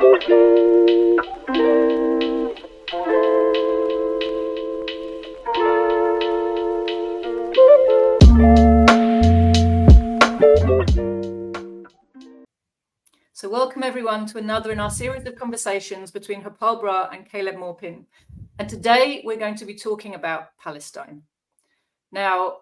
So 0.00 0.06
welcome 13.50 13.82
everyone 13.82 14.24
to 14.28 14.38
another 14.38 14.72
in 14.72 14.80
our 14.80 14.88
series 14.88 15.26
of 15.26 15.36
conversations 15.36 16.10
between 16.10 16.42
Harpal 16.42 16.80
Brar 16.80 17.14
and 17.14 17.28
Caleb 17.28 17.56
Maupin. 17.56 18.06
And 18.58 18.70
today 18.70 19.20
we're 19.26 19.36
going 19.36 19.56
to 19.56 19.66
be 19.66 19.74
talking 19.74 20.14
about 20.14 20.56
Palestine. 20.58 21.24
Now, 22.10 22.56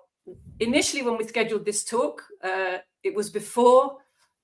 initially 0.59 1.03
when 1.03 1.17
we 1.17 1.23
scheduled 1.23 1.65
this 1.65 1.85
talk, 1.85 2.25
uh, 2.43 2.79
it 3.05 3.15
was 3.15 3.31
before 3.31 3.99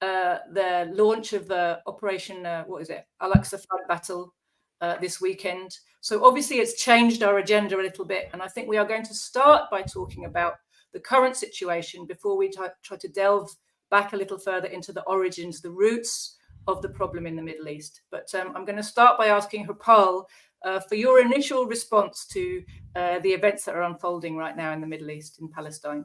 uh, 0.05 0.39
the 0.53 0.91
launch 0.93 1.33
of 1.33 1.49
the 1.49 1.81
Operation, 1.87 2.45
uh, 2.47 2.65
what 2.65 2.83
is 2.83 2.91
it, 2.91 3.05
Al-Aqsa 3.21 3.59
Flood 3.65 3.85
Battle 3.89 4.35
uh, 4.81 4.97
this 5.01 5.21
weekend. 5.21 5.71
So 6.01 6.25
obviously 6.25 6.57
it's 6.59 6.83
changed 6.83 7.23
our 7.23 7.39
agenda 7.39 7.77
a 7.77 7.89
little 7.89 8.05
bit. 8.05 8.29
And 8.33 8.43
I 8.43 8.49
think 8.49 8.69
we 8.69 8.77
are 8.77 8.85
going 8.93 9.05
to 9.05 9.15
start 9.15 9.71
by 9.71 9.83
talking 9.83 10.25
about 10.27 10.55
the 10.93 11.01
current 11.01 11.37
situation 11.37 12.07
before 12.07 12.37
we 12.37 12.51
try 12.51 12.97
to 12.97 13.09
delve 13.09 13.51
back 13.91 14.13
a 14.13 14.17
little 14.17 14.39
further 14.39 14.69
into 14.69 14.93
the 14.93 15.05
origins, 15.05 15.61
the 15.61 15.71
roots 15.71 16.37
of 16.67 16.83
the 16.83 16.89
problem 16.89 17.27
in 17.27 17.37
the 17.37 17.43
Middle 17.43 17.69
East. 17.69 18.03
But 18.11 18.35
um, 18.35 18.53
I'm 18.55 18.65
going 18.65 18.77
to 18.77 18.83
start 18.95 19.19
by 19.19 19.27
asking 19.27 19.67
Harpal 19.67 20.25
uh, 20.65 20.81
for 20.81 20.95
your 20.95 21.21
initial 21.21 21.67
response 21.67 22.27
to 22.33 22.63
uh, 22.97 23.19
the 23.21 23.33
events 23.33 23.65
that 23.65 23.77
are 23.77 23.83
unfolding 23.83 24.37
right 24.37 24.57
now 24.57 24.73
in 24.73 24.81
the 24.81 24.87
Middle 24.87 25.11
East, 25.11 25.41
in 25.41 25.49
Palestine. 25.49 26.05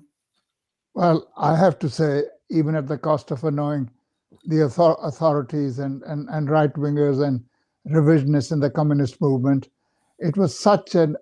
Well, 0.96 1.28
I 1.38 1.56
have 1.58 1.80
to 1.80 1.90
say, 1.90 2.24
even 2.52 2.76
at 2.76 2.88
the 2.88 2.98
cost 3.00 3.32
of 3.32 3.44
annoying 3.46 3.92
the 4.46 4.64
author- 4.66 4.98
authorities 5.04 5.80
and, 5.80 6.04
and, 6.04 6.30
and 6.30 6.50
right 6.50 6.74
wingers 6.76 7.26
and 7.26 7.44
revisionists 7.90 8.52
in 8.52 8.60
the 8.62 8.70
communist 8.72 9.22
movement, 9.22 9.70
it 10.20 10.38
was 10.38 10.60
such 10.60 10.96
an 10.96 11.18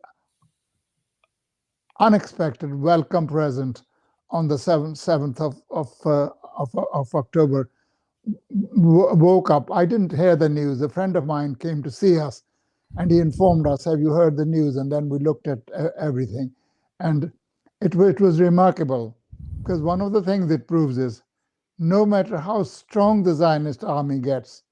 unexpected 2.00 2.74
welcome 2.76 3.28
present 3.28 3.84
on 4.32 4.48
the 4.48 4.56
7th, 4.56 4.98
7th 4.98 5.42
of, 5.42 5.62
of, 5.72 5.90
uh, 6.06 6.30
of, 6.58 6.70
of 6.94 7.16
October 7.16 7.70
w- 8.76 9.16
woke 9.16 9.52
up. 9.52 9.72
I 9.72 9.86
didn't 9.86 10.14
hear 10.14 10.36
the 10.36 10.50
news. 10.50 10.82
A 10.82 10.90
friend 10.90 11.16
of 11.18 11.26
mine 11.26 11.56
came 11.56 11.84
to 11.84 11.92
see 11.92 12.20
us 12.20 12.44
and 12.98 13.12
he 13.12 13.20
informed 13.20 13.68
us, 13.68 13.86
Have 13.86 14.02
you 14.02 14.12
heard 14.12 14.38
the 14.38 14.46
news? 14.46 14.78
And 14.78 14.92
then 14.92 15.10
we 15.10 15.20
looked 15.20 15.48
at 15.48 15.60
uh, 15.76 15.90
everything. 16.00 16.54
And 17.02 17.32
it, 17.82 17.96
it 17.96 18.22
was 18.22 18.42
remarkable 18.42 19.17
because 19.68 19.82
one 19.82 20.00
of 20.00 20.14
the 20.14 20.22
things 20.22 20.50
it 20.50 20.66
proves 20.66 20.98
is 20.98 21.22
no 21.78 22.06
matter 22.06 22.38
how 22.38 22.64
strong 22.64 23.22
the 23.22 23.34
Zionist 23.34 23.84
army 23.84 24.18
gets, 24.18 24.64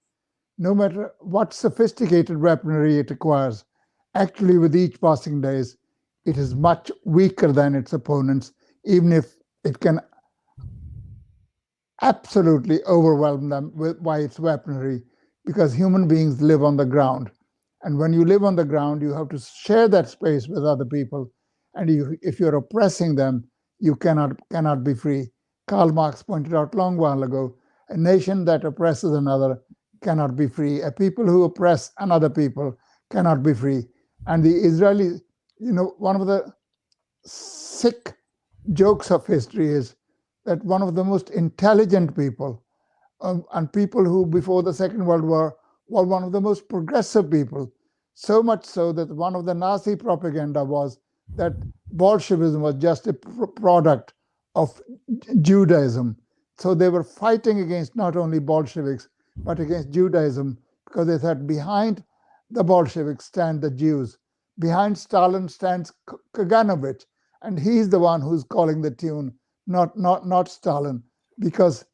no 0.57 0.73
matter 0.73 1.11
what 1.19 1.53
sophisticated 1.53 2.41
weaponry 2.41 2.97
it 2.97 3.11
acquires, 3.11 3.66
actually, 4.13 4.57
with 4.57 4.73
each 4.73 5.01
passing 5.01 5.41
days, 5.41 5.75
it 6.25 6.38
is 6.38 6.55
much 6.55 6.89
weaker 7.03 7.51
than 7.51 7.75
its 7.75 7.91
opponents, 7.91 8.53
even 8.85 9.11
if 9.11 9.35
it 9.66 9.81
can 9.81 9.99
absolutely 12.01 12.81
overwhelm 12.85 13.49
them 13.49 13.73
with, 13.75 14.01
by 14.01 14.19
its 14.19 14.39
weaponry 14.39 15.03
because 15.45 15.73
human 15.73 16.07
beings 16.07 16.41
live 16.41 16.63
on 16.63 16.77
the 16.77 16.85
ground. 16.85 17.29
And 17.83 17.99
when 17.99 18.13
you 18.13 18.23
live 18.23 18.45
on 18.45 18.55
the 18.55 18.63
ground, 18.63 19.01
you 19.01 19.11
have 19.11 19.27
to 19.29 19.39
share 19.39 19.89
that 19.89 20.07
space 20.07 20.47
with 20.47 20.63
other 20.63 20.85
people. 20.85 21.29
And 21.73 21.89
you, 21.89 22.17
if 22.21 22.39
you're 22.39 22.55
oppressing 22.55 23.16
them, 23.16 23.49
you 23.80 23.95
cannot 23.95 24.40
cannot 24.50 24.84
be 24.84 24.94
free. 24.94 25.31
Karl 25.68 25.92
Marx 25.92 26.23
pointed 26.23 26.54
out 26.54 26.76
long 26.76 26.98
while 26.98 27.23
ago, 27.23 27.56
a 27.90 27.98
nation 27.98 28.45
that 28.45 28.64
oppresses 28.64 29.14
another 29.14 29.59
cannot 30.04 30.36
be 30.36 30.48
free. 30.48 30.81
A 30.81 30.92
people 30.92 31.26
who 31.26 31.44
oppress 31.44 31.92
another 32.00 32.30
people 32.30 32.78
cannot 33.12 33.44
be 33.44 33.53
free. 33.53 33.88
And 34.28 34.44
the 34.44 34.53
Israeli, 34.53 35.22
you 35.59 35.72
know, 35.72 35.96
one 35.98 36.16
of 36.20 36.28
the 36.28 36.53
sick 37.25 38.16
jokes 38.74 39.12
of 39.12 39.25
history 39.25 39.69
is 39.69 39.96
that 40.46 40.64
one 40.64 40.81
of 40.81 40.96
the 40.96 41.03
most 41.03 41.30
intelligent 41.31 42.16
people 42.16 42.64
um, 43.22 43.44
and 43.53 43.72
people 43.72 44.03
who 44.03 44.25
before 44.25 44.64
the 44.64 44.74
Second 44.74 45.06
World 45.06 45.24
War 45.24 45.56
were 45.88 46.03
one 46.03 46.24
of 46.24 46.31
the 46.31 46.41
most 46.41 46.68
progressive 46.69 47.30
people, 47.30 47.72
so 48.14 48.41
much 48.44 48.66
so 48.66 48.91
that 48.91 49.09
one 49.16 49.35
of 49.35 49.46
the 49.46 49.53
Nazi 49.53 49.96
propaganda 49.96 50.64
was 50.64 51.00
that 51.36 51.53
Bolshevism 51.91 52.62
was 52.62 52.75
just 52.75 53.08
a 53.08 53.13
pr- 53.13 53.46
product 53.47 54.13
of 54.56 54.81
Judaism. 55.41 56.18
So 56.58 56.74
they 56.74 56.90
were 56.90 57.03
fighting 57.03 57.59
against 57.62 57.96
not 57.96 58.16
only 58.16 58.40
Bolsheviks, 58.40 59.09
but 59.38 59.59
against 59.59 59.91
Judaism 59.91 60.58
because 60.85 61.08
they 61.08 61.18
thought 61.18 61.47
behind 61.47 62.03
the 62.52 62.64
Bolsheviks 62.64 63.25
stand 63.25 63.62
the 63.62 63.72
Jews. 63.72 64.18
Behind 64.59 64.97
Stalin 64.97 65.50
stands 65.50 65.91
Kaganovich, 66.34 67.06
and 67.41 67.59
he's 67.59 67.90
the 67.90 68.00
one 68.00 68.22
who's 68.22 68.44
calling 68.46 68.81
the 68.81 68.91
tune, 68.91 69.34
not 69.68 69.97
not 69.97 70.25
not 70.28 70.47
Stalin, 70.47 71.03
because 71.40 71.85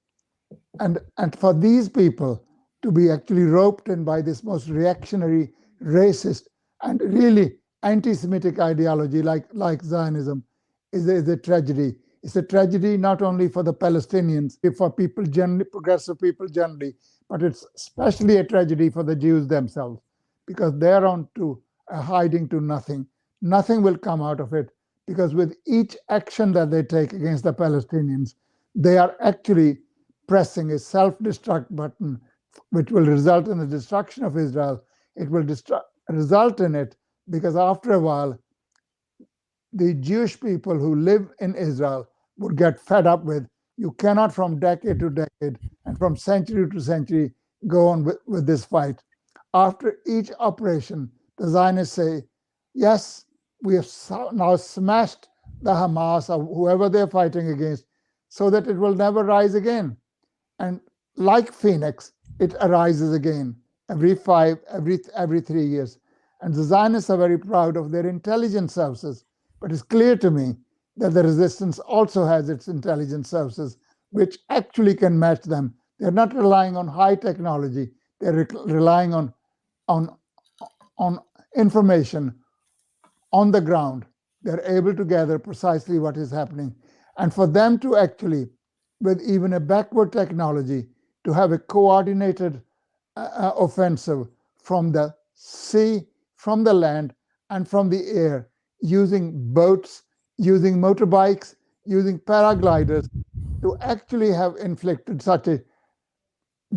and 0.79 0.99
and 1.17 1.35
for 1.37 1.53
these 1.53 1.89
people 1.89 2.43
to 2.83 2.91
be 2.91 3.09
actually 3.11 3.43
roped 3.43 3.89
in 3.89 4.03
by 4.03 4.21
this 4.21 4.43
most 4.43 4.69
reactionary, 4.69 5.53
racist, 5.83 6.43
and 6.83 7.01
really 7.01 7.57
anti-Semitic 7.83 8.59
ideology 8.59 9.21
like 9.21 9.45
like 9.53 9.83
Zionism 9.83 10.43
is 10.93 11.07
a, 11.07 11.15
is 11.15 11.29
a 11.29 11.37
tragedy. 11.37 11.95
It's 12.23 12.35
a 12.35 12.43
tragedy 12.43 12.97
not 12.97 13.21
only 13.21 13.47
for 13.49 13.63
the 13.63 13.73
Palestinians, 13.73 14.57
for 14.77 14.91
people 14.91 15.25
generally, 15.25 15.65
progressive 15.65 16.19
people 16.19 16.47
generally, 16.47 16.95
but 17.29 17.43
it's 17.43 17.65
especially 17.75 18.37
a 18.37 18.43
tragedy 18.43 18.89
for 18.89 19.03
the 19.03 19.15
Jews 19.15 19.47
themselves 19.47 20.01
because 20.47 20.77
they're 20.79 21.05
on 21.05 21.27
to 21.35 21.61
uh, 21.91 22.01
hiding 22.01 22.49
to 22.49 22.61
nothing. 22.61 23.07
Nothing 23.41 23.81
will 23.81 23.97
come 23.97 24.21
out 24.21 24.39
of 24.41 24.53
it 24.53 24.71
because 25.07 25.33
with 25.35 25.55
each 25.67 25.97
action 26.09 26.51
that 26.53 26.71
they 26.71 26.83
take 26.83 27.13
against 27.13 27.43
the 27.45 27.53
Palestinians, 27.53 28.35
they 28.75 28.97
are 28.99 29.15
actually 29.21 29.79
pressing 30.27 30.71
a 30.71 30.79
self 30.79 31.17
destruct 31.19 31.67
button, 31.71 32.21
which 32.71 32.91
will 32.91 33.05
result 33.05 33.47
in 33.47 33.59
the 33.59 33.67
destruction 33.67 34.23
of 34.25 34.37
Israel. 34.37 34.83
It 35.15 35.29
will 35.31 35.43
result 36.09 36.61
in 36.61 36.75
it 36.75 36.95
because 37.31 37.55
after 37.55 37.93
a 37.93 37.99
while, 37.99 38.37
the 39.73 39.93
Jewish 39.95 40.39
people 40.39 40.77
who 40.77 40.95
live 40.95 41.29
in 41.39 41.55
Israel 41.55 42.07
would 42.37 42.57
get 42.57 42.79
fed 42.79 43.07
up 43.07 43.23
with 43.23 43.47
you 43.77 43.91
cannot, 43.93 44.33
from 44.33 44.59
decade 44.59 44.99
to 44.99 45.09
decade 45.09 45.57
and 45.85 45.97
from 45.97 46.15
century 46.15 46.69
to 46.69 46.79
century, 46.79 47.33
go 47.67 47.87
on 47.87 48.03
with, 48.03 48.19
with 48.27 48.45
this 48.45 48.63
fight. 48.63 49.01
After 49.55 49.97
each 50.05 50.29
operation, 50.39 51.09
the 51.39 51.47
Zionists 51.49 51.95
say, 51.95 52.23
Yes, 52.75 53.25
we 53.63 53.75
have 53.75 53.87
now 54.33 54.55
smashed 54.55 55.29
the 55.63 55.71
Hamas 55.71 56.29
or 56.29 56.45
whoever 56.45 56.89
they're 56.89 57.07
fighting 57.07 57.49
against 57.49 57.85
so 58.29 58.51
that 58.51 58.67
it 58.67 58.77
will 58.77 58.93
never 58.93 59.23
rise 59.23 59.55
again. 59.55 59.97
And 60.59 60.79
like 61.17 61.51
Phoenix, 61.51 62.13
it 62.39 62.53
arises 62.61 63.13
again 63.13 63.55
every 63.89 64.15
five, 64.15 64.59
every 64.69 64.99
every 65.15 65.41
three 65.41 65.65
years. 65.65 65.97
And 66.41 66.53
the 66.53 66.63
Zionists 66.63 67.09
are 67.11 67.17
very 67.17 67.39
proud 67.39 67.77
of 67.77 67.91
their 67.91 68.07
intelligence 68.07 68.73
services. 68.73 69.25
But 69.61 69.71
it's 69.71 69.83
clear 69.83 70.17
to 70.17 70.31
me 70.31 70.55
that 70.97 71.11
the 71.13 71.23
resistance 71.23 71.79
also 71.79 72.25
has 72.25 72.49
its 72.49 72.67
intelligence 72.69 73.29
services, 73.29 73.77
which 74.11 74.39
actually 74.49 74.95
can 74.95 75.19
match 75.19 75.43
them. 75.43 75.75
They're 75.99 76.11
not 76.11 76.35
relying 76.35 76.77
on 76.77 76.87
high 76.87 77.15
technology. 77.15 77.91
They're 78.21 78.33
re- 78.33 78.47
relying 78.73 79.13
on 79.13 79.33
on 79.89 80.15
on 80.97 81.19
information 81.55 82.35
on 83.33 83.51
the 83.51 83.61
ground. 83.61 84.05
They're 84.43 84.63
able 84.65 84.95
to 84.95 85.05
gather 85.05 85.39
precisely 85.39 85.99
what 85.99 86.17
is 86.17 86.31
happening. 86.31 86.75
And 87.17 87.33
for 87.33 87.47
them 87.47 87.79
to 87.79 87.97
actually, 87.97 88.49
with 89.01 89.21
even 89.21 89.53
a 89.53 89.59
backward 89.59 90.11
technology, 90.13 90.87
to 91.25 91.33
have 91.33 91.51
a 91.51 91.59
coordinated 91.59 92.61
uh, 93.17 93.29
uh, 93.35 93.53
offensive 93.57 94.27
from 94.57 94.91
the 94.91 95.13
sea, 95.35 96.07
from 96.43 96.63
the 96.63 96.73
land, 96.73 97.13
and 97.49 97.67
from 97.67 97.89
the 97.89 98.03
air, 98.09 98.49
using 98.81 99.53
boats, 99.53 100.03
using 100.37 100.77
motorbikes, 100.77 101.55
using 101.85 102.19
paragliders, 102.19 103.09
to 103.61 103.77
actually 103.81 104.31
have 104.31 104.55
inflicted 104.55 105.21
such 105.21 105.47
a 105.47 105.61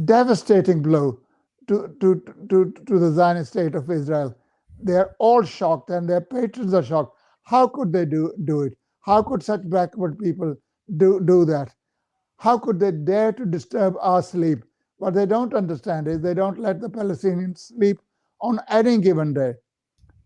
devastating 0.04 0.82
blow 0.82 1.18
to, 1.68 1.96
to, 2.00 2.22
to, 2.50 2.74
to 2.86 2.98
the 2.98 3.10
Zionist 3.10 3.52
state 3.52 3.74
of 3.74 3.90
Israel 3.90 4.36
they're 4.84 5.14
all 5.18 5.42
shocked 5.42 5.90
and 5.90 6.08
their 6.08 6.20
patrons 6.20 6.74
are 6.74 6.82
shocked. 6.82 7.16
How 7.44 7.66
could 7.66 7.92
they 7.92 8.04
do, 8.04 8.32
do 8.44 8.62
it? 8.62 8.74
How 9.00 9.22
could 9.22 9.42
such 9.42 9.68
backward 9.68 10.18
people 10.18 10.54
do, 10.96 11.20
do 11.20 11.44
that? 11.46 11.74
How 12.38 12.58
could 12.58 12.80
they 12.80 12.92
dare 12.92 13.32
to 13.32 13.46
disturb 13.46 13.94
our 14.00 14.22
sleep? 14.22 14.64
What 14.98 15.14
they 15.14 15.26
don't 15.26 15.54
understand 15.54 16.08
is 16.08 16.20
they 16.20 16.34
don't 16.34 16.58
let 16.58 16.80
the 16.80 16.88
Palestinians 16.88 17.58
sleep 17.58 17.98
on 18.44 18.60
any 18.68 18.98
given 18.98 19.34
day. 19.34 19.54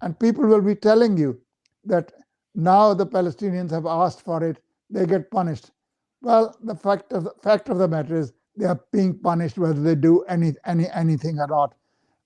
And 0.03 0.19
people 0.19 0.47
will 0.47 0.62
be 0.62 0.75
telling 0.75 1.17
you 1.19 1.41
that 1.85 2.12
now 2.55 2.94
the 2.94 3.06
Palestinians 3.06 3.70
have 3.70 3.87
asked 3.87 4.23
for 4.23 4.44
it, 4.44 4.59
they 4.91 5.06
get 5.06 5.31
punished. 5.31 5.70
Well, 6.23 6.56
the 6.62 6.75
fact 6.75 7.12
of 7.12 7.25
the 7.25 7.35
fact 7.43 7.69
of 7.70 7.79
the 7.79 7.88
matter 7.88 8.17
is 8.17 8.32
they 8.56 8.67
are 8.67 8.81
being 8.93 9.19
punished 9.19 9.59
whether 9.59 9.81
they 9.81 9.94
do 9.94 10.23
any, 10.25 10.55
any 10.67 10.88
anything 10.91 11.38
or 11.41 11.47
not. 11.49 11.75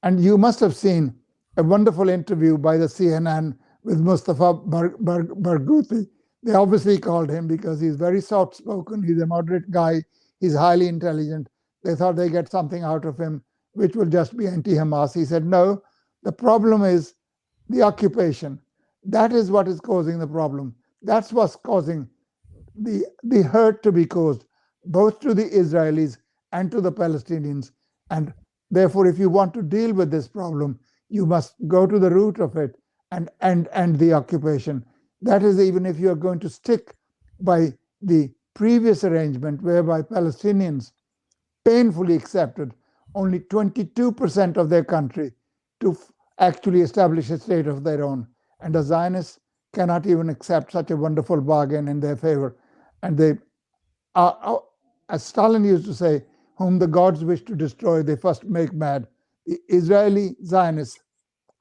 And 0.02 0.22
you 0.24 0.38
must 0.38 0.60
have 0.60 0.76
seen 0.76 1.14
a 1.58 1.62
wonderful 1.62 2.08
interview 2.08 2.58
by 2.58 2.78
the 2.78 2.86
CNN 2.86 3.56
with 3.84 4.00
Mustafa 4.00 4.54
Bar- 4.54 4.96
Bar- 5.00 5.24
Barghouti. 5.46 6.08
They 6.44 6.54
obviously 6.54 6.98
called 6.98 7.30
him 7.30 7.48
because 7.48 7.80
he's 7.80 7.96
very 7.96 8.20
soft 8.22 8.56
spoken, 8.56 9.02
he's 9.02 9.20
a 9.20 9.26
moderate 9.26 9.70
guy, 9.70 10.04
he's 10.40 10.56
highly 10.56 10.88
intelligent. 10.88 11.48
They 11.84 11.94
thought 11.96 12.16
they 12.16 12.30
get 12.30 12.50
something 12.50 12.82
out 12.84 13.04
of 13.04 13.18
him, 13.18 13.44
which 13.74 13.96
will 13.96 14.06
just 14.06 14.36
be 14.36 14.46
anti 14.46 14.72
Hamas. 14.72 15.14
He 15.14 15.24
said, 15.24 15.46
No, 15.46 15.82
the 16.22 16.32
problem 16.32 16.82
is 16.82 17.14
the 17.68 17.82
occupation. 17.82 18.60
That 19.04 19.32
is 19.32 19.50
what 19.50 19.68
is 19.68 19.80
causing 19.80 20.18
the 20.18 20.26
problem. 20.26 20.74
That's 21.02 21.32
what's 21.32 21.56
causing 21.56 22.08
the, 22.74 23.04
the 23.22 23.42
hurt 23.42 23.82
to 23.82 23.92
be 23.92 24.06
caused, 24.06 24.44
both 24.84 25.20
to 25.20 25.34
the 25.34 25.44
Israelis 25.44 26.18
and 26.52 26.70
to 26.70 26.80
the 26.80 26.92
Palestinians. 26.92 27.72
And 28.10 28.32
therefore, 28.70 29.06
if 29.06 29.18
you 29.18 29.28
want 29.28 29.54
to 29.54 29.62
deal 29.62 29.92
with 29.92 30.10
this 30.10 30.28
problem, 30.28 30.78
you 31.08 31.26
must 31.26 31.54
go 31.66 31.86
to 31.86 31.98
the 31.98 32.10
root 32.10 32.38
of 32.38 32.56
it 32.56 32.76
and 33.10 33.28
end, 33.40 33.68
end 33.72 33.98
the 33.98 34.12
occupation. 34.12 34.84
That 35.20 35.42
is, 35.42 35.60
even 35.60 35.86
if 35.86 35.98
you 35.98 36.10
are 36.10 36.16
going 36.16 36.38
to 36.40 36.48
stick 36.48 36.94
by 37.40 37.74
the 38.00 38.30
previous 38.54 39.04
arrangement 39.04 39.62
whereby 39.62 40.02
Palestinians 40.02 40.92
painfully 41.64 42.14
accepted 42.14 42.74
only 43.14 43.40
22% 43.40 44.56
of 44.56 44.70
their 44.70 44.84
country 44.84 45.32
to 45.80 45.96
actually 46.38 46.80
establish 46.80 47.30
a 47.30 47.38
state 47.38 47.66
of 47.66 47.84
their 47.84 48.04
own. 48.04 48.26
And 48.60 48.74
the 48.74 48.82
Zionists 48.82 49.38
cannot 49.72 50.06
even 50.06 50.28
accept 50.28 50.72
such 50.72 50.90
a 50.90 50.96
wonderful 50.96 51.40
bargain 51.40 51.88
in 51.88 52.00
their 52.00 52.16
favor. 52.16 52.56
And 53.02 53.16
they 53.16 53.34
are, 54.14 54.62
as 55.08 55.24
Stalin 55.24 55.64
used 55.64 55.86
to 55.86 55.94
say, 55.94 56.24
whom 56.56 56.78
the 56.78 56.86
gods 56.86 57.24
wish 57.24 57.42
to 57.44 57.56
destroy, 57.56 58.02
they 58.02 58.16
first 58.16 58.44
make 58.44 58.72
mad. 58.72 59.06
The 59.46 59.58
Israeli 59.68 60.36
Zionists 60.44 61.00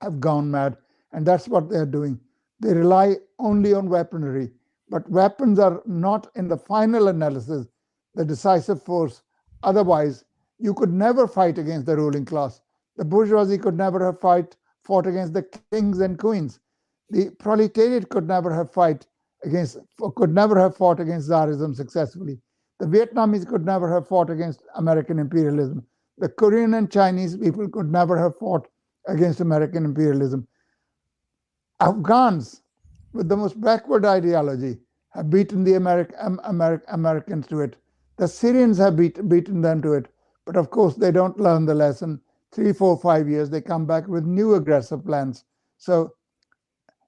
have 0.02 0.20
gone 0.20 0.52
mad, 0.52 0.78
and 1.14 1.26
that's 1.26 1.48
what 1.48 1.70
they're 1.70 1.86
doing. 1.86 2.20
They 2.60 2.74
rely 2.74 3.16
only 3.40 3.74
on 3.74 3.90
weaponry, 3.90 4.52
but 4.90 5.10
weapons 5.10 5.58
are 5.58 5.82
not, 5.86 6.28
in 6.36 6.48
the 6.48 6.58
final 6.58 7.08
analysis, 7.08 7.68
the 8.14 8.26
decisive 8.26 8.84
force. 8.84 9.24
Otherwise, 9.64 10.26
you 10.62 10.74
could 10.74 10.94
never 10.94 11.28
fight 11.28 11.58
against 11.58 11.86
the 11.86 11.96
ruling 11.98 12.26
class. 12.26 12.62
The 12.98 13.06
bourgeoisie 13.06 13.58
could 13.58 13.78
never 13.78 14.06
have 14.06 14.20
fight, 14.20 14.56
fought 14.84 15.08
against 15.08 15.34
the 15.34 15.44
kings 15.72 16.00
and 16.00 16.20
queens. 16.20 16.60
The 17.10 17.32
proletariat 17.32 18.10
could 18.10 18.28
never 18.28 18.54
have 18.54 18.72
fight 18.72 19.08
against, 19.44 19.78
could 20.16 20.34
never 20.34 20.60
have 20.60 20.76
fought 20.78 21.00
against 21.00 21.30
Tsarism 21.30 21.76
successfully. 21.76 22.40
The 22.80 22.86
Vietnamese 22.88 23.48
could 23.48 23.66
never 23.66 23.92
have 23.94 24.08
fought 24.08 24.30
against 24.30 24.64
American 24.76 25.20
imperialism. 25.20 25.86
The 26.18 26.30
Korean 26.30 26.74
and 26.76 26.92
Chinese 26.92 27.38
people 27.38 27.68
could 27.70 27.92
never 27.92 28.18
have 28.18 28.38
fought 28.38 28.68
against 29.08 29.42
American 29.42 29.86
imperialism. 29.86 30.48
Afghans, 31.80 32.62
with 33.14 33.30
the 33.30 33.38
most 33.38 33.60
backward 33.60 34.06
ideology, 34.06 34.80
have 35.12 35.30
beaten 35.30 35.64
the 35.64 35.74
Ameri- 35.74 36.42
Ameri- 36.46 36.82
Americans 36.90 37.48
to 37.48 37.62
it. 37.62 37.78
The 38.18 38.28
Syrians 38.28 38.78
have 38.78 38.96
beat, 38.96 39.28
beaten 39.30 39.62
them 39.62 39.82
to 39.82 39.94
it. 39.94 40.08
But 40.46 40.58
of 40.58 40.70
course, 40.72 40.96
they 40.96 41.12
don't 41.12 41.40
learn 41.40 41.66
the 41.66 41.76
lesson. 41.76 42.22
Three, 42.52 42.74
four, 42.74 42.98
five 42.98 43.30
years, 43.30 43.50
they 43.50 43.62
come 43.62 43.86
back 43.86 44.08
with 44.08 44.26
new 44.26 44.56
aggressive 44.56 45.06
plans. 45.06 45.46
So, 45.78 46.14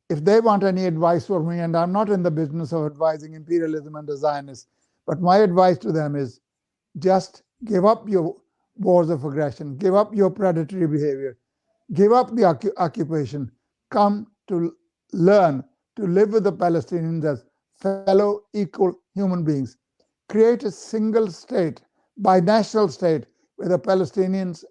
if 0.10 0.24
they 0.24 0.40
want 0.40 0.64
any 0.64 0.86
advice 0.86 1.28
from 1.28 1.48
me, 1.50 1.60
and 1.60 1.76
I'm 1.76 1.92
not 1.92 2.10
in 2.10 2.24
the 2.24 2.32
business 2.32 2.74
of 2.74 2.86
advising 2.86 3.34
imperialism 3.34 3.96
and 3.96 4.10
Zionists, 4.18 4.68
but 5.08 5.22
my 5.22 5.38
advice 5.40 5.78
to 5.80 5.92
them 5.92 6.16
is 6.16 6.42
just 7.00 7.44
give 7.66 7.86
up 7.86 8.08
your 8.08 8.38
wars 8.78 9.10
of 9.10 9.26
aggression, 9.26 9.78
give 9.78 9.96
up 9.96 10.16
your 10.16 10.30
predatory 10.30 10.88
behavior, 10.88 11.38
give 11.94 12.12
up 12.14 12.36
the 12.36 12.46
occupation, 12.78 13.52
come 13.90 14.28
to 14.48 14.76
learn 15.14 15.64
to 15.96 16.04
live 16.08 16.34
with 16.34 16.44
the 16.44 16.54
Palestinians 16.54 17.26
as 17.26 17.46
fellow 17.76 18.44
equal 18.54 18.94
human 19.14 19.44
beings. 19.44 19.78
Create 20.30 20.64
a 20.64 20.72
single 20.72 21.30
state, 21.32 21.82
binational 22.22 22.92
state, 22.92 23.26
where 23.58 23.70
the 23.70 23.80
Palestinians 23.80 24.64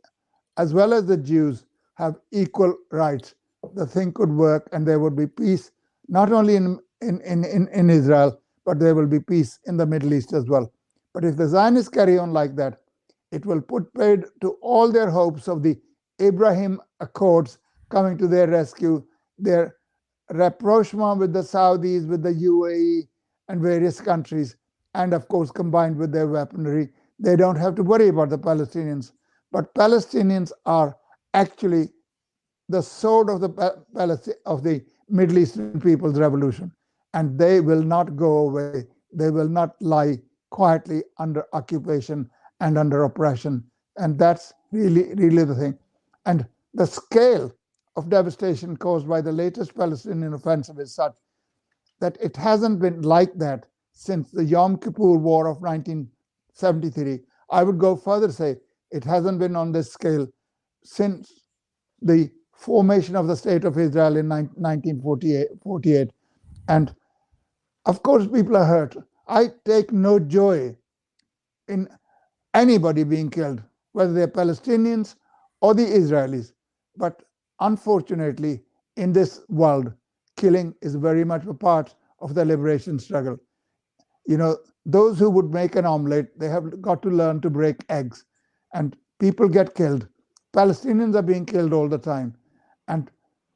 as 0.56 0.74
well 0.74 0.92
as 0.92 1.06
the 1.06 1.16
Jews 1.16 1.64
have 1.94 2.16
equal 2.32 2.76
rights. 2.90 3.34
The 3.74 3.86
thing 3.86 4.12
could 4.12 4.30
work 4.30 4.68
and 4.72 4.86
there 4.86 5.00
would 5.00 5.16
be 5.16 5.26
peace, 5.26 5.70
not 6.08 6.32
only 6.32 6.56
in, 6.56 6.78
in, 7.00 7.20
in, 7.22 7.68
in 7.68 7.90
Israel, 7.90 8.40
but 8.64 8.78
there 8.78 8.94
will 8.94 9.06
be 9.06 9.20
peace 9.20 9.58
in 9.66 9.76
the 9.76 9.86
Middle 9.86 10.14
East 10.14 10.32
as 10.32 10.48
well. 10.48 10.72
But 11.14 11.24
if 11.24 11.36
the 11.36 11.48
Zionists 11.48 11.88
carry 11.88 12.18
on 12.18 12.32
like 12.32 12.56
that, 12.56 12.80
it 13.30 13.46
will 13.46 13.60
put 13.60 13.92
paid 13.94 14.24
to 14.40 14.52
all 14.62 14.90
their 14.90 15.10
hopes 15.10 15.48
of 15.48 15.62
the 15.62 15.78
Abraham 16.20 16.80
Accords 17.00 17.58
coming 17.90 18.18
to 18.18 18.26
their 18.28 18.46
rescue, 18.46 19.04
their 19.38 19.76
rapprochement 20.30 21.18
with 21.18 21.32
the 21.32 21.40
Saudis, 21.42 22.06
with 22.06 22.22
the 22.22 22.32
UAE, 22.32 23.08
and 23.48 23.60
various 23.60 24.00
countries, 24.00 24.56
and 24.94 25.12
of 25.12 25.28
course, 25.28 25.50
combined 25.50 25.96
with 25.96 26.12
their 26.12 26.28
weaponry, 26.28 26.90
they 27.22 27.36
don't 27.36 27.56
have 27.56 27.74
to 27.76 27.82
worry 27.82 28.08
about 28.08 28.30
the 28.30 28.38
Palestinians. 28.38 29.12
But 29.52 29.72
Palestinians 29.74 30.50
are 30.66 30.96
actually 31.34 31.88
the 32.68 32.82
sword 32.82 33.30
of 33.30 33.40
the 33.40 34.36
of 34.44 34.62
the 34.62 34.84
Middle 35.08 35.38
Eastern 35.38 35.80
people's 35.80 36.18
revolution, 36.18 36.72
and 37.14 37.38
they 37.38 37.60
will 37.60 37.82
not 37.82 38.16
go 38.16 38.38
away. 38.48 38.86
They 39.12 39.30
will 39.30 39.48
not 39.48 39.80
lie 39.80 40.20
quietly 40.50 41.02
under 41.18 41.46
occupation 41.52 42.28
and 42.60 42.76
under 42.76 43.04
oppression, 43.04 43.64
and 43.98 44.18
that's 44.18 44.52
really, 44.72 45.14
really 45.14 45.44
the 45.44 45.54
thing. 45.54 45.78
And 46.26 46.46
the 46.74 46.86
scale 46.86 47.52
of 47.96 48.08
devastation 48.08 48.76
caused 48.76 49.08
by 49.08 49.20
the 49.20 49.32
latest 49.32 49.76
Palestinian 49.76 50.32
offensive 50.32 50.78
is 50.78 50.94
such 50.94 51.14
that 52.00 52.16
it 52.20 52.36
hasn't 52.36 52.80
been 52.80 53.02
like 53.02 53.34
that 53.38 53.66
since 53.92 54.30
the 54.30 54.44
Yom 54.44 54.78
Kippur 54.78 55.18
War 55.18 55.46
of 55.46 55.62
1973. 56.60 57.20
I 57.50 57.62
would 57.64 57.78
go 57.78 57.96
further 57.96 58.30
say 58.32 58.56
it 58.90 59.04
hasn't 59.04 59.38
been 59.38 59.56
on 59.56 59.72
this 59.72 59.92
scale 59.92 60.28
since 60.84 61.44
the 62.00 62.30
formation 62.54 63.16
of 63.16 63.26
the 63.26 63.36
State 63.36 63.64
of 63.64 63.78
Israel 63.78 64.16
in 64.16 64.28
1948. 64.28 66.10
And 66.68 66.94
of 67.86 68.02
course, 68.02 68.26
people 68.26 68.56
are 68.56 68.64
hurt. 68.64 68.96
I 69.28 69.50
take 69.64 69.92
no 69.92 70.18
joy 70.18 70.76
in 71.68 71.88
anybody 72.54 73.04
being 73.04 73.30
killed, 73.30 73.62
whether 73.92 74.12
they're 74.12 74.28
Palestinians 74.28 75.16
or 75.60 75.74
the 75.74 75.84
Israelis. 75.84 76.52
But 76.96 77.22
unfortunately, 77.60 78.62
in 78.96 79.12
this 79.12 79.40
world, 79.48 79.92
killing 80.36 80.74
is 80.82 80.94
very 80.96 81.24
much 81.24 81.46
a 81.46 81.54
part 81.54 81.94
of 82.20 82.34
the 82.34 82.44
liberation 82.44 82.98
struggle. 82.98 83.38
You 84.26 84.36
know, 84.36 84.58
those 84.86 85.18
who 85.18 85.30
would 85.30 85.52
make 85.52 85.76
an 85.76 85.86
omelette, 85.86 86.38
they 86.38 86.48
have 86.48 86.80
got 86.80 87.02
to 87.02 87.08
learn 87.08 87.40
to 87.42 87.50
break 87.50 87.84
eggs, 87.88 88.24
and 88.74 88.96
people 89.20 89.48
get 89.48 89.74
killed. 89.74 90.06
Palestinians 90.54 91.14
are 91.14 91.22
being 91.22 91.46
killed 91.46 91.72
all 91.72 91.88
the 91.88 91.98
time. 91.98 92.34
And 92.88 93.10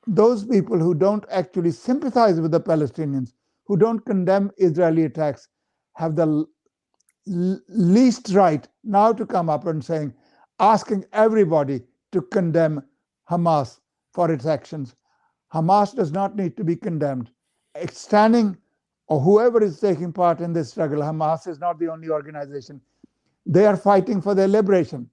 those 0.06 0.44
people 0.44 0.78
who 0.78 0.94
don't 0.94 1.24
actually 1.30 1.72
sympathize 1.72 2.40
with 2.40 2.52
the 2.52 2.60
Palestinians, 2.60 3.32
who 3.66 3.76
don't 3.76 4.04
condemn 4.04 4.50
Israeli 4.58 5.04
attacks, 5.04 5.48
have 5.94 6.16
the 6.16 6.46
least 7.26 8.30
right 8.32 8.68
now 8.84 9.12
to 9.12 9.26
come 9.26 9.50
up 9.50 9.66
and 9.66 9.84
saying, 9.84 10.14
asking 10.60 11.04
everybody 11.12 11.82
to 12.12 12.22
condemn 12.22 12.82
Hamas 13.30 13.80
for 14.12 14.30
its 14.30 14.46
actions. 14.46 14.94
Hamas 15.52 15.94
does 15.94 16.12
not 16.12 16.36
need 16.36 16.56
to 16.56 16.64
be 16.64 16.76
condemned. 16.76 17.30
It's 17.74 18.00
standing 18.00 18.56
or 19.08 19.20
whoever 19.20 19.62
is 19.62 19.78
taking 19.80 20.12
part 20.12 20.40
in 20.40 20.52
this 20.52 20.70
struggle, 20.70 21.00
Hamas 21.00 21.46
is 21.46 21.58
not 21.58 21.78
the 21.78 21.88
only 21.88 22.08
organization. 22.08 22.80
They 23.46 23.66
are 23.66 23.76
fighting 23.76 24.20
for 24.20 24.34
their 24.34 24.48
liberation. 24.48 25.08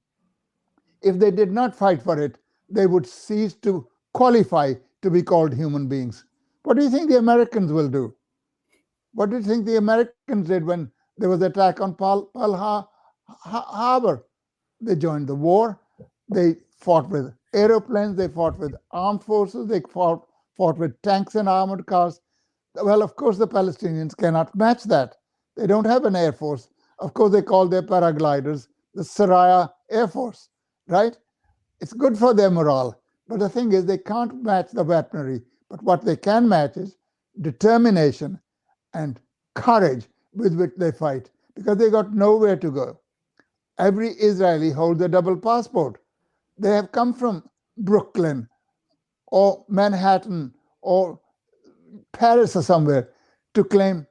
If 1.01 1.19
they 1.19 1.31
did 1.31 1.51
not 1.51 1.75
fight 1.75 2.01
for 2.01 2.19
it, 2.19 2.38
they 2.69 2.88
would 2.88 3.05
cease 3.05 3.53
to 3.55 3.88
qualify 4.13 4.73
to 5.01 5.12
be 5.12 5.21
called 5.21 5.53
human 5.53 5.88
beings. 5.88 6.25
What 6.63 6.77
do 6.77 6.83
you 6.83 6.89
think 6.89 7.09
the 7.09 7.17
Americans 7.17 7.71
will 7.71 7.89
do? 7.89 8.15
What 9.13 9.29
do 9.29 9.35
you 9.35 9.43
think 9.43 9.65
the 9.65 9.77
Americans 9.77 10.47
did 10.47 10.65
when 10.65 10.91
there 11.17 11.29
was 11.29 11.41
attack 11.41 11.81
on 11.81 11.93
Pearl, 11.93 12.23
Pearl 12.33 12.89
Harbor? 13.27 14.25
They 14.81 14.95
joined 14.95 15.27
the 15.27 15.35
war. 15.35 15.79
They 16.29 16.55
fought 16.79 17.09
with 17.09 17.33
aeroplanes. 17.53 18.17
They 18.17 18.27
fought 18.27 18.57
with 18.57 18.73
armed 18.91 19.23
forces. 19.23 19.67
They 19.67 19.81
fought, 19.81 20.25
fought 20.57 20.77
with 20.79 21.00
tanks 21.03 21.35
and 21.35 21.47
armored 21.47 21.85
cars. 21.85 22.21
Well, 22.75 23.03
of 23.03 23.15
course, 23.15 23.38
the 23.38 23.48
Palestinians 23.48 24.18
cannot 24.18 24.56
match 24.56 24.84
that. 24.86 25.18
They 25.58 25.68
don't 25.68 25.86
have 25.86 26.06
an 26.06 26.15
air 26.15 26.32
force. 26.34 26.70
Of 27.00 27.13
course, 27.13 27.32
they 27.32 27.42
call 27.42 27.68
their 27.68 27.84
paragliders 27.84 28.68
the 28.96 29.03
Suraya 29.03 29.70
Air 29.92 30.08
Force, 30.08 30.50
right? 30.88 31.18
It's 31.82 31.94
good 31.94 32.18
for 32.18 32.34
their 32.34 32.51
morale. 32.51 33.00
But 33.27 33.39
the 33.39 33.50
thing 33.50 33.74
is, 33.74 33.86
they 33.86 33.98
can't 34.00 34.44
match 34.44 34.72
the 34.72 34.84
weaponry. 34.84 35.42
But 35.70 35.84
what 35.84 36.06
they 36.06 36.15
can 36.15 36.50
match 36.50 36.77
is 36.77 36.98
determination 37.42 38.39
and 38.94 39.20
courage 39.56 40.08
with 40.34 40.56
which 40.56 40.72
they 40.77 40.92
fight 40.92 41.30
because 41.56 41.77
they 41.77 41.89
got 41.92 42.13
nowhere 42.13 42.56
to 42.58 42.72
go. 42.72 43.00
Every 43.80 44.10
Israeli 44.12 44.72
holds 44.72 45.01
a 45.01 45.08
double 45.10 45.38
passport. 45.38 46.00
They 46.58 46.72
have 46.72 46.92
come 46.92 47.13
from 47.13 47.44
Brooklyn 47.77 48.48
or 49.27 49.65
Manhattan 49.70 50.53
or 50.82 51.20
Paris 52.13 52.55
or 52.55 52.63
somewhere 52.63 53.09
to 53.53 53.63
claim 53.63 54.07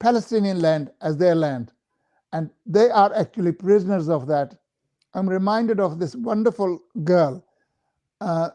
Palestinian 0.00 0.60
land 0.60 0.90
as 1.02 1.16
their 1.16 1.34
land. 1.34 1.72
And 2.32 2.50
they 2.66 2.90
are 2.90 3.14
actually 3.14 3.52
prisoners 3.52 4.08
of 4.08 4.26
that. 4.28 4.56
I'm 5.14 5.28
reminded 5.28 5.80
of 5.80 5.98
this 5.98 6.14
wonderful 6.16 6.80
girl, 7.04 7.44
uh, 8.20 8.50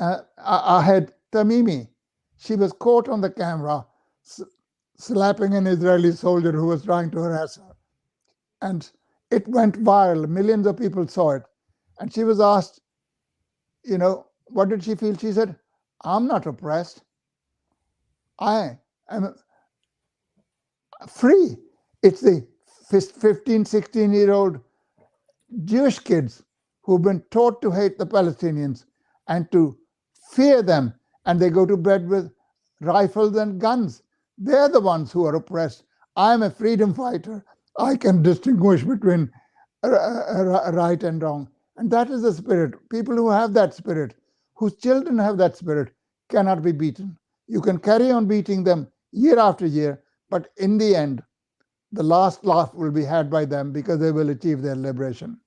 uh, 0.00 0.18
Ahed 0.38 1.12
Tamimi. 1.32 1.88
She 2.38 2.56
was 2.56 2.72
caught 2.72 3.08
on 3.08 3.20
the 3.20 3.30
camera 3.30 3.86
slapping 4.98 5.54
an 5.54 5.66
Israeli 5.66 6.12
soldier 6.12 6.52
who 6.52 6.66
was 6.66 6.84
trying 6.84 7.10
to 7.12 7.18
harass 7.18 7.56
her. 7.56 7.76
And 8.62 8.90
it 9.30 9.46
went 9.48 9.82
viral. 9.82 10.28
Millions 10.28 10.66
of 10.66 10.78
people 10.78 11.06
saw 11.08 11.32
it. 11.32 11.42
And 12.00 12.12
she 12.12 12.24
was 12.24 12.40
asked, 12.40 12.80
you 13.84 13.98
know, 13.98 14.26
what 14.46 14.68
did 14.68 14.84
she 14.84 14.94
feel? 14.94 15.16
She 15.16 15.32
said, 15.32 15.56
I'm 16.04 16.26
not 16.26 16.46
oppressed. 16.46 17.02
I 18.40 18.78
am 19.10 19.34
free. 21.08 21.56
It's 22.02 22.20
the 22.22 22.46
15, 22.90 23.64
16 23.64 24.12
year 24.12 24.32
old 24.32 24.60
Jewish 25.64 25.98
kids 26.00 26.42
who've 26.82 27.02
been 27.02 27.22
taught 27.30 27.62
to 27.62 27.70
hate 27.70 27.98
the 27.98 28.06
Palestinians 28.06 28.84
and 29.28 29.50
to 29.52 29.78
fear 30.32 30.62
them, 30.62 30.94
and 31.26 31.40
they 31.40 31.50
go 31.50 31.66
to 31.66 31.76
bed 31.76 32.08
with 32.08 32.32
rifles 32.80 33.36
and 33.36 33.60
guns. 33.60 34.02
They're 34.38 34.68
the 34.68 34.80
ones 34.80 35.12
who 35.12 35.26
are 35.26 35.36
oppressed. 35.36 35.84
I'm 36.16 36.42
a 36.42 36.50
freedom 36.50 36.94
fighter. 36.94 37.44
I 37.78 37.96
can 37.96 38.22
distinguish 38.22 38.84
between 38.84 39.30
right 39.84 41.02
and 41.02 41.22
wrong. 41.22 41.48
And 41.76 41.90
that 41.90 42.10
is 42.10 42.22
the 42.22 42.32
spirit. 42.34 42.74
People 42.90 43.16
who 43.16 43.30
have 43.30 43.54
that 43.54 43.74
spirit, 43.74 44.14
whose 44.56 44.76
children 44.76 45.18
have 45.18 45.38
that 45.38 45.56
spirit, 45.56 45.92
cannot 46.28 46.62
be 46.62 46.72
beaten. 46.72 47.16
You 47.46 47.60
can 47.60 47.78
carry 47.78 48.10
on 48.10 48.26
beating 48.26 48.64
them 48.64 48.88
year 49.12 49.38
after 49.38 49.66
year, 49.66 50.02
but 50.28 50.48
in 50.56 50.78
the 50.78 50.96
end, 50.96 51.22
the 51.92 52.02
last 52.02 52.44
laugh 52.44 52.74
will 52.74 52.90
be 52.90 53.04
had 53.04 53.30
by 53.30 53.44
them 53.44 53.72
because 53.72 54.00
they 54.00 54.10
will 54.10 54.30
achieve 54.30 54.62
their 54.62 54.74
liberation. 54.74 55.38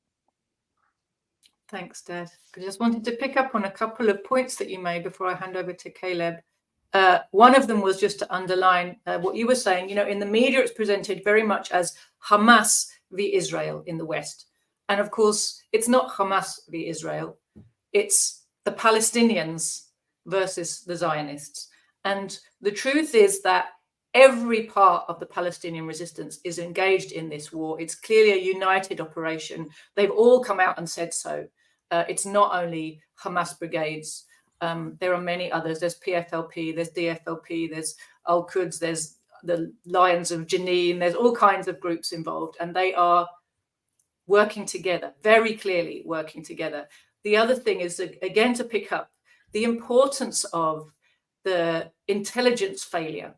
Thanks, 1.69 2.01
Dad. 2.01 2.29
I 2.57 2.61
just 2.61 2.79
wanted 2.79 3.03
to 3.05 3.11
pick 3.11 3.37
up 3.37 3.53
on 3.53 3.65
a 3.65 3.71
couple 3.71 4.09
of 4.09 4.23
points 4.23 4.55
that 4.55 4.69
you 4.69 4.79
made 4.79 5.03
before 5.03 5.27
I 5.27 5.35
hand 5.35 5.55
over 5.55 5.73
to 5.73 5.89
Caleb. 5.91 6.37
Uh, 6.93 7.19
one 7.31 7.55
of 7.55 7.67
them 7.67 7.81
was 7.81 7.99
just 7.99 8.17
to 8.19 8.33
underline 8.33 8.97
uh, 9.05 9.19
what 9.19 9.35
you 9.35 9.45
were 9.45 9.53
saying. 9.53 9.89
You 9.89 9.95
know, 9.95 10.07
in 10.07 10.19
the 10.19 10.25
media, 10.25 10.61
it's 10.61 10.71
presented 10.71 11.23
very 11.23 11.43
much 11.43 11.71
as 11.71 11.95
Hamas 12.27 12.87
v 13.11 13.35
Israel 13.35 13.83
in 13.85 13.97
the 13.99 14.05
West. 14.05 14.47
And 14.87 14.99
of 14.99 15.11
course, 15.11 15.61
it's 15.71 15.87
not 15.87 16.11
Hamas 16.11 16.61
v 16.69 16.87
Israel, 16.87 17.37
it's 17.93 18.38
the 18.65 18.71
Palestinians 18.71 19.85
versus 20.25 20.81
the 20.81 20.95
Zionists. 20.95 21.69
And 22.05 22.37
the 22.61 22.71
truth 22.71 23.15
is 23.15 23.41
that 23.41 23.69
every 24.13 24.63
part 24.63 25.05
of 25.07 25.19
the 25.19 25.25
Palestinian 25.25 25.85
resistance 25.85 26.39
is 26.43 26.59
engaged 26.59 27.11
in 27.11 27.29
this 27.29 27.51
war. 27.51 27.79
It's 27.79 27.95
clearly 27.95 28.33
a 28.33 28.43
united 28.43 29.01
operation. 29.01 29.69
They've 29.95 30.11
all 30.11 30.43
come 30.43 30.59
out 30.59 30.77
and 30.77 30.89
said 30.89 31.13
so. 31.13 31.47
Uh, 31.91 32.03
it's 32.07 32.25
not 32.25 32.55
only 32.63 33.01
Hamas 33.21 33.57
brigades. 33.57 34.25
Um, 34.61 34.97
there 34.99 35.13
are 35.13 35.21
many 35.21 35.51
others. 35.51 35.79
There's 35.79 35.99
PFLP, 35.99 36.75
there's 36.75 36.91
DFLP, 36.91 37.71
there's 37.71 37.95
Al 38.27 38.45
Quds, 38.45 38.79
there's 38.79 39.15
the 39.43 39.73
Lions 39.85 40.31
of 40.31 40.47
Jenin. 40.47 40.99
There's 40.99 41.15
all 41.15 41.35
kinds 41.35 41.67
of 41.67 41.79
groups 41.79 42.11
involved, 42.11 42.57
and 42.59 42.75
they 42.75 42.93
are 42.93 43.27
working 44.27 44.65
together, 44.65 45.13
very 45.23 45.55
clearly 45.55 46.03
working 46.05 46.43
together. 46.43 46.87
The 47.29 47.37
other 47.37 47.53
thing 47.53 47.81
is, 47.81 47.99
again, 47.99 48.55
to 48.55 48.63
pick 48.63 48.91
up 48.91 49.11
the 49.51 49.63
importance 49.63 50.45
of 50.45 50.91
the 51.43 51.91
intelligence 52.07 52.83
failure 52.83 53.35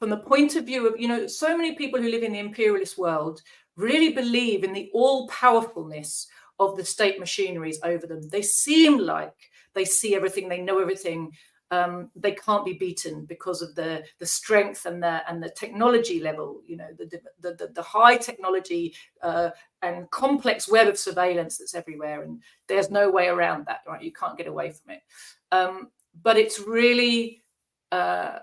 from 0.00 0.10
the 0.10 0.16
point 0.16 0.56
of 0.56 0.66
view 0.66 0.88
of, 0.88 0.98
you 0.98 1.06
know, 1.06 1.28
so 1.28 1.56
many 1.56 1.76
people 1.76 2.02
who 2.02 2.08
live 2.08 2.24
in 2.24 2.32
the 2.32 2.40
imperialist 2.40 2.98
world 2.98 3.40
really 3.76 4.12
believe 4.12 4.64
in 4.64 4.72
the 4.72 4.90
all 4.92 5.28
powerfulness 5.28 6.26
of 6.58 6.76
the 6.76 6.84
state 6.84 7.20
machineries 7.20 7.78
over 7.84 8.08
them. 8.08 8.28
They 8.28 8.42
seem 8.42 8.98
like 8.98 9.36
they 9.72 9.84
see 9.84 10.16
everything, 10.16 10.48
they 10.48 10.60
know 10.60 10.80
everything. 10.80 11.30
Um, 11.72 12.10
they 12.14 12.32
can't 12.32 12.64
be 12.64 12.74
beaten 12.74 13.24
because 13.24 13.62
of 13.62 13.74
the 13.74 14.04
the 14.18 14.26
strength 14.26 14.86
and 14.86 15.02
the 15.02 15.28
and 15.28 15.42
the 15.42 15.48
technology 15.48 16.20
level. 16.20 16.60
You 16.66 16.76
know, 16.76 16.88
the 16.96 17.20
the 17.40 17.54
the, 17.54 17.68
the 17.74 17.82
high 17.82 18.16
technology 18.18 18.94
uh, 19.22 19.50
and 19.80 20.08
complex 20.10 20.68
web 20.70 20.86
of 20.86 20.98
surveillance 20.98 21.58
that's 21.58 21.74
everywhere, 21.74 22.22
and 22.22 22.42
there's 22.68 22.90
no 22.90 23.10
way 23.10 23.28
around 23.28 23.66
that. 23.66 23.80
Right, 23.86 24.02
you 24.02 24.12
can't 24.12 24.36
get 24.36 24.46
away 24.46 24.70
from 24.70 24.94
it. 24.94 25.02
Um, 25.50 25.90
but 26.22 26.36
it's 26.36 26.60
really 26.60 27.42
uh, 27.90 28.40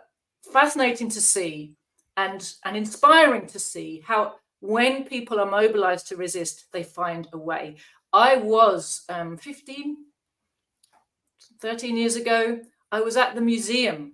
fascinating 0.52 1.10
to 1.10 1.22
see 1.22 1.76
and 2.18 2.54
and 2.66 2.76
inspiring 2.76 3.46
to 3.48 3.60
see 3.60 4.04
how 4.06 4.36
when 4.62 5.06
people 5.06 5.40
are 5.40 5.50
mobilized 5.50 6.08
to 6.08 6.18
resist, 6.18 6.66
they 6.72 6.84
find 6.84 7.28
a 7.32 7.38
way. 7.38 7.78
I 8.12 8.38
was 8.38 9.04
um, 9.08 9.38
15, 9.38 9.98
13 11.62 11.96
years 11.96 12.16
ago. 12.16 12.60
I 12.92 13.02
was 13.02 13.18
at 13.18 13.36
the 13.36 13.42
museum 13.42 14.14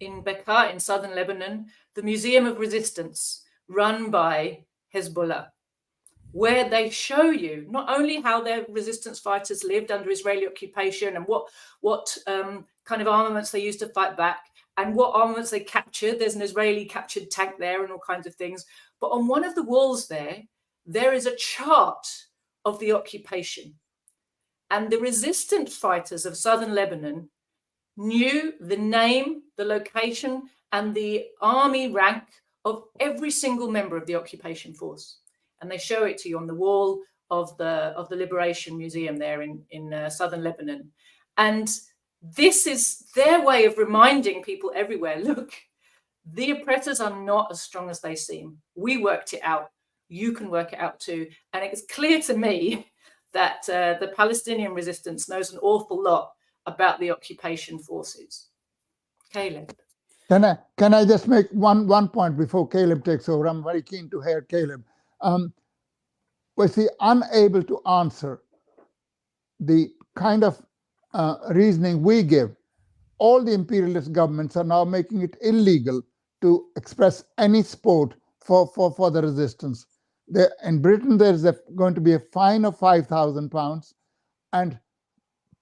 in 0.00 0.22
Bekaa 0.22 0.72
in 0.72 0.80
southern 0.80 1.14
Lebanon, 1.14 1.66
the 1.94 2.02
Museum 2.02 2.46
of 2.46 2.58
Resistance, 2.58 3.42
run 3.68 4.10
by 4.10 4.64
Hezbollah, 4.92 5.48
where 6.32 6.68
they 6.68 6.90
show 6.90 7.30
you 7.30 7.66
not 7.70 7.88
only 7.88 8.20
how 8.20 8.42
their 8.42 8.66
resistance 8.68 9.20
fighters 9.20 9.64
lived 9.64 9.92
under 9.92 10.10
Israeli 10.10 10.46
occupation 10.46 11.16
and 11.16 11.26
what 11.26 11.48
what 11.80 12.16
um, 12.26 12.64
kind 12.84 13.00
of 13.00 13.08
armaments 13.08 13.50
they 13.50 13.62
used 13.62 13.78
to 13.80 13.88
fight 13.88 14.16
back 14.16 14.46
and 14.76 14.94
what 14.94 15.14
armaments 15.14 15.50
they 15.50 15.60
captured. 15.60 16.18
There's 16.18 16.34
an 16.34 16.42
Israeli 16.42 16.84
captured 16.84 17.30
tank 17.30 17.54
there 17.58 17.84
and 17.84 17.92
all 17.92 18.00
kinds 18.04 18.26
of 18.26 18.34
things. 18.34 18.66
But 19.00 19.08
on 19.08 19.28
one 19.28 19.44
of 19.44 19.54
the 19.54 19.62
walls 19.62 20.08
there, 20.08 20.42
there 20.84 21.12
is 21.12 21.26
a 21.26 21.36
chart 21.36 22.06
of 22.64 22.78
the 22.80 22.92
occupation. 22.92 23.74
And 24.70 24.90
the 24.90 24.98
resistance 24.98 25.76
fighters 25.76 26.26
of 26.26 26.36
southern 26.36 26.74
Lebanon 26.74 27.30
knew 27.96 28.54
the 28.60 28.76
name, 28.76 29.42
the 29.56 29.64
location, 29.64 30.42
and 30.72 30.94
the 30.94 31.26
army 31.40 31.90
rank 31.90 32.24
of 32.64 32.84
every 33.00 33.30
single 33.30 33.70
member 33.70 33.96
of 33.96 34.06
the 34.06 34.16
occupation 34.16 34.74
force. 34.74 35.18
And 35.60 35.70
they 35.70 35.78
show 35.78 36.04
it 36.04 36.18
to 36.18 36.28
you 36.28 36.38
on 36.38 36.46
the 36.46 36.54
wall 36.54 37.00
of 37.30 37.56
the 37.56 37.92
of 37.96 38.08
the 38.08 38.16
Liberation 38.16 38.76
Museum 38.76 39.16
there 39.16 39.42
in 39.42 39.62
in 39.70 39.92
uh, 39.92 40.10
southern 40.10 40.42
Lebanon. 40.42 40.90
And 41.36 41.68
this 42.22 42.66
is 42.66 43.04
their 43.14 43.42
way 43.42 43.64
of 43.64 43.78
reminding 43.78 44.42
people 44.42 44.72
everywhere: 44.74 45.18
look, 45.22 45.52
the 46.32 46.50
oppressors 46.50 47.00
are 47.00 47.16
not 47.22 47.48
as 47.50 47.60
strong 47.60 47.90
as 47.90 48.00
they 48.00 48.16
seem. 48.16 48.58
We 48.74 48.98
worked 48.98 49.32
it 49.32 49.40
out. 49.42 49.70
You 50.08 50.32
can 50.32 50.50
work 50.50 50.72
it 50.72 50.78
out 50.78 51.00
too. 51.00 51.28
And 51.52 51.64
it's 51.64 51.84
clear 51.90 52.20
to 52.22 52.36
me 52.36 52.90
that 53.32 53.68
uh, 53.68 53.98
the 54.00 54.12
Palestinian 54.16 54.74
resistance 54.74 55.28
knows 55.28 55.52
an 55.52 55.58
awful 55.62 56.02
lot 56.02 56.33
about 56.66 56.98
the 57.00 57.10
occupation 57.10 57.78
forces. 57.78 58.48
Caleb. 59.32 59.74
Can 60.28 60.44
I 60.44 60.58
can 60.78 60.94
I 60.94 61.04
just 61.04 61.28
make 61.28 61.48
one 61.50 61.86
one 61.86 62.08
point 62.08 62.36
before 62.36 62.66
Caleb 62.68 63.04
takes 63.04 63.28
over? 63.28 63.46
I'm 63.46 63.62
very 63.62 63.82
keen 63.82 64.08
to 64.10 64.20
hear 64.20 64.40
Caleb. 64.42 64.82
Um, 65.20 65.52
was 66.56 66.74
he 66.74 66.88
unable 67.00 67.62
to 67.62 67.80
answer 67.86 68.42
the 69.60 69.92
kind 70.14 70.44
of 70.44 70.62
uh, 71.12 71.36
reasoning 71.50 72.02
we 72.02 72.22
give? 72.22 72.54
All 73.18 73.42
the 73.42 73.52
imperialist 73.52 74.12
governments 74.12 74.56
are 74.56 74.64
now 74.64 74.84
making 74.84 75.22
it 75.22 75.36
illegal 75.40 76.02
to 76.42 76.66
express 76.76 77.24
any 77.38 77.62
support 77.62 78.14
for, 78.44 78.66
for, 78.68 78.92
for 78.92 79.10
the 79.10 79.22
resistance. 79.22 79.86
There, 80.28 80.52
in 80.64 80.80
Britain, 80.80 81.16
there's 81.16 81.44
a, 81.44 81.56
going 81.74 81.94
to 81.94 82.00
be 82.00 82.14
a 82.14 82.18
fine 82.18 82.64
of 82.64 82.78
5,000 82.78 83.50
pounds 83.50 83.94
and 84.52 84.78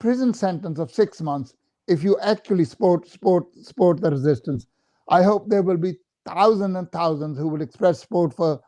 prison 0.02 0.34
sentence 0.34 0.78
of 0.80 0.90
six 0.90 1.20
months 1.20 1.54
if 1.86 2.02
you 2.02 2.18
actually 2.20 2.64
support, 2.64 3.08
support, 3.08 3.44
support 3.70 4.00
the 4.00 4.10
resistance. 4.10 4.66
I 5.08 5.22
hope 5.22 5.48
there 5.48 5.62
will 5.62 5.76
be 5.76 5.94
thousands 6.26 6.76
and 6.76 6.90
thousands 6.90 7.38
who 7.38 7.48
will 7.48 7.62
express 7.62 8.00
support 8.00 8.34
for 8.34 8.60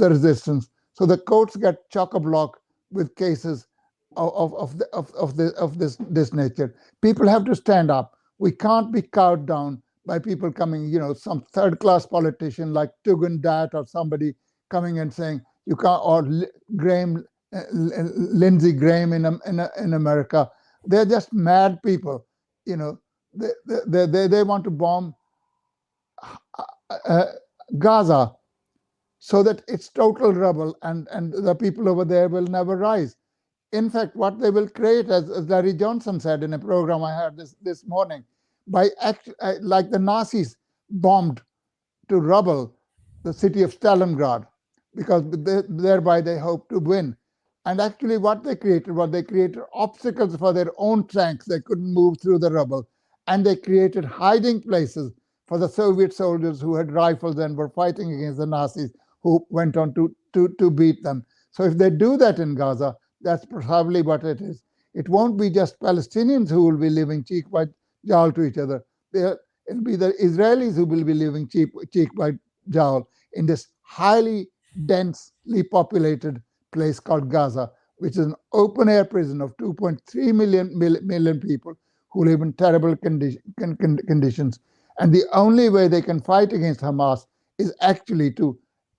the 0.00 0.08
resistance. 0.08 0.68
So 0.94 1.06
the 1.06 1.18
courts 1.18 1.56
get 1.56 1.90
chock-a-block 1.90 2.58
with 2.90 3.14
cases 3.16 3.66
of, 4.16 4.32
of, 4.34 4.54
of, 4.54 4.78
the, 4.78 4.86
of, 4.94 5.12
of, 5.14 5.36
the, 5.36 5.48
of 5.64 5.78
this, 5.78 5.96
this 6.10 6.32
nature. 6.32 6.74
People 7.02 7.28
have 7.28 7.44
to 7.44 7.54
stand 7.54 7.90
up. 7.90 8.14
We 8.38 8.52
can't 8.52 8.92
be 8.92 9.02
cowed 9.02 9.46
down 9.46 9.82
by 10.06 10.18
people 10.18 10.50
coming, 10.50 10.88
you 10.88 10.98
know, 10.98 11.12
some 11.12 11.44
third-class 11.52 12.06
politician 12.06 12.72
like 12.72 12.90
Tugendhat 13.06 13.74
or 13.74 13.86
somebody 13.86 14.34
coming 14.70 15.00
and 15.00 15.12
saying 15.12 15.42
you 15.66 15.76
can't, 15.76 16.00
or 16.02 16.26
Graham, 16.76 17.24
uh, 17.54 17.60
Lindsey 17.72 18.72
Graham 18.72 19.12
in, 19.12 19.26
in, 19.46 19.60
in 19.78 19.92
America. 19.94 20.50
They're 20.84 21.04
just 21.04 21.32
mad 21.32 21.82
people, 21.82 22.26
you 22.64 22.76
know. 22.76 22.98
They, 23.34 23.48
they, 23.86 24.06
they, 24.06 24.26
they 24.26 24.42
want 24.42 24.64
to 24.64 24.70
bomb 24.70 25.14
uh, 26.22 26.64
uh, 27.04 27.26
Gaza 27.78 28.32
so 29.18 29.42
that 29.42 29.62
it's 29.68 29.88
total 29.88 30.32
rubble 30.32 30.76
and, 30.82 31.06
and 31.12 31.32
the 31.32 31.54
people 31.54 31.88
over 31.88 32.04
there 32.04 32.28
will 32.28 32.46
never 32.46 32.76
rise. 32.76 33.16
in 33.72 33.90
fact, 33.90 34.16
what 34.16 34.40
they 34.40 34.50
will 34.50 34.68
create, 34.68 35.08
as, 35.10 35.30
as 35.30 35.48
Larry 35.48 35.74
Johnson 35.74 36.18
said 36.20 36.42
in 36.42 36.54
a 36.54 36.58
program 36.58 37.02
I 37.02 37.14
heard 37.14 37.36
this, 37.36 37.54
this 37.62 37.84
morning, 37.86 38.24
by 38.66 38.88
act, 39.02 39.28
uh, 39.40 39.54
like 39.60 39.90
the 39.90 39.98
Nazis 39.98 40.56
bombed 40.90 41.42
to 42.08 42.18
rubble 42.18 42.74
the 43.24 43.32
city 43.32 43.62
of 43.62 43.78
Stalingrad, 43.78 44.46
because 44.94 45.22
they, 45.30 45.62
thereby 45.68 46.20
they 46.20 46.38
hoped 46.38 46.70
to 46.70 46.78
win. 46.78 47.16
And 47.68 47.82
actually, 47.82 48.16
what 48.16 48.44
they 48.44 48.56
created 48.56 48.92
was 48.92 49.10
they 49.10 49.22
created 49.22 49.62
obstacles 49.74 50.34
for 50.36 50.54
their 50.54 50.72
own 50.78 51.06
tanks. 51.06 51.44
They 51.44 51.60
couldn't 51.60 51.92
move 51.92 52.18
through 52.18 52.38
the 52.38 52.50
rubble. 52.50 52.88
And 53.26 53.44
they 53.44 53.56
created 53.56 54.06
hiding 54.06 54.62
places 54.62 55.12
for 55.46 55.58
the 55.58 55.68
Soviet 55.68 56.14
soldiers 56.14 56.62
who 56.62 56.76
had 56.76 56.90
rifles 56.90 57.36
and 57.36 57.54
were 57.54 57.68
fighting 57.68 58.10
against 58.14 58.38
the 58.38 58.46
Nazis 58.46 58.94
who 59.22 59.46
went 59.50 59.76
on 59.76 59.92
to, 59.96 60.16
to, 60.32 60.48
to 60.58 60.70
beat 60.70 61.02
them. 61.02 61.26
So 61.50 61.64
if 61.64 61.76
they 61.76 61.90
do 61.90 62.16
that 62.16 62.38
in 62.38 62.54
Gaza, 62.54 62.96
that's 63.20 63.44
probably 63.44 64.00
what 64.00 64.24
it 64.24 64.40
is. 64.40 64.62
It 64.94 65.10
won't 65.10 65.38
be 65.38 65.50
just 65.50 65.78
Palestinians 65.78 66.48
who 66.48 66.64
will 66.64 66.78
be 66.78 66.88
living 66.88 67.22
cheek 67.22 67.50
by 67.50 67.66
jowl 68.06 68.32
to 68.32 68.44
each 68.44 68.56
other. 68.56 68.82
It'll 69.12 69.36
be 69.82 69.96
the 69.96 70.14
Israelis 70.14 70.74
who 70.74 70.86
will 70.86 71.04
be 71.04 71.12
living 71.12 71.46
cheek 71.50 72.14
by 72.16 72.32
jowl 72.70 73.10
in 73.34 73.44
this 73.44 73.68
highly 73.82 74.48
densely 74.86 75.62
populated 75.64 76.42
place 76.72 77.00
called 77.00 77.30
Gaza, 77.30 77.70
which 77.98 78.12
is 78.12 78.26
an 78.26 78.36
open 78.52 78.88
air 78.88 79.04
prison 79.04 79.40
of 79.40 79.56
2.3 79.58 80.34
million, 80.34 80.78
million 81.06 81.40
people 81.40 81.74
who 82.12 82.24
live 82.24 82.42
in 82.42 82.52
terrible 82.54 82.96
condi- 82.96 83.38
con- 83.58 83.76
con- 83.76 83.98
conditions. 84.06 84.60
And 85.00 85.12
the 85.14 85.24
only 85.32 85.68
way 85.70 85.88
they 85.88 86.02
can 86.02 86.20
fight 86.20 86.52
against 86.52 86.80
Hamas 86.80 87.26
is 87.58 87.74
actually 87.82 88.32
to 88.34 88.58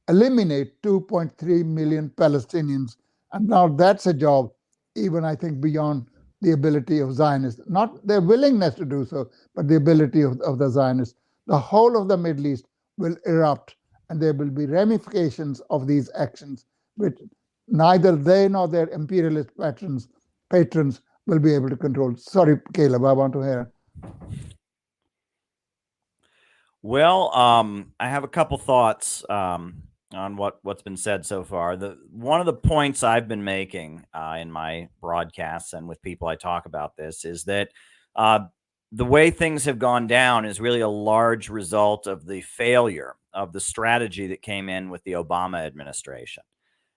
eliminate 0.09 0.81
2.3 0.83 1.65
million 1.65 2.11
Palestinians. 2.17 2.97
And 3.33 3.47
now 3.47 3.69
that's 3.69 4.07
a 4.07 4.13
job, 4.13 4.51
even 4.95 5.25
I 5.25 5.35
think, 5.35 5.61
beyond 5.61 6.07
the 6.41 6.51
ability 6.53 6.99
of 6.99 7.13
Zionists, 7.13 7.61
not 7.67 8.05
their 8.07 8.21
willingness 8.21 8.75
to 8.75 8.85
do 8.85 9.05
so, 9.05 9.29
but 9.55 9.67
the 9.67 9.75
ability 9.77 10.21
of, 10.23 10.39
of 10.41 10.59
the 10.59 10.69
Zionists. 10.69 11.15
The 11.47 11.59
whole 11.59 12.01
of 12.01 12.07
the 12.09 12.17
Middle 12.17 12.47
East 12.47 12.67
will 12.97 13.17
erupt, 13.25 13.75
and 14.09 14.21
there 14.21 14.33
will 14.33 14.51
be 14.51 14.65
ramifications 14.67 15.61
of 15.69 15.88
these 15.88 16.09
actions, 16.15 16.65
which 16.97 17.19
neither 17.71 18.15
they 18.15 18.47
nor 18.47 18.67
their 18.67 18.88
imperialist 18.89 19.49
patrons 19.57 20.07
patrons 20.49 21.01
will 21.25 21.39
be 21.39 21.53
able 21.53 21.69
to 21.69 21.77
control. 21.77 22.15
Sorry, 22.17 22.59
Caleb, 22.73 23.05
I 23.05 23.13
want 23.13 23.33
to 23.33 23.41
hear. 23.41 23.71
Well, 26.81 27.35
um, 27.35 27.93
I 27.99 28.09
have 28.09 28.23
a 28.23 28.27
couple 28.27 28.57
thoughts 28.57 29.23
um, 29.29 29.83
on 30.13 30.38
what 30.38 30.59
what's 30.63 30.81
been 30.81 30.97
said 30.97 31.25
so 31.25 31.43
far. 31.43 31.75
The 31.75 31.97
one 32.11 32.39
of 32.39 32.45
the 32.45 32.53
points 32.53 33.03
I've 33.03 33.27
been 33.27 33.43
making 33.43 34.05
uh, 34.13 34.38
in 34.39 34.51
my 34.51 34.88
broadcasts 35.01 35.73
and 35.73 35.88
with 35.88 36.01
people 36.01 36.27
I 36.27 36.35
talk 36.35 36.65
about 36.65 36.95
this 36.95 37.25
is 37.25 37.43
that 37.45 37.69
uh, 38.15 38.39
the 38.91 39.05
way 39.05 39.29
things 39.29 39.65
have 39.65 39.77
gone 39.77 40.07
down 40.07 40.45
is 40.45 40.59
really 40.59 40.79
a 40.79 40.88
large 40.88 41.49
result 41.49 42.07
of 42.07 42.25
the 42.25 42.41
failure 42.41 43.15
of 43.33 43.53
the 43.53 43.59
strategy 43.59 44.27
that 44.27 44.41
came 44.41 44.69
in 44.69 44.89
with 44.89 45.03
the 45.03 45.11
Obama 45.11 45.65
administration. 45.65 46.43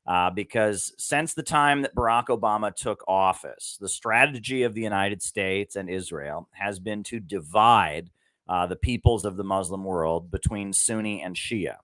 Uh, 0.07 0.31
because 0.31 0.93
since 0.99 1.33
the 1.33 1.43
time 1.43 1.83
that 1.83 1.95
Barack 1.95 2.27
Obama 2.27 2.75
took 2.75 3.05
office, 3.07 3.79
the 3.81 3.89
strategy 3.89 4.65
of 4.65 4.75
the 4.75 4.83
United 4.83 5.23
States 5.23 5.77
and 5.77 5.89
Israel 5.89 6.49
has 6.53 6.81
been 6.81 7.05
to 7.05 7.21
divide 7.21 8.11
uh, 8.49 8.67
the 8.67 8.77
peoples 8.77 9.25
of 9.25 9.37
the 9.37 9.45
Muslim 9.45 9.85
world 9.85 10.31
between 10.31 10.73
Sunni 10.73 11.23
and 11.23 11.37
Shia. 11.37 11.77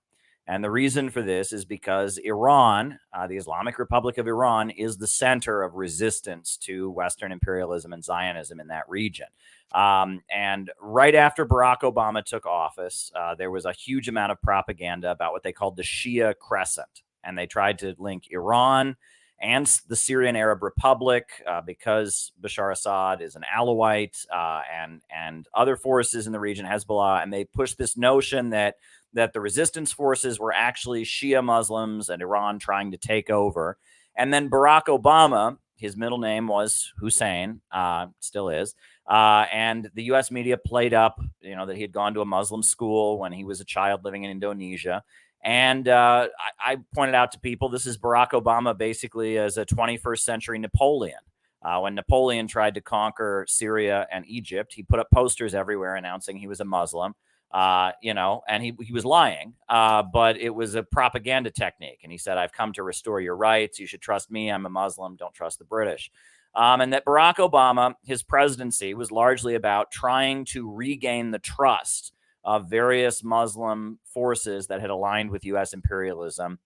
And 0.47 0.63
the 0.63 0.71
reason 0.71 1.11
for 1.11 1.21
this 1.21 1.53
is 1.53 1.63
because 1.63 2.17
Iran, 2.17 2.99
uh, 3.13 3.27
the 3.27 3.37
Islamic 3.37 3.77
Republic 3.77 4.17
of 4.17 4.27
Iran, 4.27 4.71
is 4.71 4.97
the 4.97 5.07
center 5.07 5.61
of 5.61 5.75
resistance 5.75 6.57
to 6.63 6.89
Western 6.89 7.31
imperialism 7.31 7.93
and 7.93 8.03
Zionism 8.03 8.59
in 8.59 8.67
that 8.69 8.89
region. 8.89 9.27
Um, 9.73 10.21
and 10.33 10.71
right 10.81 11.13
after 11.13 11.45
Barack 11.45 11.81
Obama 11.81 12.25
took 12.25 12.47
office, 12.47 13.11
uh, 13.15 13.35
there 13.35 13.51
was 13.51 13.65
a 13.65 13.71
huge 13.71 14.09
amount 14.09 14.31
of 14.31 14.41
propaganda 14.41 15.11
about 15.11 15.33
what 15.33 15.43
they 15.43 15.53
called 15.53 15.77
the 15.77 15.83
Shia 15.83 16.33
Crescent 16.35 17.03
and 17.23 17.37
they 17.37 17.45
tried 17.45 17.79
to 17.79 17.95
link 17.97 18.27
Iran 18.31 18.95
and 19.41 19.65
the 19.87 19.95
Syrian 19.95 20.35
Arab 20.35 20.63
Republic 20.63 21.29
uh, 21.47 21.61
because 21.61 22.31
Bashar 22.41 22.71
Assad 22.71 23.21
is 23.21 23.35
an 23.35 23.43
Alawite 23.55 24.25
uh, 24.33 24.61
and 24.71 25.01
and 25.09 25.47
other 25.53 25.77
forces 25.77 26.27
in 26.27 26.33
the 26.33 26.39
region, 26.39 26.65
Hezbollah, 26.65 27.23
and 27.23 27.31
they 27.31 27.45
pushed 27.45 27.77
this 27.77 27.95
notion 27.95 28.49
that 28.49 28.75
that 29.13 29.33
the 29.33 29.41
resistance 29.41 29.91
forces 29.91 30.39
were 30.39 30.53
actually 30.53 31.03
Shia 31.03 31.43
Muslims 31.43 32.09
and 32.09 32.21
Iran 32.21 32.59
trying 32.59 32.91
to 32.91 32.97
take 32.97 33.29
over. 33.29 33.77
And 34.15 34.33
then 34.33 34.49
Barack 34.49 34.85
Obama, 34.85 35.57
his 35.77 35.95
middle 35.95 36.19
name 36.19 36.47
was 36.47 36.91
Hussein, 36.97 37.61
uh, 37.71 38.07
still 38.19 38.49
is. 38.49 38.75
Uh, 39.07 39.45
and 39.51 39.89
the 39.95 40.03
U.S. 40.03 40.29
media 40.29 40.57
played 40.57 40.93
up, 40.93 41.19
you 41.41 41.55
know, 41.55 41.65
that 41.65 41.75
he 41.75 41.81
had 41.81 41.91
gone 41.91 42.13
to 42.13 42.21
a 42.21 42.25
Muslim 42.25 42.61
school 42.61 43.17
when 43.17 43.31
he 43.31 43.43
was 43.43 43.61
a 43.61 43.65
child 43.65 44.03
living 44.03 44.23
in 44.23 44.29
Indonesia. 44.29 45.03
And 45.43 45.87
uh, 45.87 46.27
I, 46.59 46.73
I, 46.73 46.77
pointed 46.93 47.15
out 47.15 47.31
to 47.31 47.39
people 47.39 47.69
this 47.69 47.85
is 47.85 47.97
Barack 47.97 48.31
Obama 48.31 48.77
basically 48.77 49.37
as 49.37 49.57
a 49.57 49.65
21st 49.65 50.19
century 50.19 50.59
Napoleon. 50.59 51.19
Uh, 51.61 51.79
when 51.79 51.95
Napoleon 51.95 52.47
tried 52.47 52.73
to 52.73 52.81
conquer 52.81 53.45
Syria 53.47 54.07
and 54.11 54.25
Egypt, 54.27 54.73
he 54.73 54.83
put 54.83 54.99
up 54.99 55.09
posters 55.11 55.53
everywhere 55.53 55.95
announcing 55.95 56.37
he 56.37 56.47
was 56.47 56.59
a 56.59 56.65
Muslim. 56.65 57.13
Uh, 57.51 57.93
you 58.03 58.13
know, 58.13 58.43
and 58.47 58.61
he, 58.61 58.75
he 58.79 58.93
was 58.93 59.03
lying, 59.03 59.55
uh, 59.69 60.03
but 60.03 60.37
it 60.37 60.51
was 60.51 60.75
a 60.75 60.83
propaganda 60.83 61.49
technique. 61.49 61.99
And 62.03 62.11
he 62.11 62.17
said, 62.17 62.37
I've 62.37 62.51
come 62.51 62.73
to 62.73 62.83
restore 62.83 63.19
your 63.21 63.35
rights. 63.35 63.79
You 63.79 63.87
should 63.87 64.01
trust 64.01 64.29
me. 64.29 64.51
I'm 64.51 64.67
a 64.67 64.69
Muslim. 64.69 65.15
Don't 65.15 65.33
trust 65.33 65.57
the 65.57 65.65
British. 65.65 66.11
Um, 66.53 66.81
and 66.81 66.93
that 66.93 67.05
Barack 67.05 67.37
Obama, 67.37 67.95
his 68.03 68.21
presidency 68.21 68.93
was 68.93 69.11
largely 69.11 69.55
about 69.55 69.91
trying 69.91 70.45
to 70.45 70.71
regain 70.71 71.31
the 71.31 71.39
trust 71.39 72.13
of 72.43 72.69
various 72.69 73.23
Muslim 73.23 73.99
forces 74.05 74.67
that 74.67 74.81
had 74.81 74.89
aligned 74.89 75.31
with 75.31 75.45
U.S. 75.45 75.73
imperialism 75.73 76.59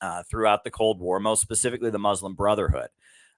uh, 0.00 0.22
throughout 0.24 0.64
the 0.64 0.70
Cold 0.70 1.00
War, 1.00 1.20
most 1.20 1.40
specifically 1.40 1.90
the 1.90 1.98
Muslim 1.98 2.34
Brotherhood. 2.34 2.88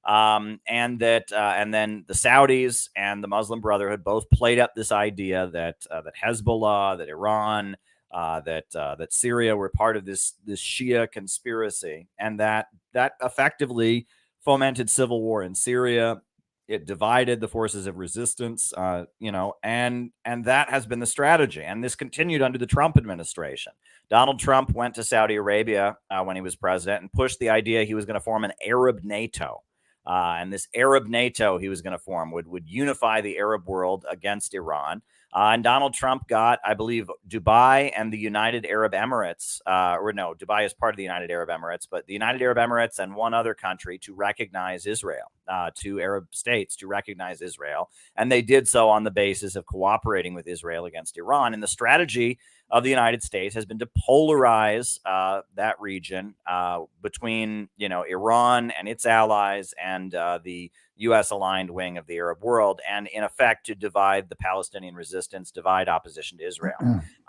Um, 0.04 0.60
and 0.68 1.00
that, 1.00 1.32
uh, 1.32 1.54
and 1.56 1.74
then 1.74 2.04
the 2.06 2.14
Saudis 2.14 2.88
and 2.96 3.22
the 3.22 3.28
Muslim 3.28 3.60
Brotherhood 3.60 4.04
both 4.04 4.30
played 4.30 4.58
up 4.58 4.74
this 4.74 4.92
idea 4.92 5.48
that 5.52 5.84
uh, 5.90 6.00
that 6.02 6.14
Hezbollah, 6.24 6.98
that 6.98 7.08
Iran, 7.08 7.76
uh, 8.12 8.40
that 8.42 8.74
uh, 8.76 8.94
that 8.96 9.12
Syria 9.12 9.56
were 9.56 9.68
part 9.68 9.96
of 9.96 10.04
this 10.04 10.34
this 10.44 10.60
Shia 10.60 11.10
conspiracy, 11.10 12.08
and 12.18 12.38
that 12.38 12.68
that 12.94 13.14
effectively 13.20 14.06
fomented 14.44 14.88
civil 14.88 15.20
war 15.22 15.42
in 15.42 15.56
Syria 15.56 16.22
it 16.68 16.86
divided 16.86 17.40
the 17.40 17.48
forces 17.48 17.86
of 17.86 17.96
resistance 17.96 18.72
uh, 18.76 19.04
you 19.18 19.32
know 19.32 19.54
and 19.62 20.10
and 20.24 20.44
that 20.44 20.70
has 20.70 20.86
been 20.86 20.98
the 20.98 21.06
strategy 21.06 21.62
and 21.62 21.82
this 21.82 21.94
continued 21.94 22.42
under 22.42 22.58
the 22.58 22.66
trump 22.66 22.96
administration. 22.96 23.72
Donald 24.08 24.38
trump 24.38 24.72
went 24.72 24.94
to 24.94 25.04
saudi 25.04 25.36
arabia 25.36 25.96
uh, 26.10 26.22
when 26.22 26.36
he 26.36 26.42
was 26.42 26.56
president 26.56 27.02
and 27.02 27.12
pushed 27.12 27.38
the 27.38 27.50
idea 27.50 27.84
he 27.84 27.94
was 27.94 28.04
going 28.04 28.14
to 28.14 28.20
form 28.20 28.44
an 28.44 28.52
arab 28.64 29.00
nato 29.02 29.62
uh, 30.06 30.36
and 30.38 30.52
this 30.52 30.68
arab 30.74 31.06
nato 31.06 31.58
he 31.58 31.68
was 31.68 31.82
going 31.82 31.92
to 31.92 31.98
form 31.98 32.30
would 32.30 32.46
would 32.46 32.68
unify 32.68 33.20
the 33.20 33.36
arab 33.38 33.66
world 33.66 34.04
against 34.10 34.54
iran 34.54 35.02
uh, 35.36 35.50
and 35.52 35.62
Donald 35.62 35.92
Trump 35.92 36.26
got, 36.28 36.60
I 36.64 36.72
believe, 36.72 37.10
Dubai 37.28 37.92
and 37.94 38.10
the 38.10 38.16
United 38.16 38.64
Arab 38.64 38.94
Emirates, 38.94 39.60
uh, 39.66 39.98
or 40.00 40.14
no, 40.14 40.32
Dubai 40.32 40.64
is 40.64 40.72
part 40.72 40.94
of 40.94 40.96
the 40.96 41.02
United 41.02 41.30
Arab 41.30 41.50
Emirates, 41.50 41.86
but 41.90 42.06
the 42.06 42.14
United 42.14 42.40
Arab 42.40 42.56
Emirates 42.56 42.98
and 42.98 43.14
one 43.14 43.34
other 43.34 43.52
country 43.52 43.98
to 43.98 44.14
recognize 44.14 44.86
Israel, 44.86 45.30
uh, 45.46 45.70
two 45.74 46.00
Arab 46.00 46.28
states 46.30 46.74
to 46.76 46.86
recognize 46.86 47.42
Israel. 47.42 47.90
And 48.16 48.32
they 48.32 48.40
did 48.40 48.66
so 48.66 48.88
on 48.88 49.04
the 49.04 49.10
basis 49.10 49.56
of 49.56 49.66
cooperating 49.66 50.32
with 50.32 50.46
Israel 50.46 50.86
against 50.86 51.18
Iran. 51.18 51.52
And 51.52 51.62
the 51.62 51.68
strategy 51.68 52.38
of 52.70 52.82
the 52.82 52.90
United 52.90 53.22
States 53.22 53.54
has 53.54 53.66
been 53.66 53.78
to 53.80 53.88
polarize 54.08 55.00
uh, 55.04 55.42
that 55.54 55.78
region 55.78 56.34
uh, 56.46 56.80
between, 57.02 57.68
you 57.76 57.90
know, 57.90 58.04
Iran 58.04 58.70
and 58.70 58.88
its 58.88 59.04
allies 59.04 59.74
and 59.78 60.14
uh, 60.14 60.38
the 60.42 60.72
U.S. 60.96 61.30
aligned 61.30 61.70
wing 61.70 61.98
of 61.98 62.06
the 62.06 62.16
Arab 62.16 62.42
world, 62.42 62.80
and 62.88 63.06
in 63.08 63.22
effect 63.22 63.66
to 63.66 63.74
divide 63.74 64.28
the 64.28 64.36
Palestinian 64.36 64.94
resistance, 64.94 65.50
divide 65.50 65.88
opposition 65.88 66.38
to 66.38 66.46
Israel. 66.46 66.76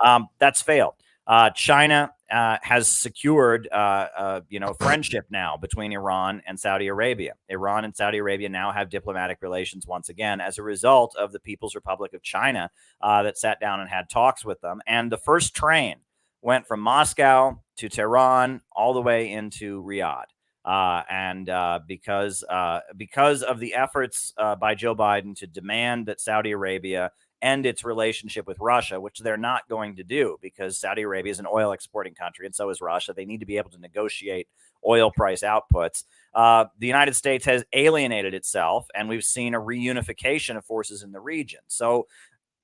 Um, 0.03 0.27
that's 0.39 0.62
failed. 0.62 0.93
Uh, 1.27 1.49
China 1.49 2.13
uh, 2.32 2.58
has 2.62 2.88
secured, 2.88 3.67
uh, 3.71 3.75
uh, 4.17 4.41
you 4.47 4.62
know, 4.62 4.73
friendship 4.73 5.25
now 5.30 5.58
between 5.58 5.91
Iran 5.91 6.41
and 6.47 6.58
Saudi 6.58 6.88
Arabia. 6.88 7.34
Iran 7.49 7.84
and 7.84 7.93
Saudi 7.95 8.19
Arabia 8.19 8.47
now 8.47 8.71
have 8.71 8.89
diplomatic 8.89 9.39
relations 9.41 9.86
once 9.86 10.08
again 10.08 10.39
as 10.39 10.58
a 10.58 10.63
result 10.63 11.15
of 11.17 11.34
the 11.34 11.39
People's 11.39 11.75
Republic 11.75 12.13
of 12.13 12.23
China 12.23 12.69
uh, 13.01 13.23
that 13.23 13.38
sat 13.38 13.60
down 13.60 13.82
and 13.82 13.89
had 13.89 14.10
talks 14.10 14.45
with 14.45 14.62
them. 14.62 14.80
And 14.88 15.12
the 15.12 15.17
first 15.17 15.53
train 15.53 15.97
went 16.41 16.65
from 16.65 16.80
Moscow 16.80 17.62
to 17.75 17.89
Tehran 17.89 18.62
all 18.71 18.93
the 18.93 19.01
way 19.01 19.30
into 19.30 19.84
Riyadh. 19.84 20.27
Uh, 20.67 21.01
and 21.10 21.49
uh, 21.49 21.80
because 21.88 22.43
uh, 22.49 22.82
because 22.97 23.41
of 23.41 23.58
the 23.58 23.73
efforts 23.73 24.34
uh, 24.38 24.53
by 24.53 24.75
Joe 24.75 24.93
Biden 24.93 25.34
to 25.38 25.47
demand 25.47 26.08
that 26.08 26.19
Saudi 26.19 26.51
Arabia 26.51 27.12
end 27.41 27.65
its 27.65 27.86
relationship 27.86 28.45
with 28.45 28.60
Russia, 28.60 28.99
which 28.99 29.19
they're 29.19 29.38
not 29.38 29.69
going 29.69 29.95
to 29.95 30.03
do 30.03 30.38
because 30.41 30.77
Saudi 30.77 31.03
Arabia 31.03 31.32
is 31.32 31.39
an 31.39 31.47
oil 31.49 31.71
exporting 31.71 32.13
country 32.13 32.45
and 32.45 32.53
so 32.53 32.69
is 32.69 32.82
Russia. 32.82 33.13
They 33.15 33.23
need 33.23 33.39
to 33.39 33.45
be 33.45 33.58
able 33.58 33.69
to 33.69 33.80
negotiate 33.80 34.49
oil 34.86 35.10
price 35.10 35.41
outputs. 35.41 36.03
Uh, 36.34 36.65
the 36.80 36.88
United 36.88 37.15
States 37.15 37.45
has 37.45 37.63
alienated 37.71 38.34
itself, 38.34 38.88
and 38.93 39.08
we've 39.08 39.23
seen 39.23 39.53
a 39.53 39.62
reunification 39.62 40.58
of 40.58 40.65
forces 40.65 41.01
in 41.01 41.13
the 41.13 41.21
region. 41.21 41.62
So, 41.67 42.08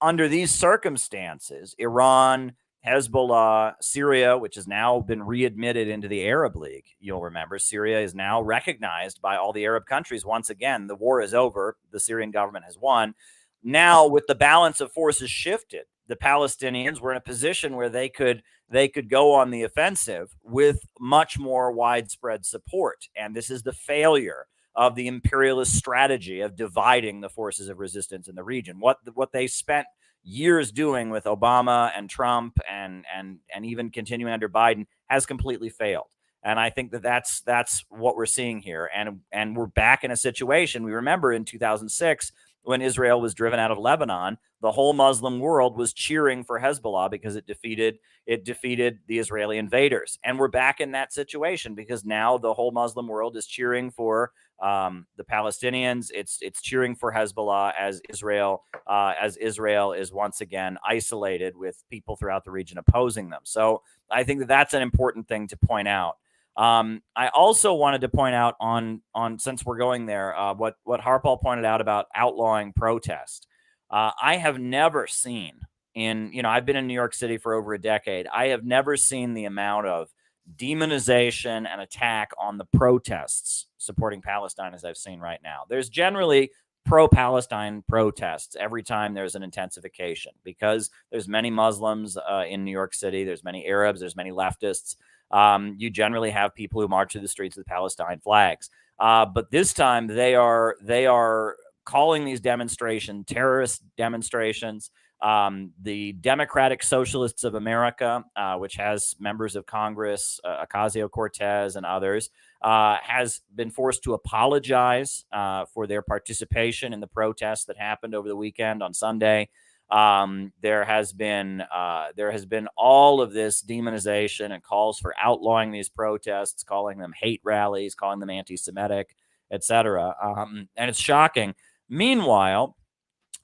under 0.02 0.28
these 0.28 0.52
circumstances, 0.52 1.74
Iran, 1.80 2.52
Hezbollah, 2.86 3.76
Syria, 3.82 4.38
which 4.38 4.56
has 4.56 4.67
now 4.67 5.00
been 5.00 5.24
readmitted 5.24 5.88
into 5.88 6.08
the 6.08 6.26
Arab 6.26 6.56
League. 6.58 6.86
You'll 7.00 7.22
remember 7.22 7.58
Syria 7.58 8.02
is 8.02 8.13
now 8.13 8.41
recognized 8.41 9.22
by 9.22 9.38
all 9.38 9.54
the 9.54 9.63
Arab 9.63 9.86
countries. 9.86 10.26
Once 10.26 10.50
again, 10.50 10.88
the 10.88 10.96
war 10.96 11.22
is 11.22 11.34
over. 11.34 11.78
The 11.91 12.00
Syrian 12.00 12.32
government 12.32 12.65
has 12.65 12.78
won. 12.78 13.15
Now, 13.63 14.06
with 14.06 14.28
the 14.28 14.36
balance 14.36 14.82
of 14.82 14.91
forces 14.91 15.32
shifted, 15.32 15.86
the 16.08 16.17
Palestinians 16.17 17.00
were 17.00 17.12
in 17.12 17.17
a 17.17 17.22
position 17.22 17.76
where 17.76 17.89
they 17.89 18.10
could 18.10 18.43
they 18.69 18.88
could 18.88 19.10
go 19.10 19.34
on 19.34 19.52
the 19.52 19.63
offensive 19.63 20.36
with 20.41 20.80
much 21.00 21.38
more 21.38 21.72
widespread 21.72 22.46
support. 22.46 23.08
And 23.15 23.36
this 23.36 23.50
is 23.50 23.62
the 23.62 23.74
failure 23.74 24.48
of 24.76 24.96
the 24.96 25.08
imperialist 25.08 25.76
strategy 25.76 26.41
of 26.41 26.56
dividing 26.56 27.22
the 27.22 27.30
forces 27.30 27.69
of 27.69 27.80
resistance 27.80 28.28
in 28.28 28.36
the 28.36 28.43
region. 28.43 28.80
What 28.80 28.98
what 29.13 29.32
they 29.32 29.48
spent 29.48 29.88
years 30.24 30.72
doing 30.72 31.10
with 31.10 31.26
Obama 31.26 31.92
and 31.96 32.10
Trump 32.10 32.58
and 32.70 33.06
and 33.14 33.40
and 33.54 33.66
even 33.66 33.90
continuing 33.90 34.34
under 34.34 34.50
Biden 34.50 34.86
has 35.08 35.26
completely 35.26 35.70
failed. 35.70 36.08
And 36.44 36.60
I 36.60 36.70
think 36.70 36.92
that 36.92 37.02
that's 37.02 37.42
that's 37.42 37.86
what 37.90 38.16
we're 38.16 38.26
seeing 38.26 38.60
here. 38.60 38.90
And 38.94 39.22
and 39.32 39.56
we're 39.56 39.68
back 39.68 40.04
in 40.04 40.12
a 40.12 40.18
situation. 40.18 40.84
We 40.84 40.94
remember 40.94 41.32
in 41.32 41.46
2006 41.46 42.32
when 42.64 42.82
Israel 42.82 43.20
was 43.20 43.34
driven 43.34 43.60
out 43.60 43.72
of 43.72 43.78
Lebanon, 43.78 44.38
the 44.62 44.72
whole 44.72 44.94
Muslim 44.94 45.40
world 45.40 45.78
was 45.78 45.94
cheering 45.94 46.44
for 46.44 46.60
Hezbollah 46.60 47.12
because 47.12 47.36
it 47.36 47.46
defeated 47.46 48.00
it 48.26 48.46
defeated 48.46 49.00
the 49.08 49.20
Israeli 49.20 49.58
invaders. 49.58 50.18
And 50.24 50.40
we're 50.40 50.48
back 50.48 50.80
in 50.80 50.92
that 50.92 51.12
situation 51.14 51.76
because 51.76 52.06
now 52.06 52.38
the 52.38 52.54
whole 52.54 52.72
Muslim 52.72 53.08
world 53.08 53.36
is 53.36 53.46
cheering 53.46 53.92
for 53.92 54.32
um, 54.62 55.06
the 55.18 55.24
Palestinians. 55.24 56.08
It's 56.13 56.38
it's 56.42 56.62
cheering 56.62 56.96
for 56.96 57.12
Hezbollah 57.12 57.74
as 57.78 58.02
Israel 58.10 58.63
uh, 58.88 59.13
as 59.20 59.38
Israel 59.38 59.94
is 59.94 60.12
once 60.12 60.42
again 60.42 60.78
isolated 60.88 61.56
with 61.56 61.84
people 61.89 62.16
throughout 62.16 62.46
the 62.46 62.52
region 62.52 62.78
opposing 62.78 63.30
them. 63.30 63.42
So 63.44 63.82
I 64.12 64.24
think 64.24 64.39
that 64.39 64.48
that's 64.48 64.74
an 64.74 64.82
important 64.82 65.28
thing 65.28 65.48
to 65.48 65.58
point 65.58 65.88
out. 65.88 66.18
Um, 66.56 67.02
I 67.16 67.30
also 67.30 67.74
wanted 67.74 68.02
to 68.02 68.10
point 68.10 68.36
out 68.36 68.56
on 68.60 69.02
on 69.16 69.39
since 69.39 69.66
we're 69.66 69.78
going 69.78 70.06
there, 70.06 70.38
uh, 70.38 70.54
what 70.54 70.76
what 70.84 71.02
Harpal 71.02 71.42
pointed 71.42 71.66
out 71.66 71.82
about 71.82 72.08
outlawing 72.16 72.74
protest. 72.74 73.48
Uh, 73.89 74.12
I 74.22 74.38
have 74.38 74.60
never 74.60 75.08
seen 75.08 75.60
in 75.96 76.32
you 76.32 76.44
know 76.44 76.50
I've 76.50 76.66
been 76.66 76.76
in 76.76 76.88
New 76.88 76.94
York 76.94 77.13
City 77.13 77.38
for 77.38 77.54
over 77.54 77.74
a 77.74 77.82
decade. 77.82 78.28
I 78.28 78.48
have 78.48 78.63
never 78.63 78.98
seen 78.98 79.34
the 79.34 79.46
amount 79.46 79.88
of 79.88 80.10
demonization 80.56 81.67
and 81.67 81.82
attack 81.82 82.32
on 82.39 82.58
the 82.58 82.65
protests 82.65 83.67
supporting 83.77 84.21
Palestine 84.21 84.73
as 84.73 84.84
I've 84.84 84.97
seen 84.97 85.19
right 85.19 85.39
now. 85.43 85.63
There's 85.69 85.89
generally 85.89 86.51
pro 86.86 87.08
Palestine 87.08 87.84
protests 87.88 88.58
every 88.60 88.84
time 88.84 89.13
there's 89.13 89.36
an 89.36 89.43
intensification 89.43 90.34
because 90.43 90.89
there's 91.12 91.27
many 91.27 91.49
Muslims 91.49 92.17
uh, 92.17 92.43
in 92.47 92.65
New 92.65 92.71
York 92.71 92.93
City, 92.93 93.23
there's 93.23 93.43
many 93.43 93.65
Arabs, 93.65 94.01
there's 94.01 94.17
many 94.17 94.32
leftists 94.32 94.95
um, 95.34 95.75
you 95.77 95.89
generally 95.89 96.29
have 96.29 96.53
people 96.53 96.79
who 96.79 96.88
march 96.88 97.12
through 97.12 97.21
the 97.21 97.27
streets 97.27 97.58
with 97.58 97.65
Palestine 97.65 98.19
flags. 98.19 98.69
Uh, 98.99 99.25
but 99.25 99.49
this 99.49 99.73
time 99.73 100.08
they 100.08 100.36
are 100.36 100.75
they 100.82 101.08
are 101.08 101.58
calling 101.86 102.23
these 102.23 102.39
demonstrations 102.39 103.25
terrorist 103.27 103.82
demonstrations. 103.97 104.91
Um, 105.24 105.72
the 105.82 106.12
Democratic 106.12 106.84
Socialists 106.84 107.46
of 107.46 107.56
America, 107.56 108.26
uh, 108.36 108.58
which 108.58 108.76
has 108.76 109.16
members 109.20 109.56
of 109.56 109.66
Congress, 109.66 110.42
uh, 110.44 110.66
Ocasio 110.66 111.10
Cortez, 111.10 111.78
and 111.78 111.86
others, 111.86 112.30
uh, 112.62 112.98
has 113.02 113.40
been 113.56 113.72
forced 113.72 114.04
to 114.04 114.16
apologize 114.16 115.24
uh, 115.32 115.64
for 115.74 115.88
their 115.88 116.02
participation 116.02 116.92
in 116.92 117.00
the 117.00 117.08
protests 117.08 117.64
that 117.66 117.78
happened 117.78 118.14
over 118.14 118.28
the 118.28 118.36
weekend 118.36 118.84
on 118.84 118.94
Sunday. 118.94 119.48
Um, 119.90 120.52
there 120.62 120.84
has 120.84 121.14
been 121.14 121.62
uh, 121.62 122.08
there 122.18 122.32
has 122.32 122.46
been 122.46 122.68
all 122.76 123.22
of 123.22 123.32
this 123.32 123.64
demonization 123.64 124.52
and 124.52 124.62
calls 124.62 125.00
for 125.00 125.14
outlawing 125.22 125.72
these 125.72 125.88
protests, 125.88 126.64
calling 126.64 126.98
them 126.98 127.14
hate 127.18 127.42
rallies, 127.46 127.96
calling 127.96 128.20
them 128.20 128.30
anti-Semitic, 128.30 129.16
etc. 129.52 130.16
Um, 130.22 130.68
and 130.76 130.90
it's 130.90 131.00
shocking. 131.00 131.56
Meanwhile, 131.88 132.76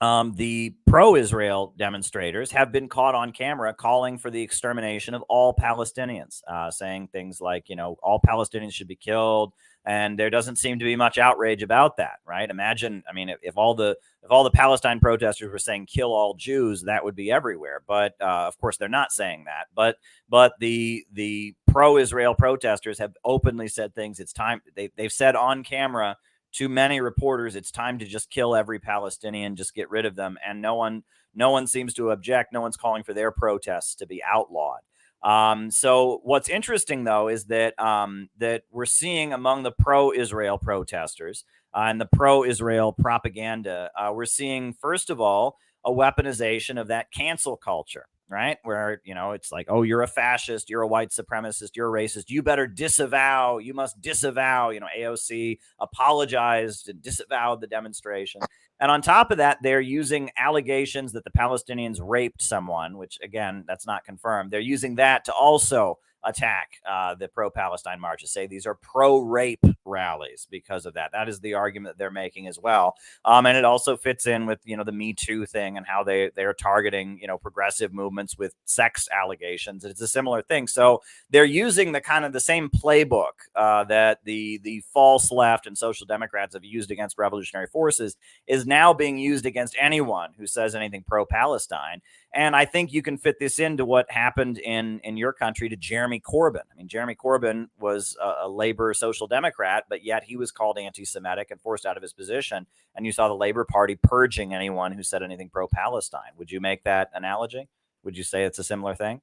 um, 0.01 0.33
the 0.35 0.73
pro-Israel 0.87 1.73
demonstrators 1.77 2.51
have 2.51 2.71
been 2.71 2.87
caught 2.87 3.15
on 3.15 3.31
camera 3.31 3.73
calling 3.73 4.17
for 4.17 4.29
the 4.29 4.41
extermination 4.41 5.13
of 5.13 5.21
all 5.23 5.53
Palestinians, 5.53 6.41
uh, 6.47 6.71
saying 6.71 7.09
things 7.11 7.41
like, 7.41 7.69
you 7.69 7.75
know, 7.75 7.97
all 8.01 8.21
Palestinians 8.25 8.73
should 8.73 8.87
be 8.87 8.95
killed 8.95 9.53
and 9.85 10.19
there 10.19 10.29
doesn't 10.29 10.57
seem 10.57 10.77
to 10.77 10.85
be 10.85 10.95
much 10.95 11.17
outrage 11.17 11.63
about 11.63 11.97
that 11.97 12.19
right? 12.25 12.49
Imagine 12.49 13.03
i 13.09 13.13
mean 13.13 13.29
if, 13.29 13.39
if, 13.41 13.57
all 13.57 13.73
the 13.73 13.97
if 14.23 14.31
all 14.31 14.43
the 14.43 14.51
palestine 14.51 14.99
protesters 14.99 15.51
were 15.51 15.59
saying 15.59 15.85
kill 15.85 16.13
all 16.13 16.33
jews 16.33 16.83
that 16.83 17.03
would 17.03 17.15
be 17.15 17.31
everywhere 17.31 17.81
but 17.87 18.13
uh, 18.21 18.47
of 18.47 18.57
course 18.59 18.77
they're 18.77 18.89
not 18.89 19.11
saying 19.11 19.45
that 19.45 19.65
but 19.75 19.97
but 20.29 20.53
the 20.59 21.05
the 21.13 21.55
pro-israel 21.71 22.35
protesters 22.35 22.99
have 22.99 23.13
openly 23.23 23.67
said 23.67 23.93
things 23.95 24.19
it's 24.19 24.33
time 24.33 24.61
they, 24.75 24.89
they've 24.95 25.11
said 25.11 25.35
on 25.35 25.63
camera 25.63 26.17
to 26.51 26.69
many 26.69 26.99
reporters 27.01 27.55
it's 27.55 27.71
time 27.71 27.99
to 27.99 28.05
just 28.05 28.29
kill 28.29 28.55
every 28.55 28.79
palestinian 28.79 29.55
just 29.55 29.75
get 29.75 29.89
rid 29.89 30.05
of 30.05 30.15
them 30.15 30.37
and 30.45 30.61
no 30.61 30.75
one 30.75 31.03
no 31.35 31.51
one 31.51 31.67
seems 31.67 31.93
to 31.95 32.11
object 32.11 32.53
no 32.53 32.61
one's 32.61 32.77
calling 32.77 33.03
for 33.03 33.13
their 33.13 33.31
protests 33.31 33.95
to 33.95 34.07
be 34.07 34.21
outlawed. 34.23 34.81
Um, 35.21 35.69
so 35.69 36.21
what's 36.23 36.49
interesting 36.49 37.03
though 37.03 37.27
is 37.27 37.45
that 37.45 37.77
um, 37.79 38.29
that 38.37 38.63
we're 38.71 38.85
seeing 38.85 39.33
among 39.33 39.63
the 39.63 39.71
pro-Israel 39.71 40.57
protesters 40.57 41.43
uh, 41.73 41.87
and 41.87 41.99
the 41.99 42.07
pro-Israel 42.13 42.93
propaganda, 42.93 43.91
uh, 43.97 44.11
we're 44.13 44.25
seeing 44.25 44.73
first 44.73 45.09
of 45.09 45.19
all 45.19 45.57
a 45.83 45.91
weaponization 45.91 46.79
of 46.79 46.87
that 46.87 47.11
cancel 47.11 47.57
culture 47.57 48.05
right? 48.29 48.57
Where, 48.63 49.01
you 49.03 49.15
know, 49.15 49.31
it's 49.31 49.51
like, 49.51 49.67
oh, 49.69 49.81
you're 49.81 50.03
a 50.03 50.07
fascist, 50.07 50.69
you're 50.69 50.81
a 50.81 50.87
white 50.87 51.09
supremacist, 51.09 51.71
you're 51.75 51.95
a 51.95 52.01
racist, 52.01 52.29
you 52.29 52.43
better 52.43 52.67
disavow, 52.67 53.57
you 53.57 53.73
must 53.73 53.99
disavow. 54.01 54.69
You 54.69 54.81
know, 54.81 54.87
AOC 54.97 55.57
apologized 55.79 56.89
and 56.89 57.01
disavowed 57.01 57.61
the 57.61 57.67
demonstration. 57.67 58.41
And 58.79 58.91
on 58.91 59.01
top 59.01 59.31
of 59.31 59.37
that, 59.37 59.57
they're 59.61 59.81
using 59.81 60.29
allegations 60.37 61.11
that 61.13 61.23
the 61.23 61.31
Palestinians 61.31 61.99
raped 62.01 62.41
someone, 62.41 62.97
which 62.97 63.17
again, 63.21 63.65
that's 63.67 63.85
not 63.85 64.05
confirmed. 64.05 64.51
They're 64.51 64.59
using 64.59 64.95
that 64.95 65.25
to 65.25 65.33
also 65.33 65.97
attack 66.23 66.69
uh, 66.87 67.15
the 67.15 67.27
pro 67.27 67.49
Palestine 67.49 67.99
marches, 67.99 68.31
say 68.31 68.47
these 68.47 68.65
are 68.65 68.75
pro 68.75 69.19
rape 69.19 69.65
rallies 69.89 70.47
because 70.49 70.85
of 70.85 70.93
that. 70.93 71.11
That 71.11 71.27
is 71.27 71.39
the 71.39 71.55
argument 71.55 71.97
they're 71.97 72.11
making 72.11 72.47
as 72.47 72.59
well. 72.59 72.95
Um, 73.25 73.45
and 73.45 73.57
it 73.57 73.65
also 73.65 73.97
fits 73.97 74.27
in 74.27 74.45
with, 74.45 74.59
you 74.63 74.77
know, 74.77 74.83
the 74.83 74.91
Me 74.91 75.13
Too 75.13 75.45
thing 75.45 75.75
and 75.75 75.85
how 75.85 76.03
they, 76.03 76.31
they 76.35 76.43
are 76.43 76.53
targeting, 76.53 77.19
you 77.19 77.27
know, 77.27 77.37
progressive 77.37 77.93
movements 77.93 78.37
with 78.37 78.55
sex 78.65 79.09
allegations. 79.11 79.83
It's 79.83 80.01
a 80.01 80.07
similar 80.07 80.41
thing. 80.41 80.67
So 80.67 81.01
they're 81.29 81.43
using 81.43 81.91
the 81.91 82.01
kind 82.01 82.23
of 82.23 82.31
the 82.33 82.39
same 82.39 82.69
playbook 82.69 83.33
uh, 83.55 83.83
that 83.85 84.19
the, 84.23 84.59
the 84.63 84.83
false 84.93 85.31
left 85.31 85.67
and 85.67 85.77
social 85.77 86.05
democrats 86.05 86.53
have 86.53 86.63
used 86.63 86.91
against 86.91 87.17
revolutionary 87.17 87.67
forces 87.67 88.15
is 88.47 88.65
now 88.65 88.93
being 88.93 89.17
used 89.17 89.45
against 89.45 89.75
anyone 89.79 90.31
who 90.37 90.47
says 90.47 90.75
anything 90.75 91.03
pro 91.07 91.25
Palestine. 91.25 92.01
And 92.33 92.55
I 92.55 92.65
think 92.65 92.93
you 92.93 93.01
can 93.01 93.17
fit 93.17 93.39
this 93.39 93.57
into 93.57 93.85
what 93.85 94.09
happened 94.11 94.59
in 94.59 94.99
in 95.03 95.17
your 95.17 95.33
country 95.33 95.67
to 95.69 95.75
Jeremy 95.75 96.19
Corbyn. 96.19 96.61
I 96.71 96.75
mean, 96.77 96.87
Jeremy 96.87 97.15
Corbyn 97.15 97.69
was 97.79 98.15
a, 98.21 98.45
a 98.45 98.49
labor 98.49 98.93
social 98.93 99.25
democrat, 99.25 99.78
but 99.87 100.03
yet 100.03 100.23
he 100.23 100.35
was 100.35 100.51
called 100.51 100.77
anti-Semitic 100.77 101.51
and 101.51 101.61
forced 101.61 101.85
out 101.85 101.95
of 101.95 102.03
his 102.03 102.13
position. 102.13 102.65
And 102.95 103.05
you 103.05 103.11
saw 103.11 103.27
the 103.27 103.35
Labor 103.35 103.63
Party 103.63 103.95
purging 103.95 104.53
anyone 104.53 104.91
who 104.91 105.03
said 105.03 105.23
anything 105.23 105.49
pro-Palestine. 105.49 106.31
Would 106.37 106.51
you 106.51 106.59
make 106.59 106.83
that 106.83 107.11
analogy? 107.13 107.67
Would 108.03 108.17
you 108.17 108.23
say 108.23 108.43
it's 108.43 108.59
a 108.59 108.63
similar 108.63 108.95
thing? 108.95 109.21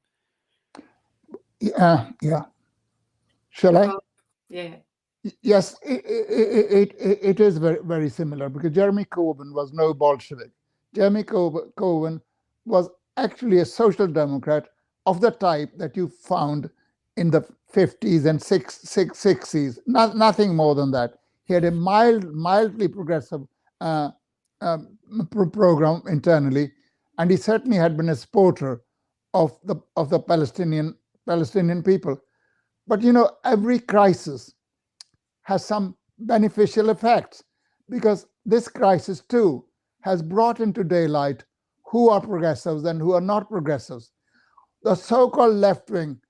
Yeah, 1.61 2.11
yeah. 2.23 2.45
Shall 3.51 3.77
I? 3.77 3.87
Oh, 3.87 4.01
yeah. 4.49 4.77
Yes, 5.43 5.77
it, 5.83 6.05
it, 6.05 6.95
it, 7.01 7.19
it 7.23 7.41
is 7.41 7.59
very, 7.59 7.79
very 7.83 8.09
similar 8.09 8.49
because 8.49 8.71
Jeremy 8.71 9.05
Corbyn 9.07 9.53
was 9.53 9.73
no 9.73 9.93
Bolshevik. 9.93 10.53
Jeremy 10.95 11.25
Corbyn 11.25 12.21
was 12.65 12.89
actually 13.17 13.59
a 13.59 13.65
social 13.65 14.07
democrat 14.07 14.69
of 15.05 15.21
the 15.21 15.33
type 15.33 15.73
that 15.79 15.97
you 15.97 16.09
found 16.09 16.71
in 17.17 17.31
the 17.31 17.43
50s 17.75 18.27
and 18.27 18.43
six 18.43 18.79
60s, 18.85 19.79
not, 19.87 20.17
nothing 20.17 20.55
more 20.55 20.75
than 20.75 20.91
that. 20.93 21.15
He 21.45 21.55
had 21.55 21.65
a 21.65 21.71
mild, 21.71 22.25
mildly 22.35 22.89
progressive 22.89 23.43
uh, 23.81 24.11
um, 24.61 24.99
program 25.53 26.03
internally, 26.09 26.73
and 27.19 27.31
he 27.31 27.37
certainly 27.37 27.77
had 27.77 27.97
been 27.97 28.09
a 28.09 28.17
supporter 28.17 28.83
of 29.35 29.59
the 29.65 29.77
of 29.97 30.11
the 30.11 30.19
Palestinian 30.19 30.95
Palestinian 31.27 31.83
people. 31.83 32.19
But 32.87 33.03
you 33.03 33.13
know, 33.13 33.31
every 33.45 33.79
crisis 33.79 34.53
has 35.43 35.65
some 35.65 35.97
beneficial 36.19 36.91
effects 36.91 37.45
because 37.91 38.27
this 38.45 38.69
crisis 38.69 39.21
too 39.21 39.65
has 40.03 40.23
brought 40.23 40.61
into 40.61 40.85
daylight 40.85 41.45
who 41.85 42.09
are 42.11 42.21
progressives 42.21 42.85
and 42.85 43.01
who 43.01 43.13
are 43.13 43.21
not 43.21 43.49
progressives. 43.51 44.13
The 44.83 44.95
so 44.95 45.31
called 45.31 45.55
left 45.55 45.91
wing 45.91 46.21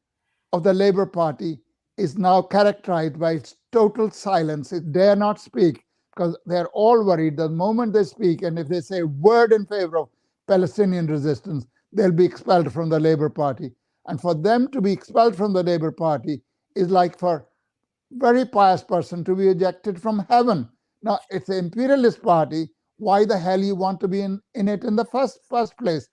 of 0.57 0.63
the 0.63 0.73
Labour 0.73 1.07
Party 1.07 1.61
is 1.99 2.17
now 2.17 2.43
characterized 2.43 3.19
by 3.19 3.33
its 3.33 3.57
total 3.73 4.11
silence. 4.11 4.73
It 4.73 4.91
dare 4.93 5.15
not 5.17 5.39
speak 5.41 5.85
because 6.15 6.37
they're 6.47 6.69
all 6.69 7.05
worried 7.05 7.37
the 7.37 7.49
moment 7.51 7.93
they 7.93 8.05
speak 8.05 8.43
and 8.43 8.59
if 8.59 8.69
they 8.69 8.81
say 8.81 9.01
a 9.01 9.07
word 9.07 9.53
in 9.53 9.67
favor 9.67 9.99
of 9.99 10.09
Palestinian 10.49 11.09
resistance, 11.09 11.67
they'll 11.93 12.13
be 12.13 12.25
expelled 12.25 12.73
from 12.73 12.89
the 12.89 12.99
Labour 12.99 13.29
Party. 13.29 13.73
And 14.07 14.21
for 14.21 14.35
them 14.35 14.69
to 14.73 14.81
be 14.81 14.93
expelled 14.93 15.37
from 15.37 15.53
the 15.53 15.63
Labour 15.63 15.93
Party 15.93 16.43
is 16.75 16.91
like 16.91 17.19
for 17.19 17.47
very 18.13 18.47
pious 18.47 18.83
person 18.83 19.25
to 19.25 19.37
be 19.37 19.49
ejected 19.49 20.01
from 20.01 20.27
heaven. 20.31 20.69
Now 21.03 21.19
it's 21.31 21.51
an 21.51 21.59
imperialist 21.67 22.23
party. 22.23 22.71
Why 22.99 23.27
the 23.27 23.39
hell 23.39 23.61
you 23.61 23.75
want 23.75 24.01
to 24.01 24.09
be 24.09 24.23
in, 24.23 24.41
in 24.55 24.69
it 24.69 24.85
in 24.85 24.97
the 24.97 25.05
first 25.05 25.41
first 25.51 25.77
place? 25.77 26.09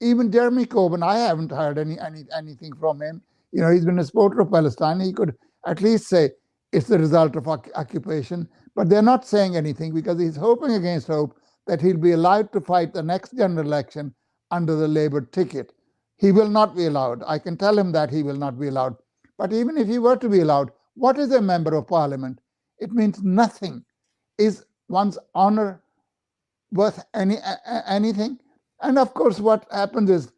Even 0.00 0.32
Jeremy 0.32 0.66
Corbyn, 0.66 1.02
I 1.02 1.18
haven't 1.18 1.50
heard 1.50 1.78
any, 1.78 1.98
any 1.98 2.24
anything 2.36 2.74
from 2.76 3.00
him. 3.00 3.22
You 3.52 3.62
know, 3.62 3.70
he's 3.70 3.84
been 3.84 3.98
a 3.98 4.04
supporter 4.04 4.40
of 4.40 4.50
Palestine. 4.52 5.00
He 5.00 5.12
could 5.12 5.34
at 5.66 5.80
least 5.80 6.08
say 6.08 6.30
it's 6.72 6.86
the 6.88 6.98
result 6.98 7.36
of 7.36 7.48
occupation, 7.48 8.48
but 8.76 8.88
they're 8.88 9.02
not 9.02 9.26
saying 9.26 9.56
anything 9.56 9.92
because 9.92 10.20
he's 10.20 10.36
hoping 10.36 10.72
against 10.72 11.08
hope 11.08 11.36
that 11.66 11.80
he'll 11.80 11.96
be 11.98 12.12
allowed 12.12 12.52
to 12.52 12.60
fight 12.60 12.94
the 12.94 13.02
next 13.02 13.36
general 13.36 13.66
election 13.66 14.14
under 14.50 14.76
the 14.76 14.88
Labour 14.88 15.22
ticket. 15.22 15.72
He 16.16 16.32
will 16.32 16.48
not 16.48 16.76
be 16.76 16.86
allowed. 16.86 17.22
I 17.26 17.38
can 17.38 17.56
tell 17.56 17.78
him 17.78 17.92
that 17.92 18.10
he 18.10 18.22
will 18.22 18.36
not 18.36 18.58
be 18.58 18.68
allowed. 18.68 18.96
But 19.38 19.52
even 19.52 19.76
if 19.78 19.88
he 19.88 19.98
were 19.98 20.16
to 20.16 20.28
be 20.28 20.40
allowed, 20.40 20.70
what 20.94 21.18
is 21.18 21.32
a 21.32 21.40
member 21.40 21.74
of 21.74 21.88
parliament? 21.88 22.40
It 22.78 22.92
means 22.92 23.22
nothing. 23.22 23.84
Is 24.38 24.64
one's 24.88 25.18
honor 25.34 25.82
worth 26.72 27.04
any 27.14 27.38
anything? 27.86 28.38
And 28.82 28.98
of 28.98 29.14
course, 29.14 29.40
what 29.40 29.66
happens 29.70 30.10
is 30.10 30.32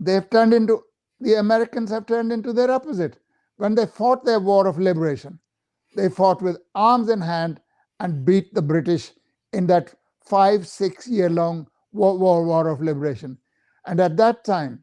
they've 0.00 0.28
turned 0.30 0.54
into 0.54 0.82
the 1.20 1.34
Americans 1.34 1.90
have 1.90 2.06
turned 2.06 2.32
into 2.32 2.52
their 2.52 2.70
opposite. 2.70 3.18
When 3.56 3.74
they 3.74 3.86
fought 3.86 4.24
their 4.24 4.40
war 4.40 4.66
of 4.66 4.78
liberation, 4.78 5.38
they 5.96 6.08
fought 6.08 6.40
with 6.40 6.58
arms 6.74 7.08
in 7.08 7.20
hand 7.20 7.60
and 7.98 8.24
beat 8.24 8.54
the 8.54 8.62
British 8.62 9.12
in 9.52 9.66
that 9.66 9.94
five, 10.24 10.66
six 10.66 11.06
year 11.06 11.28
long 11.28 11.68
war, 11.92 12.16
war, 12.16 12.44
war 12.44 12.68
of 12.68 12.80
liberation. 12.80 13.36
And 13.86 14.00
at 14.00 14.16
that 14.16 14.44
time, 14.44 14.82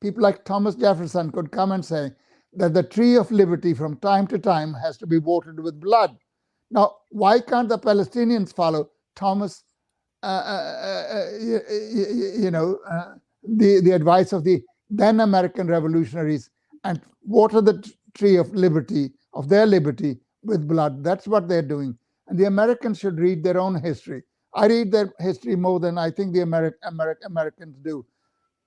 people 0.00 0.22
like 0.22 0.44
Thomas 0.44 0.74
Jefferson 0.74 1.30
could 1.30 1.50
come 1.50 1.72
and 1.72 1.84
say 1.84 2.12
that 2.54 2.74
the 2.74 2.82
tree 2.82 3.16
of 3.16 3.30
liberty 3.30 3.74
from 3.74 3.96
time 3.98 4.26
to 4.28 4.38
time 4.38 4.74
has 4.74 4.96
to 4.98 5.06
be 5.06 5.18
watered 5.18 5.62
with 5.62 5.80
blood. 5.80 6.16
Now, 6.70 6.96
why 7.10 7.40
can't 7.40 7.68
the 7.68 7.78
Palestinians 7.78 8.54
follow 8.54 8.90
Thomas, 9.16 9.64
uh, 10.22 10.26
uh, 10.26 11.06
uh, 11.12 11.38
you, 11.38 11.60
you 12.38 12.50
know, 12.50 12.78
uh, 12.88 13.14
the, 13.42 13.80
the 13.80 13.90
advice 13.90 14.32
of 14.32 14.44
the 14.44 14.62
then 14.90 15.20
American 15.20 15.68
revolutionaries 15.68 16.50
and 16.84 17.00
water 17.26 17.60
the 17.62 17.82
tree 18.14 18.36
of 18.36 18.54
liberty, 18.54 19.12
of 19.34 19.48
their 19.48 19.66
liberty 19.66 20.20
with 20.44 20.68
blood? 20.68 21.04
That's 21.04 21.28
what 21.28 21.48
they're 21.48 21.62
doing. 21.62 21.98
And 22.28 22.38
the 22.38 22.46
Americans 22.46 22.98
should 23.00 23.18
read 23.20 23.44
their 23.44 23.58
own 23.58 23.80
history. 23.82 24.24
I 24.54 24.66
read 24.68 24.92
their 24.92 25.12
history 25.20 25.56
more 25.56 25.80
than 25.80 25.98
I 25.98 26.10
think 26.10 26.34
the 26.34 26.40
Ameri- 26.40 26.74
Ameri- 26.84 27.16
Americans 27.26 27.76
do. 27.82 28.06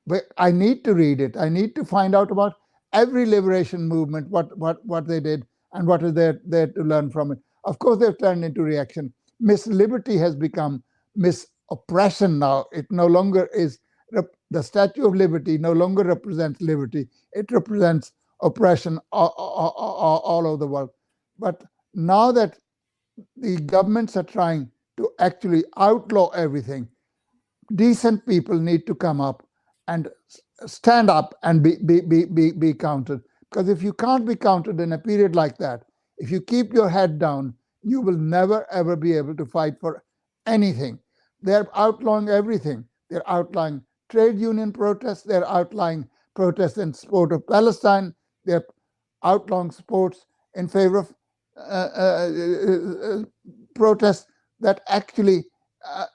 But 0.07 0.25
I 0.37 0.51
need 0.51 0.83
to 0.85 0.93
read 0.93 1.21
it. 1.21 1.37
I 1.37 1.49
need 1.49 1.75
to 1.75 1.85
find 1.85 2.15
out 2.15 2.31
about 2.31 2.55
every 2.93 3.25
liberation 3.25 3.87
movement, 3.87 4.29
what 4.29 4.57
what 4.57 4.85
what 4.85 5.07
they 5.07 5.19
did, 5.19 5.45
and 5.73 5.87
what 5.87 6.03
is 6.03 6.13
there 6.13 6.41
there 6.45 6.67
to 6.67 6.83
learn 6.83 7.09
from 7.09 7.31
it. 7.31 7.39
Of 7.65 7.79
course, 7.79 7.99
they've 7.99 8.17
turned 8.17 8.43
into 8.45 8.63
reaction. 8.63 9.13
Miss 9.39 9.67
Liberty 9.67 10.17
has 10.17 10.35
become 10.35 10.83
Miss 11.15 11.47
Oppression 11.71 12.39
now. 12.39 12.65
It 12.73 12.85
no 12.91 13.07
longer 13.07 13.47
is 13.55 13.79
the 14.53 14.63
Statue 14.63 15.07
of 15.07 15.15
Liberty. 15.15 15.57
No 15.59 15.73
longer 15.73 16.03
represents 16.03 16.61
liberty. 16.61 17.09
It 17.33 17.51
represents 17.51 18.13
oppression 18.41 18.99
all, 19.11 19.33
all, 19.37 19.75
all, 19.77 20.19
all 20.19 20.47
over 20.47 20.57
the 20.57 20.67
world. 20.67 20.91
But 21.39 21.63
now 21.95 22.31
that 22.33 22.59
the 23.37 23.57
governments 23.57 24.17
are 24.17 24.23
trying 24.23 24.71
to 24.97 25.09
actually 25.19 25.65
outlaw 25.77 26.29
everything, 26.29 26.89
decent 27.75 28.25
people 28.27 28.59
need 28.59 28.87
to 28.87 28.95
come 28.95 29.21
up 29.21 29.45
and 29.87 30.09
stand 30.67 31.09
up 31.09 31.35
and 31.43 31.63
be, 31.63 31.77
be, 31.85 32.01
be, 32.01 32.25
be, 32.25 32.51
be 32.51 32.73
counted. 32.73 33.21
Because 33.49 33.69
if 33.69 33.83
you 33.83 33.93
can't 33.93 34.25
be 34.25 34.35
counted 34.35 34.79
in 34.79 34.93
a 34.93 34.99
period 34.99 35.35
like 35.35 35.57
that, 35.59 35.83
if 36.17 36.31
you 36.31 36.41
keep 36.41 36.73
your 36.73 36.89
head 36.89 37.19
down, 37.19 37.55
you 37.83 38.01
will 38.01 38.17
never 38.17 38.65
ever 38.71 38.95
be 38.95 39.17
able 39.17 39.35
to 39.35 39.45
fight 39.45 39.75
for 39.81 40.03
anything. 40.47 40.99
They're 41.41 41.67
outlawing 41.77 42.29
everything. 42.29 42.85
They're 43.09 43.29
outlawing 43.29 43.83
trade 44.09 44.39
union 44.39 44.71
protests, 44.71 45.23
they're 45.23 45.47
outlawing 45.47 46.07
protests 46.35 46.77
in 46.77 46.93
support 46.93 47.31
of 47.31 47.45
Palestine, 47.47 48.13
they're 48.45 48.65
outlawing 49.23 49.71
sports 49.71 50.25
in 50.55 50.67
favor 50.67 50.99
of 50.99 51.13
uh, 51.57 51.61
uh, 51.95 52.31
uh, 52.33 52.71
uh, 53.19 53.23
protests 53.75 54.27
that 54.59 54.81
actually 54.87 55.45
uh, 55.87 56.05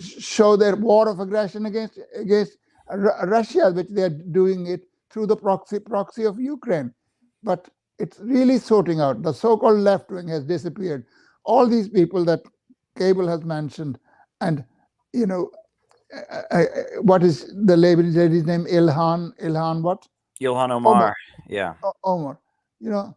show 0.00 0.56
their 0.56 0.76
war 0.76 1.08
of 1.08 1.20
aggression 1.20 1.66
against 1.66 1.98
against 2.16 2.58
Ru- 2.92 3.22
Russia, 3.26 3.70
which 3.72 3.88
they 3.90 4.02
are 4.02 4.08
doing 4.10 4.66
it 4.66 4.82
through 5.10 5.26
the 5.26 5.36
proxy 5.36 5.78
proxy 5.80 6.24
of 6.24 6.40
Ukraine. 6.40 6.92
But 7.42 7.68
it's 7.98 8.18
really 8.20 8.58
sorting 8.58 9.00
out. 9.00 9.22
The 9.22 9.32
so-called 9.32 9.78
left 9.80 10.10
wing 10.10 10.28
has 10.28 10.44
disappeared. 10.44 11.06
All 11.44 11.68
these 11.68 11.88
people 11.88 12.24
that 12.26 12.40
Caleb 12.98 13.28
has 13.28 13.44
mentioned, 13.44 13.98
and 14.40 14.64
you 15.12 15.26
know, 15.26 15.50
uh, 16.14 16.42
uh, 16.50 16.56
uh, 16.56 16.82
what 17.02 17.22
is 17.22 17.52
the 17.66 17.76
lady- 17.76 18.02
lady's 18.02 18.44
name? 18.44 18.64
Ilhan, 18.66 19.32
Ilhan, 19.40 19.82
what? 19.82 20.06
Ilhan 20.84 20.86
Omar. 20.86 21.16
Yeah. 21.48 21.74
O- 21.82 21.92
Omar. 22.04 22.38
You 22.80 22.90
know, 22.90 23.16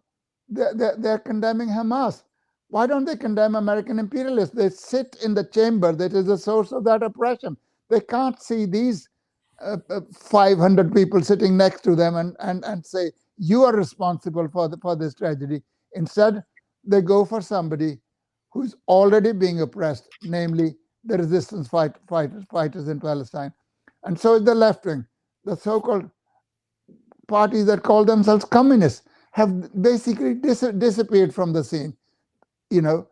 they're, 0.50 0.74
they're, 0.74 0.96
they're 0.98 1.20
condemning 1.20 1.70
Hamas. 1.70 2.24
Why 2.70 2.88
don't 2.88 3.06
they 3.06 3.16
condemn 3.16 3.56
American 3.56 4.00
imperialists? 4.00 4.56
They 4.56 4.70
sit 4.70 5.18
in 5.24 5.34
the 5.34 5.44
chamber 5.46 5.94
that 5.94 6.14
is 6.14 6.26
the 6.26 6.38
source 6.38 6.72
of 6.72 6.84
that 6.86 7.04
oppression. 7.04 7.58
They 7.90 8.00
can't 8.02 8.42
see 8.42 8.66
these 8.66 9.08
uh, 9.62 9.78
500 10.14 10.94
people 10.94 11.22
sitting 11.22 11.56
next 11.56 11.82
to 11.82 11.96
them 11.96 12.16
and, 12.16 12.36
and, 12.40 12.64
and 12.66 12.86
say, 12.86 13.12
you 13.38 13.64
are 13.64 13.74
responsible 13.76 14.48
for, 14.50 14.68
the, 14.68 14.78
for 14.78 14.96
this 14.96 15.14
tragedy. 15.14 15.62
Instead, 15.94 16.44
they 16.84 17.02
go 17.02 17.26
for 17.26 17.42
somebody 17.42 18.00
who's 18.52 18.76
already 18.88 19.32
being 19.32 19.62
oppressed, 19.62 20.10
namely 20.24 20.76
the 21.06 21.18
resistance 21.18 21.68
fight, 21.68 21.94
fighters, 22.08 22.44
fighters 22.52 22.88
in 22.90 23.00
Palestine. 23.00 23.54
And 24.04 24.20
so 24.20 24.36
is 24.36 24.44
the 24.44 24.56
left 24.56 24.86
wing, 24.86 25.06
the 25.46 25.56
so 25.56 25.82
called 25.82 26.10
parties 27.28 27.66
that 27.68 27.84
call 27.84 28.06
themselves 28.06 28.46
communists 28.46 29.04
have 29.32 29.82
basically 29.82 30.36
dis- 30.36 30.74
disappeared 30.80 31.34
from 31.34 31.54
the 31.54 31.64
scene. 31.64 31.96
You 32.72 32.82
know, 32.84 33.08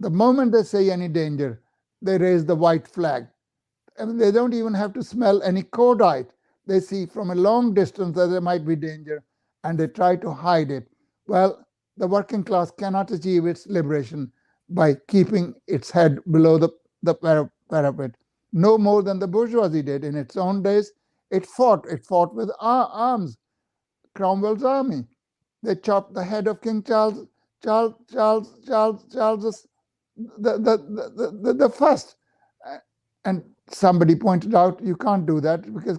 the 0.00 0.10
moment 0.10 0.52
they 0.52 0.62
say 0.64 0.90
any 0.90 1.08
danger, 1.08 1.62
they 2.02 2.18
raise 2.18 2.44
the 2.46 2.56
white 2.56 2.88
flag. 2.88 3.26
I 4.00 4.04
mean, 4.06 4.18
they 4.18 4.32
don't 4.32 4.54
even 4.54 4.74
have 4.74 4.92
to 4.94 5.02
smell 5.02 5.42
any 5.42 5.62
cordite. 5.62 6.30
They 6.66 6.80
see 6.80 7.06
from 7.06 7.30
a 7.30 7.34
long 7.34 7.74
distance 7.74 8.16
that 8.16 8.28
there 8.28 8.40
might 8.40 8.66
be 8.66 8.76
danger 8.76 9.24
and 9.64 9.78
they 9.78 9.88
try 9.88 10.16
to 10.16 10.32
hide 10.32 10.70
it. 10.70 10.88
Well, 11.26 11.66
the 11.96 12.06
working 12.08 12.44
class 12.44 12.70
cannot 12.72 13.10
achieve 13.12 13.46
its 13.46 13.66
liberation 13.68 14.32
by 14.68 14.96
keeping 15.08 15.54
its 15.68 15.90
head 15.90 16.18
below 16.32 16.58
the, 16.58 16.70
the 17.04 17.14
para- 17.14 17.50
parapet, 17.70 18.12
no 18.52 18.78
more 18.78 19.02
than 19.02 19.18
the 19.18 19.26
bourgeoisie 19.26 19.82
did 19.82 20.04
in 20.04 20.16
its 20.16 20.36
own 20.36 20.62
days. 20.62 20.92
It 21.30 21.46
fought, 21.46 21.86
it 21.86 22.04
fought 22.04 22.34
with 22.34 22.50
arms. 22.60 23.36
Cromwell's 24.14 24.62
army. 24.62 25.04
They 25.62 25.74
chopped 25.74 26.14
the 26.14 26.22
head 26.22 26.46
of 26.46 26.60
King 26.60 26.82
Charles, 26.82 27.26
Charles, 27.62 27.94
Charles, 28.12 28.60
Charles, 28.66 29.04
Charles 29.12 29.66
the, 30.38 30.58
the, 30.58 31.32
the, 31.42 31.52
the, 31.54 31.68
first. 31.68 32.16
And 33.24 33.42
somebody 33.70 34.14
pointed 34.14 34.54
out 34.54 34.80
you 34.82 34.96
can't 34.96 35.26
do 35.26 35.40
that 35.40 35.74
because, 35.74 35.98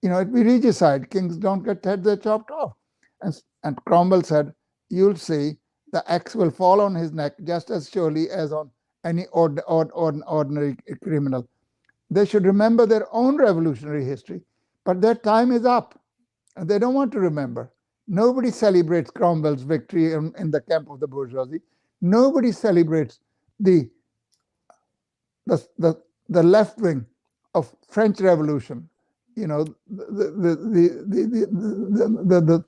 you 0.00 0.08
know, 0.08 0.20
it'd 0.20 0.32
be 0.32 0.42
regicide. 0.42 1.10
Kings 1.10 1.36
don't 1.36 1.64
get 1.64 1.84
heads 1.84 2.04
they're 2.04 2.16
chopped 2.16 2.50
off. 2.50 2.72
And, 3.22 3.34
and 3.64 3.76
Cromwell 3.84 4.22
said, 4.22 4.54
you'll 4.88 5.16
see 5.16 5.56
the 5.92 6.08
axe 6.10 6.34
will 6.34 6.50
fall 6.50 6.80
on 6.80 6.94
his 6.94 7.12
neck 7.12 7.34
just 7.44 7.70
as 7.70 7.90
surely 7.90 8.30
as 8.30 8.52
on 8.52 8.70
any 9.04 9.26
ord, 9.32 9.60
ord, 9.66 9.90
ord, 9.94 10.20
ordinary 10.26 10.76
criminal. 11.02 11.48
They 12.10 12.26
should 12.26 12.44
remember 12.44 12.86
their 12.86 13.06
own 13.12 13.36
revolutionary 13.36 14.04
history, 14.04 14.42
but 14.84 15.00
their 15.00 15.14
time 15.14 15.52
is 15.52 15.64
up 15.64 15.98
and 16.56 16.68
they 16.68 16.78
don't 16.78 16.94
want 16.94 17.12
to 17.12 17.20
remember. 17.20 17.70
Nobody 18.08 18.50
celebrates 18.50 19.10
Cromwell's 19.10 19.62
victory 19.62 20.12
in, 20.12 20.32
in 20.38 20.50
the 20.50 20.60
camp 20.60 20.90
of 20.90 21.00
the 21.00 21.06
bourgeoisie. 21.06 21.60
Nobody 22.00 22.52
celebrates 22.52 23.20
the 23.60 23.88
the 25.46 25.64
the, 25.78 25.94
the 26.28 26.42
left 26.42 26.78
wing 26.78 27.06
of 27.54 27.74
French 27.88 28.20
Revolution. 28.20 28.88
You 29.36 29.46
know, 29.46 29.64
the 29.64 30.06
the 30.06 30.24
the 30.30 30.56
the 31.06 31.26
the 31.26 31.46
the, 32.24 32.40
the, 32.40 32.64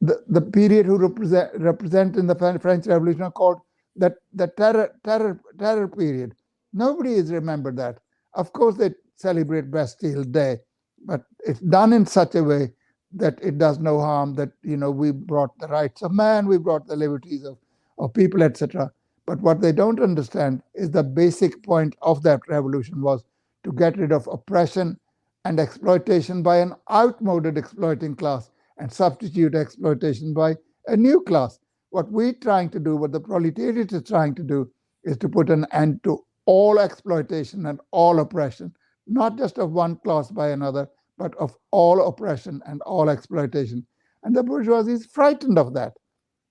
the, 0.00 0.24
the, 0.28 0.40
period 0.40 0.86
who 0.86 0.96
represent 0.96 1.50
represent 1.60 2.16
in 2.16 2.26
the 2.26 2.34
French 2.34 2.86
Revolution 2.86 3.22
are 3.22 3.30
called 3.30 3.60
the 4.00 4.16
the 4.34 4.48
terror 4.48 4.88
terror 5.04 5.40
terror 5.58 5.88
period. 5.88 6.34
Nobody 6.74 7.16
has 7.16 7.32
remembered 7.32 7.78
that. 7.78 7.98
Of 8.34 8.52
course, 8.54 8.76
they 8.76 8.92
celebrate 9.16 9.70
Bastille 9.72 10.24
Day, 10.24 10.58
but 11.06 11.22
it's 11.46 11.60
done 11.60 11.92
in 11.94 12.06
such 12.06 12.34
a 12.36 12.44
way 12.44 12.72
that 13.14 13.38
it 13.42 13.58
does 13.58 13.80
no 13.80 14.00
harm. 14.00 14.34
That 14.36 14.52
you 14.62 14.78
know 14.78 14.92
we 14.92 15.12
brought 15.12 15.58
the 15.60 15.68
rights 15.68 16.02
of 16.02 16.12
man, 16.12 16.48
we 16.48 16.58
brought 16.58 16.88
the 16.88 16.96
liberties 16.96 17.44
of, 17.44 17.58
of 17.98 18.14
people, 18.14 18.42
etc. 18.44 18.92
But 19.26 19.40
what 19.42 19.62
they 19.62 19.72
don't 19.72 20.00
understand 20.00 20.62
is 20.74 20.90
the 20.92 21.04
basic 21.04 21.62
point 21.64 21.96
of 22.02 22.22
that 22.24 22.40
revolution 22.48 23.02
was 23.02 23.24
to 23.64 23.72
get 23.72 23.98
rid 23.98 24.12
of 24.12 24.28
oppression 24.28 24.98
and 25.44 25.60
exploitation 25.60 26.42
by 26.42 26.58
an 26.58 26.74
outmoded 26.90 27.58
exploiting 27.58 28.16
class 28.16 28.50
and 28.78 28.92
substitute 28.92 29.54
exploitation 29.56 30.34
by 30.34 30.56
a 30.88 30.96
new 30.96 31.22
class. 31.22 31.60
What 31.90 32.10
we're 32.12 32.34
trying 32.34 32.70
to 32.70 32.80
do, 32.80 32.96
what 32.96 33.12
the 33.12 33.20
proletariat 33.20 33.92
is 33.92 34.04
trying 34.04 34.34
to 34.36 34.42
do, 34.44 34.70
is 35.04 35.16
to 35.18 35.28
put 35.28 35.50
an 35.50 35.66
end 35.72 36.04
to 36.04 36.24
all 36.46 36.78
exploitation 36.78 37.66
and 37.66 37.80
all 37.92 38.20
oppression, 38.20 38.74
not 39.06 39.38
just 39.38 39.58
of 39.58 39.72
one 39.72 39.96
class 39.96 40.30
by 40.30 40.50
another, 40.50 40.88
but 41.18 41.34
of 41.36 41.56
all 41.72 42.06
oppression 42.06 42.62
and 42.66 42.82
all 42.82 43.10
exploitation. 43.10 43.86
And 44.22 44.36
the 44.36 44.42
bourgeoisie 44.42 44.92
is 44.92 45.06
frightened 45.06 45.58
of 45.58 45.74
that. 45.74 45.94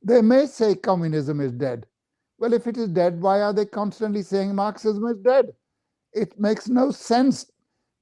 They 0.03 0.21
may 0.21 0.47
say 0.47 0.75
communism 0.75 1.41
is 1.41 1.53
dead. 1.53 1.85
Well, 2.39 2.53
if 2.53 2.67
it 2.67 2.77
is 2.77 2.89
dead, 2.89 3.21
why 3.21 3.41
are 3.41 3.53
they 3.53 3.65
constantly 3.65 4.23
saying 4.23 4.55
Marxism 4.55 5.05
is 5.07 5.17
dead? 5.19 5.47
It 6.13 6.39
makes 6.39 6.69
no 6.69 6.91
sense 6.91 7.51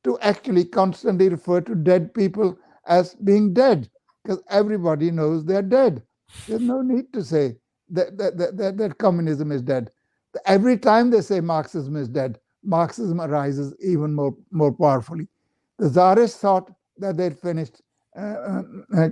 to 0.04 0.20
actually 0.20 0.66
constantly 0.66 1.30
refer 1.30 1.62
to 1.62 1.76
dead 1.76 2.14
people 2.14 2.58
as 2.88 3.16
being 3.16 3.54
dead 3.54 3.90
because 4.24 4.42
everybody 4.50 5.12
knows 5.12 5.46
they're 5.46 5.62
dead. 5.62 6.04
There's 6.48 6.62
no 6.62 6.82
need 6.82 7.12
to 7.14 7.24
say 7.24 7.56
that, 7.90 8.18
that, 8.18 8.38
that, 8.38 8.58
that, 8.58 8.78
that 8.78 8.98
communism 8.98 9.52
is 9.52 9.62
dead. 9.62 9.92
Every 10.46 10.78
time 10.78 11.10
they 11.10 11.22
say 11.22 11.40
Marxism 11.40 11.96
is 11.96 12.08
dead, 12.08 12.40
Marxism 12.64 13.22
arises 13.22 13.74
even 13.80 14.14
more, 14.14 14.36
more 14.52 14.74
powerfully. 14.74 15.28
The 15.80 15.90
Tsarists 15.90 16.38
thought 16.38 16.72
that 16.98 17.18
they'd 17.18 17.38
finished 17.38 17.82
uh, 18.18 18.22
uh, 18.22 18.64
uh, 18.98 19.10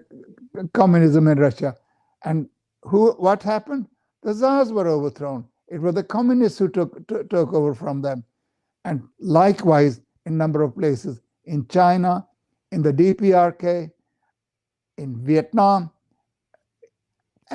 communism 0.73 1.27
in 1.27 1.39
Russia. 1.39 1.75
And 2.23 2.49
who? 2.83 3.11
what 3.13 3.43
happened? 3.43 3.87
The 4.23 4.33
Tsars 4.33 4.71
were 4.71 4.87
overthrown. 4.87 5.45
It 5.67 5.79
was 5.79 5.95
the 5.95 6.03
communists 6.03 6.59
who 6.59 6.69
took, 6.69 7.07
t- 7.07 7.23
took 7.29 7.53
over 7.53 7.73
from 7.73 8.01
them. 8.01 8.23
And 8.83 9.03
likewise, 9.19 10.01
in 10.25 10.33
a 10.33 10.37
number 10.37 10.63
of 10.63 10.75
places, 10.75 11.21
in 11.45 11.67
China, 11.67 12.27
in 12.71 12.81
the 12.81 12.93
DPRK, 12.93 13.91
in 14.97 15.25
Vietnam, 15.25 15.91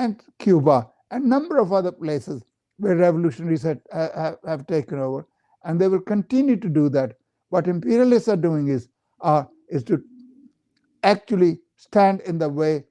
and 0.00 0.22
Cuba, 0.38 0.88
a 1.10 1.18
number 1.18 1.58
of 1.58 1.72
other 1.72 1.92
places 1.92 2.42
where 2.78 2.96
revolutionaries 2.96 3.62
had, 3.62 3.80
have, 3.92 4.38
have 4.46 4.66
taken 4.66 4.98
over. 4.98 5.26
And 5.64 5.80
they 5.80 5.88
will 5.88 6.00
continue 6.00 6.56
to 6.56 6.68
do 6.68 6.88
that. 6.90 7.16
What 7.50 7.68
imperialists 7.68 8.28
are 8.28 8.36
doing 8.36 8.68
is 8.68 8.88
uh, 9.20 9.44
is 9.68 9.84
to 9.84 10.02
actually 11.02 11.60
stand 11.76 12.20
in 12.22 12.38
the 12.38 12.48
way 12.48 12.84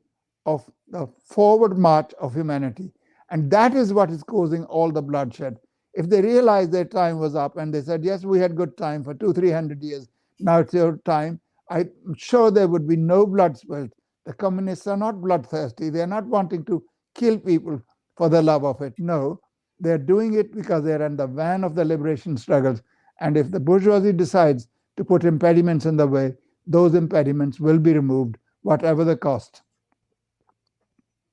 of 0.46 0.70
the 0.90 1.08
forward 1.26 1.78
march 1.78 2.14
of 2.20 2.36
humanity. 2.36 2.92
And 3.32 3.50
that 3.52 3.74
is 3.74 3.94
what 3.94 4.12
is 4.12 4.24
causing 4.24 4.66
all 4.66 4.92
the 4.92 5.02
bloodshed. 5.02 5.60
If 5.94 6.10
they 6.10 6.22
realized 6.22 6.72
their 6.72 6.86
time 6.86 7.20
was 7.20 7.36
up 7.36 7.58
and 7.58 7.74
they 7.74 7.82
said, 7.82 8.04
yes, 8.04 8.24
we 8.24 8.40
had 8.40 8.56
good 8.56 8.78
time 8.78 9.04
for 9.04 9.14
two, 9.14 9.34
three 9.34 9.52
hundred 9.52 9.84
years, 9.84 10.08
now 10.40 10.60
it's 10.60 10.74
your 10.74 10.98
time, 11.06 11.40
I'm 11.70 11.90
sure 12.16 12.52
there 12.52 12.68
would 12.68 12.88
be 12.88 12.96
no 12.96 13.26
blood 13.26 13.58
spilt. 13.58 13.92
The 14.26 14.34
communists 14.34 14.88
are 14.88 14.98
not 14.98 15.22
bloodthirsty. 15.22 15.90
They're 15.90 16.08
not 16.08 16.26
wanting 16.26 16.66
to 16.66 16.84
kill 17.20 17.38
people 17.38 17.82
for 18.16 18.30
the 18.30 18.42
love 18.42 18.64
of 18.64 18.82
it. 18.82 18.94
No, 18.98 19.40
they're 19.80 19.98
doing 19.98 20.34
it 20.34 20.56
because 20.56 20.84
they're 20.84 21.06
in 21.06 21.18
the 21.18 21.28
van 21.28 21.64
of 21.64 21.76
the 21.76 21.86
liberation 21.86 22.38
struggles. 22.38 22.82
And 23.20 23.38
if 23.38 23.52
the 23.52 23.60
bourgeoisie 23.60 24.14
decides 24.14 24.68
to 24.98 25.04
put 25.04 25.24
impediments 25.24 25.86
in 25.86 25.98
the 25.98 26.08
way, 26.08 26.34
those 26.66 26.94
impediments 26.96 27.60
will 27.60 27.80
be 27.80 27.94
removed, 27.94 28.38
whatever 28.62 29.04
the 29.04 29.18
cost. 29.18 29.62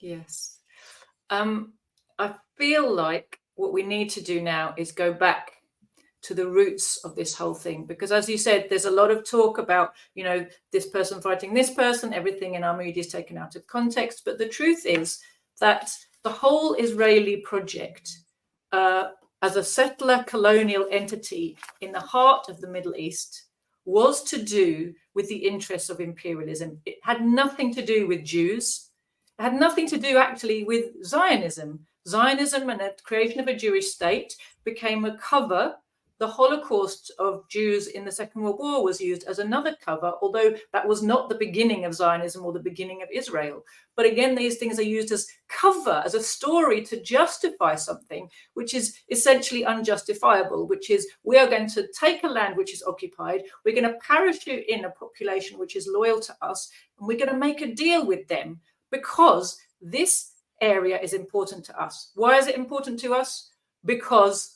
Yes. 0.01 0.59
Um, 1.31 1.75
I 2.19 2.35
feel 2.57 2.93
like 2.93 3.39
what 3.55 3.73
we 3.73 3.83
need 3.83 4.11
to 4.11 4.23
do 4.23 4.41
now 4.41 4.75
is 4.77 4.93
go 4.93 5.13
back 5.13 5.53
to 6.23 6.35
the 6.35 6.49
roots 6.49 6.97
of 7.05 7.15
this 7.15 7.35
whole 7.35 7.55
thing 7.55 7.85
because 7.85 8.11
as 8.11 8.29
you 8.29 8.37
said 8.37 8.67
there's 8.69 8.85
a 8.85 8.91
lot 8.91 9.13
of 9.13 9.25
talk 9.25 9.59
about 9.59 9.93
you 10.17 10.25
know 10.25 10.45
this 10.73 10.89
person 10.89 11.21
fighting 11.21 11.55
this 11.55 11.71
person 11.71 12.13
everything 12.13 12.55
in 12.55 12.65
our 12.65 12.77
media 12.77 13.01
is 13.01 13.13
taken 13.13 13.39
out 13.39 13.55
of 13.55 13.65
context 13.69 14.23
but 14.25 14.37
the 14.37 14.49
truth 14.49 14.85
is 14.85 15.21
that 15.61 15.91
the 16.23 16.31
whole 16.31 16.75
israeli 16.75 17.39
project 17.39 18.19
uh, 18.73 19.09
as 19.43 19.57
a 19.57 19.65
settler 19.65 20.25
colonial 20.27 20.87
entity 20.91 21.57
in 21.81 21.93
the 21.93 22.01
heart 22.01 22.49
of 22.49 22.61
the 22.61 22.69
middle 22.69 22.95
east 22.97 23.45
was 23.85 24.23
to 24.25 24.43
do 24.43 24.93
with 25.15 25.29
the 25.29 25.37
interests 25.37 25.89
of 25.89 26.01
imperialism. 26.01 26.79
It 26.85 26.97
had 27.03 27.25
nothing 27.25 27.73
to 27.75 27.85
do 27.85 28.07
with 28.07 28.25
Jews. 28.25 28.91
It 29.39 29.43
had 29.43 29.55
nothing 29.55 29.87
to 29.89 29.97
do 29.97 30.19
actually 30.19 30.65
with 30.65 31.05
Zionism. 31.05 31.87
Zionism 32.07 32.69
and 32.69 32.81
the 32.81 32.95
creation 33.05 33.41
of 33.41 33.49
a 33.49 33.57
Jewish 33.57 33.87
state 33.87 34.37
became 34.65 35.05
a 35.05 35.17
cover 35.19 35.77
the 36.19 36.27
Holocaust 36.27 37.13
of 37.19 37.47
Jews 37.49 37.89
in 37.89 38.05
the 38.05 38.13
Second 38.13 38.43
World 38.43 38.59
War 38.59 38.83
was 38.83 39.01
used 39.01 39.25
as 39.25 39.39
another 39.39 39.77
cover, 39.85 40.15
although 40.23 40.55
that 40.73 40.87
was 40.87 41.03
not 41.03 41.29
the 41.29 41.35
beginning 41.35 41.85
of 41.85 41.95
Zionism 41.95 42.45
or 42.45 42.53
the 42.53 42.61
beginning 42.61 43.03
of 43.03 43.09
Israel. 43.13 43.63
But 43.97 44.07
again, 44.07 44.35
these 44.35 44.57
things 44.57 44.79
are 44.79 44.83
used 44.83 45.13
as 45.13 45.27
cover, 45.49 46.03
as 46.05 46.15
a 46.15 46.23
story 46.23 46.83
to 46.87 47.03
justify 47.03 47.75
something 47.75 48.31
which 48.55 48.73
is 48.73 48.97
essentially 49.11 49.65
unjustifiable, 49.65 50.67
which 50.67 50.89
is 50.91 51.07
we 51.23 51.39
are 51.39 51.49
going 51.49 51.69
to 51.71 51.87
take 51.99 52.25
a 52.25 52.29
land 52.29 52.57
which 52.57 52.73
is 52.73 52.83
occupied, 52.83 53.43
we're 53.65 53.75
going 53.75 53.93
to 53.93 53.99
parachute 54.01 54.65
in 54.69 54.87
a 54.87 54.91
population 54.91 55.59
which 55.59 55.77
is 55.77 55.89
loyal 55.93 56.21
to 56.21 56.35
us, 56.41 56.71
and 56.99 57.07
we're 57.07 57.19
going 57.19 57.31
to 57.31 57.37
make 57.37 57.61
a 57.61 57.75
deal 57.75 58.07
with 58.07 58.27
them 58.29 58.59
because 58.91 59.59
this 59.83 60.33
area 60.63 60.99
is 60.99 61.13
important 61.13 61.65
to 61.67 61.79
us. 61.81 62.13
Why 62.15 62.37
is 62.37 62.47
it 62.47 62.57
important 62.57 62.99
to 63.01 63.13
us? 63.13 63.51
Because 63.85 64.56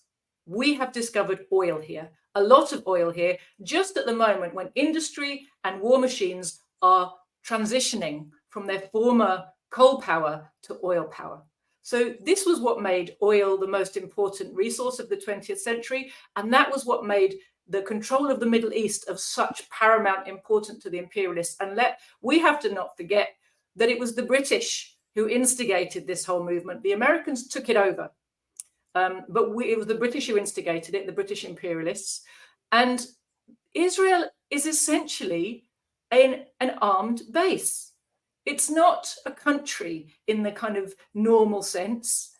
we 0.50 0.74
have 0.74 0.92
discovered 0.92 1.46
oil 1.52 1.80
here, 1.80 2.10
a 2.34 2.42
lot 2.42 2.72
of 2.72 2.86
oil 2.86 3.10
here, 3.12 3.38
just 3.62 3.96
at 3.96 4.04
the 4.04 4.12
moment 4.12 4.54
when 4.54 4.68
industry 4.74 5.46
and 5.62 5.80
war 5.80 5.98
machines 5.98 6.60
are 6.82 7.14
transitioning 7.46 8.28
from 8.48 8.66
their 8.66 8.80
former 8.80 9.44
coal 9.70 10.00
power 10.00 10.50
to 10.62 10.78
oil 10.82 11.04
power. 11.04 11.40
So, 11.82 12.14
this 12.24 12.44
was 12.44 12.60
what 12.60 12.82
made 12.82 13.16
oil 13.22 13.56
the 13.56 13.66
most 13.66 13.96
important 13.96 14.54
resource 14.54 14.98
of 14.98 15.08
the 15.08 15.16
20th 15.16 15.58
century. 15.58 16.12
And 16.36 16.52
that 16.52 16.70
was 16.70 16.84
what 16.84 17.06
made 17.06 17.36
the 17.68 17.82
control 17.82 18.30
of 18.30 18.40
the 18.40 18.46
Middle 18.46 18.72
East 18.72 19.08
of 19.08 19.20
such 19.20 19.70
paramount 19.70 20.26
importance 20.26 20.82
to 20.82 20.90
the 20.90 20.98
imperialists. 20.98 21.56
And 21.60 21.76
let 21.76 22.00
we 22.20 22.40
have 22.40 22.60
to 22.60 22.74
not 22.74 22.96
forget 22.96 23.30
that 23.76 23.88
it 23.88 23.98
was 23.98 24.14
the 24.14 24.24
British 24.24 24.96
who 25.14 25.28
instigated 25.28 26.06
this 26.06 26.24
whole 26.24 26.44
movement. 26.44 26.82
The 26.82 26.92
Americans 26.92 27.48
took 27.48 27.68
it 27.68 27.76
over. 27.76 28.10
Um, 28.94 29.22
but 29.28 29.54
we, 29.54 29.70
it 29.72 29.78
was 29.78 29.86
the 29.86 29.94
British 29.94 30.26
who 30.26 30.36
instigated 30.36 30.94
it, 30.94 31.06
the 31.06 31.12
British 31.12 31.44
imperialists. 31.44 32.22
And 32.72 33.04
Israel 33.74 34.24
is 34.50 34.66
essentially 34.66 35.64
an, 36.10 36.46
an 36.58 36.76
armed 36.80 37.22
base. 37.30 37.92
It's 38.46 38.70
not 38.70 39.14
a 39.26 39.30
country 39.30 40.14
in 40.26 40.42
the 40.42 40.52
kind 40.52 40.76
of 40.76 40.94
normal 41.14 41.62
sense. 41.62 42.32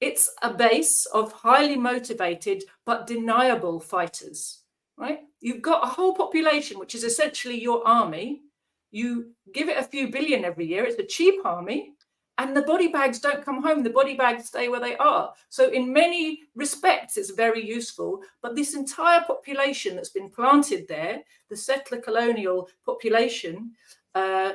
It's 0.00 0.30
a 0.42 0.52
base 0.52 1.06
of 1.06 1.30
highly 1.32 1.76
motivated 1.76 2.64
but 2.84 3.06
deniable 3.06 3.78
fighters, 3.78 4.62
right? 4.96 5.20
You've 5.40 5.62
got 5.62 5.84
a 5.84 5.90
whole 5.90 6.14
population, 6.14 6.78
which 6.78 6.94
is 6.94 7.04
essentially 7.04 7.60
your 7.60 7.86
army. 7.86 8.42
You 8.90 9.32
give 9.54 9.68
it 9.68 9.78
a 9.78 9.84
few 9.84 10.10
billion 10.10 10.44
every 10.44 10.66
year. 10.66 10.84
It's 10.84 10.98
a 10.98 11.06
cheap 11.06 11.34
army 11.44 11.92
and 12.38 12.56
the 12.56 12.62
body 12.62 12.88
bags 12.88 13.18
don't 13.18 13.44
come 13.44 13.62
home 13.62 13.82
the 13.82 13.90
body 13.90 14.16
bags 14.16 14.46
stay 14.46 14.68
where 14.68 14.80
they 14.80 14.96
are. 14.96 15.32
So 15.48 15.68
in 15.70 15.92
many 15.92 16.42
respects 16.54 17.16
it's 17.16 17.30
very 17.30 17.64
useful 17.64 18.22
but 18.40 18.54
this 18.54 18.74
entire 18.74 19.22
population 19.22 19.96
that's 19.96 20.10
been 20.10 20.30
planted 20.30 20.88
there 20.88 21.22
the 21.50 21.56
settler 21.56 22.00
colonial 22.00 22.68
population 22.84 23.72
uh, 24.14 24.52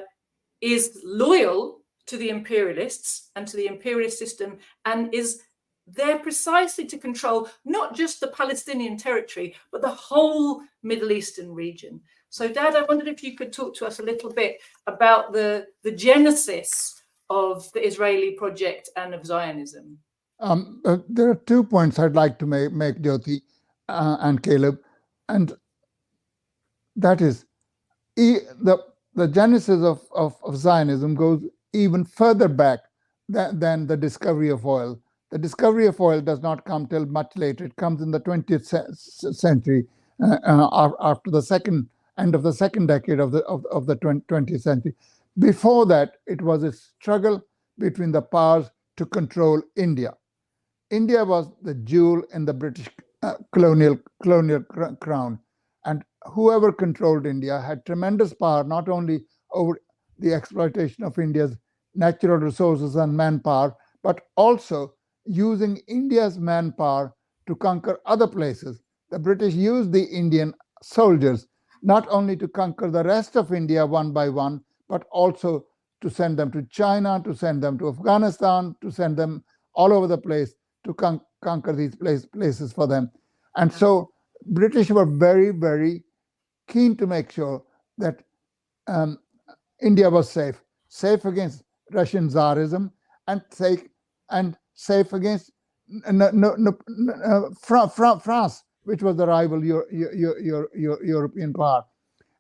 is 0.62 1.00
loyal 1.04 1.82
to 2.08 2.18
the 2.18 2.30
imperialists 2.30 3.30
and 3.36 3.48
to 3.48 3.58
the 3.58 3.68
imperialist 3.68 4.18
system 4.18 4.58
and 4.86 5.14
is 5.14 5.42
there 5.86 6.20
precisely 6.20 6.86
to 6.86 6.98
control 6.98 7.48
not 7.64 7.96
just 7.96 8.20
the 8.20 8.28
palestinian 8.28 8.98
territory 8.98 9.56
but 9.72 9.82
the 9.82 9.88
whole 9.88 10.62
middle 10.84 11.12
eastern 11.12 11.54
region. 11.54 12.02
So 12.30 12.48
dad 12.48 12.76
i 12.76 12.82
wondered 12.82 13.08
if 13.08 13.24
you 13.24 13.36
could 13.36 13.54
talk 13.54 13.76
to 13.76 13.86
us 13.86 14.00
a 14.00 14.04
little 14.04 14.34
bit 14.34 14.58
about 14.86 15.32
the 15.32 15.68
the 15.84 15.92
genesis 15.92 17.04
of 17.30 17.72
the 17.74 17.86
Israeli 17.86 18.32
project 18.32 18.90
and 18.96 19.14
of 19.14 19.26
Zionism? 19.26 19.98
Um, 20.40 20.82
uh, 20.86 20.98
there 21.10 21.30
are 21.30 21.36
two 21.36 21.64
points 21.64 21.98
I'd 21.98 22.16
like 22.16 22.38
to 22.40 22.46
make, 22.46 22.72
make 22.72 23.02
Jyoti 23.02 23.42
uh, 23.90 24.18
and 24.20 24.42
Caleb, 24.42 24.80
and 25.30 25.54
that 26.96 27.22
is 27.22 27.46
e- 28.18 28.40
the 28.62 28.78
the 29.16 29.28
genesis 29.28 29.84
of, 29.84 30.00
of, 30.14 30.36
of, 30.44 30.56
Zionism 30.56 31.16
goes 31.16 31.44
even 31.74 32.06
further 32.06 32.48
back 32.48 32.82
than, 33.28 33.60
than, 33.60 33.88
the 33.88 33.98
discovery 33.98 34.50
of 34.50 34.64
oil. 34.64 35.02
The 35.32 35.40
discovery 35.40 35.88
of 35.88 36.00
oil 36.00 36.22
does 36.22 36.44
not 36.44 36.66
come 36.66 36.86
till 36.86 37.08
much 37.08 37.32
later. 37.36 37.66
It 37.66 37.76
comes 37.78 38.02
in 38.02 38.12
the 38.12 38.20
20th 38.20 38.96
century 39.36 39.88
uh, 40.24 40.38
uh, 40.44 40.92
after 41.00 41.32
the 41.32 41.42
second 41.42 41.90
end 42.20 42.36
of 42.36 42.44
the 42.44 42.54
second 42.54 42.88
decade 42.88 43.20
of 43.20 43.32
the 43.32 43.44
of, 43.46 43.66
of 43.72 43.88
the 43.88 43.96
20th 43.96 44.62
century. 44.62 44.94
Before 45.40 45.86
that, 45.88 46.18
it 46.28 46.42
was 46.42 46.64
a 46.64 46.74
struggle 46.74 47.42
between 47.80 48.12
the 48.14 48.22
powers 48.24 48.72
to 48.98 49.06
control 49.06 49.62
India. 49.76 50.16
India 50.90 51.26
was 51.26 51.50
the 51.62 51.74
jewel 51.76 52.24
in 52.34 52.46
the 52.46 52.54
British 52.54 52.90
uh, 53.24 53.36
colonial 53.54 53.98
colonial 54.24 54.64
cr- 54.64 54.96
crown, 55.02 55.40
and 55.86 56.04
whoever 56.34 56.72
controlled 56.72 57.26
India 57.26 57.60
had 57.60 57.86
tremendous 57.86 58.34
power 58.34 58.64
not 58.64 58.88
only 58.88 59.26
over 59.54 59.80
the 60.20 60.34
exploitation 60.34 61.04
of 61.04 61.20
India's 61.20 61.58
natural 61.96 62.38
resources 62.38 62.96
and 62.96 63.16
manpower, 63.18 63.76
but 64.04 64.22
also 64.38 64.94
using 65.26 65.78
India's 65.88 66.38
manpower 66.40 67.14
to 67.48 67.56
conquer 67.56 68.00
other 68.06 68.28
places. 68.28 68.82
The 69.12 69.20
British 69.20 69.54
used 69.56 69.92
the 69.92 70.04
Indian 70.06 70.54
soldiers 70.84 71.48
not 71.84 72.08
only 72.10 72.38
to 72.38 72.48
conquer 72.48 72.90
the 72.90 73.04
rest 73.04 73.36
of 73.36 73.54
India 73.54 73.86
one 73.86 74.14
by 74.14 74.30
one, 74.30 74.62
but 74.90 75.06
also 75.12 75.66
to 76.02 76.10
send 76.10 76.38
them 76.38 76.52
to 76.52 76.64
China, 76.70 77.22
to 77.24 77.36
send 77.36 77.62
them 77.62 77.78
to 77.80 77.90
Afghanistan, 77.90 78.76
to 78.82 78.92
send 78.92 79.18
them 79.18 79.44
all 79.74 79.94
over 79.94 80.08
the 80.08 80.18
place 80.18 80.54
to 80.86 80.94
con- 80.94 81.22
conquer 81.44 81.74
these 81.74 81.96
place, 81.96 82.26
places 82.26 82.72
for 82.72 82.88
them. 82.88 83.12
And 83.56 83.72
so 83.72 84.12
British 84.46 84.90
were 84.90 85.06
very, 85.06 85.52
very 85.52 86.04
keen 86.68 86.96
to 86.98 87.08
make 87.08 87.32
sure 87.32 87.64
that 87.98 88.22
um, 88.88 89.18
India 89.82 90.10
was 90.10 90.30
safe, 90.30 90.62
safe 90.88 91.26
against 91.26 91.64
Russian 91.92 92.30
Tsarism, 92.30 92.92
and 93.28 93.42
safe 93.52 93.84
and 94.30 94.58
safe 94.74 95.14
against 95.14 95.52
no, 96.12 96.30
no, 96.32 96.56
no, 96.58 96.78
uh, 97.24 97.88
France, 98.20 98.64
which 98.84 99.02
was 99.02 99.16
the 99.16 99.26
rival 99.26 99.64
Euro, 99.64 99.86
Euro, 99.92 100.68
Euro, 100.76 100.98
European 101.04 101.54
power. 101.54 101.84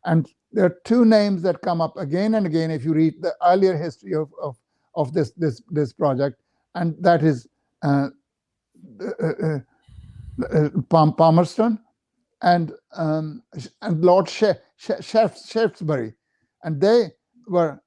And 0.06 0.28
there 0.58 0.66
are 0.66 0.82
two 0.86 1.06
names 1.06 1.44
that 1.44 1.62
come 1.62 1.82
up 1.82 1.96
again 1.98 2.34
and 2.34 2.48
again 2.48 2.72
if 2.72 2.84
you 2.84 2.92
read 2.92 3.22
the 3.22 3.32
earlier 3.46 3.78
history 3.78 4.16
of, 4.16 4.32
of, 4.42 4.58
of 4.96 5.14
this, 5.14 5.30
this, 5.38 5.62
this 5.70 5.94
project, 5.94 6.42
and 6.74 6.96
that 7.00 7.24
is 7.24 7.48
uh, 7.84 8.08
uh, 9.22 9.34
uh, 9.44 9.60
uh 10.52 11.12
Palmerston 11.12 11.78
and, 12.42 12.72
um, 12.96 13.44
and 13.84 14.04
Lord 14.04 14.28
Shaftesbury. 14.28 16.14
And 16.64 16.82
they 16.82 17.12
were 17.48 17.80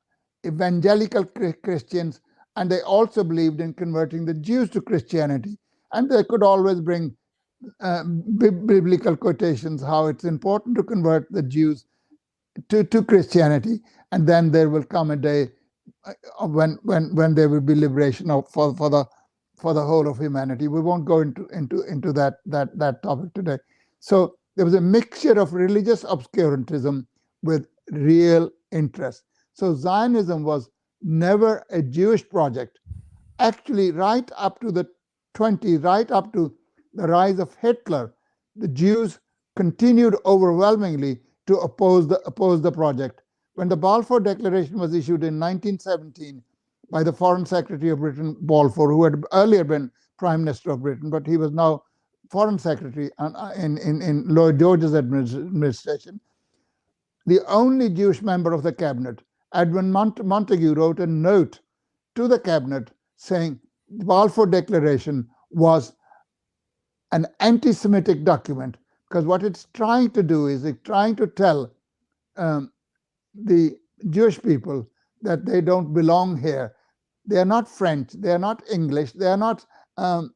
evangelical 0.47 1.25
Christians, 1.25 2.21
and 2.55 2.71
they 2.71 2.83
also 2.83 3.25
believed 3.25 3.61
in 3.61 3.75
converting 3.75 4.25
the 4.25 4.35
Jews 4.35 4.71
to 4.71 4.81
Christianity. 4.81 5.59
And 5.93 6.09
they 6.09 6.23
could 6.23 6.45
always 6.45 6.81
bring 6.81 7.16
uh, 7.81 8.05
biblical 8.05 9.16
quotations 9.16 9.83
how 9.83 10.07
it's 10.07 10.23
important 10.23 10.77
to 10.77 10.85
convert 10.85 11.27
the 11.33 11.43
Jews 11.43 11.85
to, 12.68 12.84
to 12.84 13.05
Christianity, 13.05 13.80
and 14.12 14.26
then 14.26 14.51
there 14.51 14.68
will 14.68 14.84
come 14.84 15.11
a 15.11 15.16
day 15.16 15.51
uh, 16.05 16.46
when 16.46 16.78
when 16.82 17.14
when 17.14 17.34
there 17.34 17.48
will 17.48 17.61
be 17.61 17.74
liberation 17.74 18.30
of, 18.30 18.48
for 18.51 18.74
for 18.76 18.90
the 18.90 19.05
for 19.57 19.74
the 19.74 19.84
whole 19.84 20.09
of 20.09 20.18
humanity. 20.18 20.68
We 20.68 20.80
won't 20.80 21.05
go 21.05 21.20
into 21.20 21.46
into 21.48 21.82
into 21.82 22.12
that 22.14 22.38
that 22.46 22.76
that 22.78 23.03
topic 23.03 23.34
today. 23.34 23.59
So 23.98 24.36
there 24.57 24.64
was 24.64 24.74
a 24.74 24.80
mixture 24.80 25.38
of 25.38 25.53
religious 25.53 26.05
obscurantism 26.05 27.07
with 27.42 27.66
real 27.90 28.51
interest. 28.72 29.22
So 29.53 29.74
Zionism 29.74 30.42
was 30.42 30.70
never 31.03 31.64
a 31.70 31.82
Jewish 31.82 32.28
project. 32.28 32.78
Actually, 33.38 33.90
right 33.90 34.30
up 34.36 34.61
to 34.61 34.70
the 34.70 34.86
20, 35.34 35.78
right 35.78 36.11
up 36.11 36.32
to 36.32 36.55
the 36.94 37.07
rise 37.07 37.38
of 37.38 37.55
Hitler, 37.57 38.14
the 38.57 38.68
Jews 38.68 39.18
continued 39.57 40.16
overwhelmingly 40.26 41.20
to 41.51 41.59
oppose 41.59 42.07
the, 42.07 42.20
oppose 42.26 42.62
the 42.62 42.70
project. 42.70 43.22
When 43.55 43.68
the 43.68 43.76
Balfour 43.76 44.20
Declaration 44.20 44.78
was 44.78 44.94
issued 44.94 45.24
in 45.24 45.40
1917 45.40 46.40
by 46.92 47.03
the 47.03 47.12
Foreign 47.12 47.44
Secretary 47.44 47.90
of 47.90 47.98
Britain, 47.98 48.36
Balfour, 48.42 48.92
who 48.92 49.03
had 49.03 49.24
earlier 49.32 49.64
been 49.64 49.90
Prime 50.16 50.44
Minister 50.44 50.70
of 50.70 50.82
Britain, 50.82 51.11
but 51.11 51.26
he 51.26 51.36
was 51.36 51.51
now 51.51 51.82
Foreign 52.30 52.57
Secretary 52.57 53.11
uh, 53.18 53.51
in, 53.57 53.78
in, 53.78 54.01
in 54.01 54.28
Lloyd 54.28 54.61
George's 54.61 54.94
administration, 54.94 56.20
the 57.26 57.40
only 57.48 57.90
Jewish 57.90 58.22
member 58.22 58.53
of 58.53 58.62
the 58.62 58.72
cabinet, 58.72 59.20
Edwin 59.53 59.90
Mont- 59.90 60.20
wrote 60.20 61.01
a 61.01 61.07
note 61.07 61.59
to 62.14 62.28
the 62.28 62.38
cabinet 62.38 62.92
saying 63.16 63.59
the 63.88 64.05
Balfour 64.05 64.46
Declaration 64.46 65.28
was 65.51 65.94
an 67.11 67.26
anti 67.40 67.72
Semitic 67.72 68.22
document 68.22 68.76
because 69.11 69.25
what 69.25 69.43
it's 69.43 69.67
trying 69.75 70.09
to 70.11 70.23
do 70.23 70.47
is 70.47 70.65
it's 70.65 70.79
trying 70.85 71.17
to 71.17 71.27
tell 71.27 71.73
um, 72.37 72.71
the 73.35 73.77
Jewish 74.09 74.41
people 74.41 74.89
that 75.23 75.45
they 75.45 75.61
don't 75.61 75.93
belong 75.93 76.39
here. 76.39 76.75
They 77.27 77.39
are 77.39 77.45
not 77.45 77.69
French, 77.69 78.13
they 78.13 78.31
are 78.31 78.39
not 78.39 78.63
English, 78.71 79.13
they 79.13 79.27
are 79.27 79.37
not 79.37 79.67
um, 79.97 80.33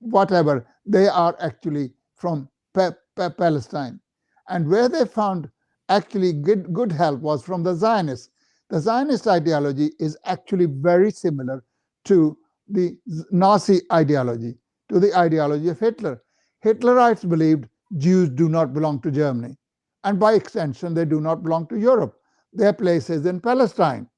whatever. 0.00 0.66
They 0.84 1.06
are 1.06 1.36
actually 1.40 1.92
from 2.16 2.48
Palestine. 2.74 4.00
And 4.48 4.68
where 4.68 4.88
they 4.88 5.06
found 5.06 5.48
actually 5.88 6.32
good, 6.32 6.72
good 6.72 6.90
help 6.90 7.20
was 7.20 7.44
from 7.44 7.62
the 7.62 7.74
Zionists. 7.74 8.30
The 8.70 8.80
Zionist 8.80 9.28
ideology 9.28 9.92
is 10.00 10.16
actually 10.24 10.66
very 10.66 11.12
similar 11.12 11.62
to 12.06 12.36
the 12.68 12.98
Nazi 13.30 13.82
ideology, 13.92 14.56
to 14.88 14.98
the 14.98 15.16
ideology 15.16 15.68
of 15.68 15.78
Hitler. 15.78 16.22
Hitlerites 16.64 17.28
believed 17.28 17.68
Jews 17.98 18.28
do 18.30 18.48
not 18.48 18.72
belong 18.72 19.00
to 19.02 19.10
Germany. 19.10 19.56
And 20.04 20.18
by 20.20 20.34
extension, 20.34 20.94
they 20.94 21.04
do 21.04 21.20
not 21.20 21.42
belong 21.42 21.66
to 21.68 21.78
Europe. 21.78 22.18
Their 22.52 22.72
place 22.72 23.10
is 23.10 23.26
in 23.26 23.40
Palestine. 23.40 24.08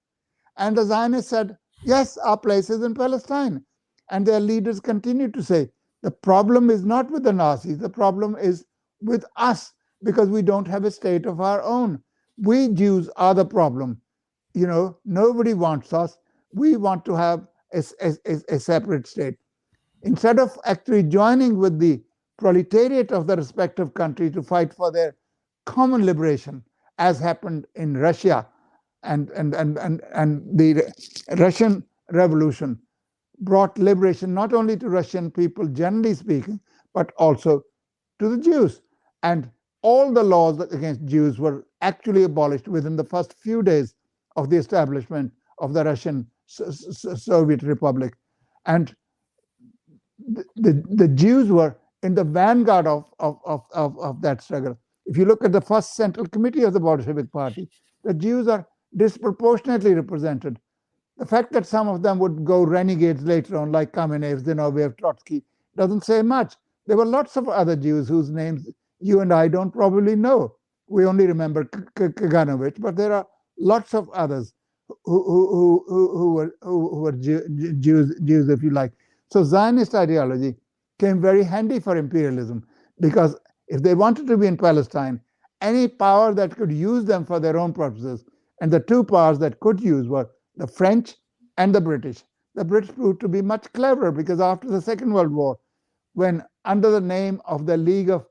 And 0.56 0.76
the 0.76 0.84
Zionists 0.84 1.30
said, 1.30 1.56
yes, 1.84 2.16
our 2.18 2.36
place 2.36 2.70
is 2.70 2.82
in 2.82 2.94
Palestine. 2.94 3.64
And 4.10 4.26
their 4.26 4.40
leaders 4.40 4.80
continued 4.80 5.34
to 5.34 5.42
say, 5.42 5.70
the 6.02 6.10
problem 6.10 6.70
is 6.70 6.84
not 6.84 7.10
with 7.10 7.24
the 7.24 7.32
Nazis, 7.32 7.78
the 7.78 7.88
problem 7.88 8.36
is 8.36 8.64
with 9.00 9.24
us 9.36 9.72
because 10.02 10.28
we 10.28 10.42
don't 10.42 10.68
have 10.68 10.84
a 10.84 10.90
state 10.90 11.26
of 11.26 11.40
our 11.40 11.62
own. 11.62 12.02
We 12.38 12.68
Jews 12.68 13.08
are 13.16 13.34
the 13.34 13.44
problem. 13.44 14.00
You 14.54 14.66
know, 14.66 14.98
nobody 15.04 15.54
wants 15.54 15.92
us. 15.92 16.16
We 16.52 16.76
want 16.76 17.04
to 17.06 17.14
have 17.14 17.46
a, 17.72 17.82
a, 18.00 18.40
a 18.48 18.58
separate 18.60 19.06
state. 19.06 19.34
Instead 20.02 20.38
of 20.38 20.58
actually 20.64 21.02
joining 21.02 21.58
with 21.58 21.78
the 21.78 22.02
proletariat 22.38 23.12
of 23.12 23.26
the 23.26 23.36
respective 23.36 23.94
country 23.94 24.30
to 24.30 24.42
fight 24.42 24.72
for 24.72 24.92
their 24.92 25.16
common 25.64 26.04
liberation, 26.04 26.62
as 26.98 27.18
happened 27.18 27.66
in 27.74 27.96
Russia 27.96 28.46
and, 29.02 29.30
and, 29.30 29.54
and, 29.54 29.78
and, 29.78 30.02
and 30.14 30.58
the 30.58 30.92
Russian 31.38 31.84
Revolution 32.12 32.78
brought 33.40 33.78
liberation 33.78 34.32
not 34.32 34.52
only 34.52 34.76
to 34.76 34.88
Russian 34.88 35.30
people, 35.30 35.66
generally 35.66 36.14
speaking, 36.14 36.60
but 36.94 37.12
also 37.18 37.62
to 38.18 38.28
the 38.28 38.42
Jews. 38.42 38.80
And 39.22 39.50
all 39.82 40.12
the 40.12 40.22
laws 40.22 40.60
against 40.60 41.04
Jews 41.04 41.38
were 41.38 41.66
actually 41.80 42.24
abolished 42.24 42.68
within 42.68 42.96
the 42.96 43.04
first 43.04 43.34
few 43.34 43.62
days 43.62 43.94
of 44.36 44.50
the 44.50 44.56
establishment 44.56 45.32
of 45.58 45.74
the 45.74 45.84
Russian 45.84 46.26
Soviet 46.46 47.62
Republic. 47.62 48.14
And 48.64 48.94
the, 50.18 50.44
the, 50.56 50.82
the 50.88 51.08
Jews 51.08 51.50
were 51.50 51.76
in 52.02 52.14
the 52.14 52.24
vanguard 52.24 52.86
of, 52.86 53.04
of, 53.18 53.38
of, 53.44 53.62
of, 53.72 53.98
of 53.98 54.22
that 54.22 54.42
struggle. 54.42 54.78
If 55.06 55.16
you 55.16 55.24
look 55.24 55.44
at 55.44 55.52
the 55.52 55.60
first 55.60 55.96
Central 55.96 56.26
Committee 56.26 56.62
of 56.64 56.72
the 56.72 56.80
Bolshevik 56.80 57.32
Party, 57.32 57.68
the 58.04 58.14
Jews 58.14 58.48
are 58.48 58.66
disproportionately 58.96 59.94
represented. 59.94 60.58
The 61.18 61.26
fact 61.26 61.52
that 61.52 61.66
some 61.66 61.88
of 61.88 62.02
them 62.02 62.18
would 62.18 62.44
go 62.44 62.64
renegades 62.64 63.22
later 63.24 63.56
on, 63.56 63.72
like 63.72 63.92
Kamenev, 63.92 64.42
Zinoviev, 64.42 64.98
Trotsky, 64.98 65.42
doesn't 65.76 66.04
say 66.04 66.22
much. 66.22 66.56
There 66.86 66.96
were 66.96 67.06
lots 67.06 67.36
of 67.36 67.48
other 67.48 67.76
Jews 67.76 68.08
whose 68.08 68.30
names 68.30 68.68
you 69.00 69.20
and 69.20 69.32
I 69.32 69.48
don't 69.48 69.70
probably 69.70 70.16
know. 70.16 70.56
We 70.88 71.06
only 71.06 71.26
remember 71.26 71.64
Kaganovich, 71.64 72.80
but 72.80 72.96
there 72.96 73.12
are 73.12 73.26
lots 73.58 73.94
of 73.94 74.10
others 74.10 74.52
who, 75.04 75.24
who, 75.24 75.84
who, 75.88 76.18
who 76.18 76.34
were, 76.34 76.56
who 76.62 77.00
were 77.00 77.12
Jews, 77.12 78.14
Jews, 78.24 78.48
if 78.48 78.62
you 78.62 78.70
like. 78.70 78.92
So 79.32 79.42
Zionist 79.42 79.94
ideology 79.94 80.54
came 80.98 81.20
very 81.20 81.44
handy 81.44 81.80
for 81.80 81.96
imperialism 81.96 82.66
because 83.00 83.36
if 83.68 83.82
they 83.82 83.94
wanted 83.94 84.26
to 84.28 84.36
be 84.36 84.46
in 84.46 84.56
Palestine, 84.56 85.20
any 85.60 85.88
power 85.88 86.34
that 86.34 86.56
could 86.56 86.72
use 86.72 87.04
them 87.04 87.24
for 87.24 87.40
their 87.40 87.58
own 87.58 87.72
purposes, 87.72 88.24
and 88.60 88.72
the 88.72 88.80
two 88.80 89.04
powers 89.04 89.38
that 89.40 89.60
could 89.60 89.80
use 89.80 90.08
were 90.08 90.30
the 90.56 90.66
French 90.66 91.16
and 91.58 91.74
the 91.74 91.80
British. 91.80 92.24
The 92.54 92.64
British 92.64 92.94
proved 92.94 93.20
to 93.20 93.28
be 93.28 93.42
much 93.42 93.72
cleverer 93.72 94.12
because 94.12 94.40
after 94.40 94.68
the 94.68 94.80
Second 94.80 95.12
World 95.12 95.32
War, 95.32 95.58
when 96.14 96.44
under 96.64 96.90
the 96.90 97.00
name 97.00 97.40
of 97.46 97.66
the 97.66 97.76
League 97.76 98.10
of 98.10 98.26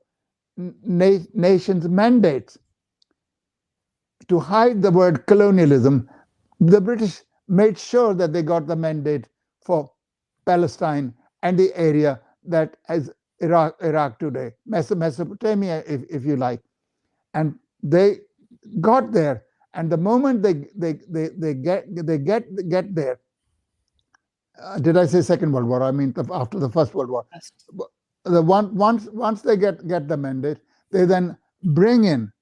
Na- 0.56 1.24
Nations 1.34 1.88
mandates 1.88 2.58
to 4.28 4.40
hide 4.40 4.82
the 4.82 4.90
word 4.90 5.26
colonialism, 5.26 6.08
the 6.60 6.80
British 6.80 7.22
made 7.48 7.78
sure 7.78 8.14
that 8.14 8.32
they 8.32 8.42
got 8.42 8.66
the 8.66 8.76
mandate 8.76 9.28
for 9.64 9.90
Palestine 10.46 11.14
and 11.42 11.58
the 11.58 11.72
area 11.76 12.20
that 12.50 12.76
has 12.86 13.10
Iraq, 13.40 13.76
Iraq 13.82 14.18
today, 14.18 14.52
Mesopotamia, 14.66 15.82
if, 15.86 16.02
if 16.10 16.24
you 16.24 16.36
like. 16.36 16.62
And 17.34 17.54
they 17.82 18.18
got 18.80 19.12
there, 19.12 19.44
and 19.74 19.90
the 19.90 19.96
moment 19.96 20.42
they 20.42 20.66
they 20.76 20.94
they, 21.08 21.28
they 21.36 21.54
get 21.54 21.84
they 21.94 22.18
get 22.18 22.44
get 22.68 22.94
there, 22.94 23.20
uh, 24.62 24.78
did 24.78 24.96
I 24.96 25.06
say 25.06 25.20
Second 25.20 25.52
World 25.52 25.68
War? 25.68 25.82
I 25.82 25.90
mean 25.90 26.12
the, 26.12 26.26
after 26.32 26.58
the 26.58 26.70
First 26.70 26.94
World 26.94 27.10
War. 27.10 27.26
The 28.24 28.42
one 28.42 28.74
once 28.74 29.06
once 29.12 29.42
they 29.42 29.56
get 29.56 29.86
get 29.86 30.08
the 30.08 30.16
mandate, 30.16 30.58
they 30.90 31.04
then 31.04 31.36
bring 31.62 32.04
in 32.04 32.32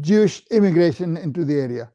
Jewish 0.00 0.44
immigration 0.50 1.16
into 1.16 1.44
the 1.44 1.54
area. 1.54 1.90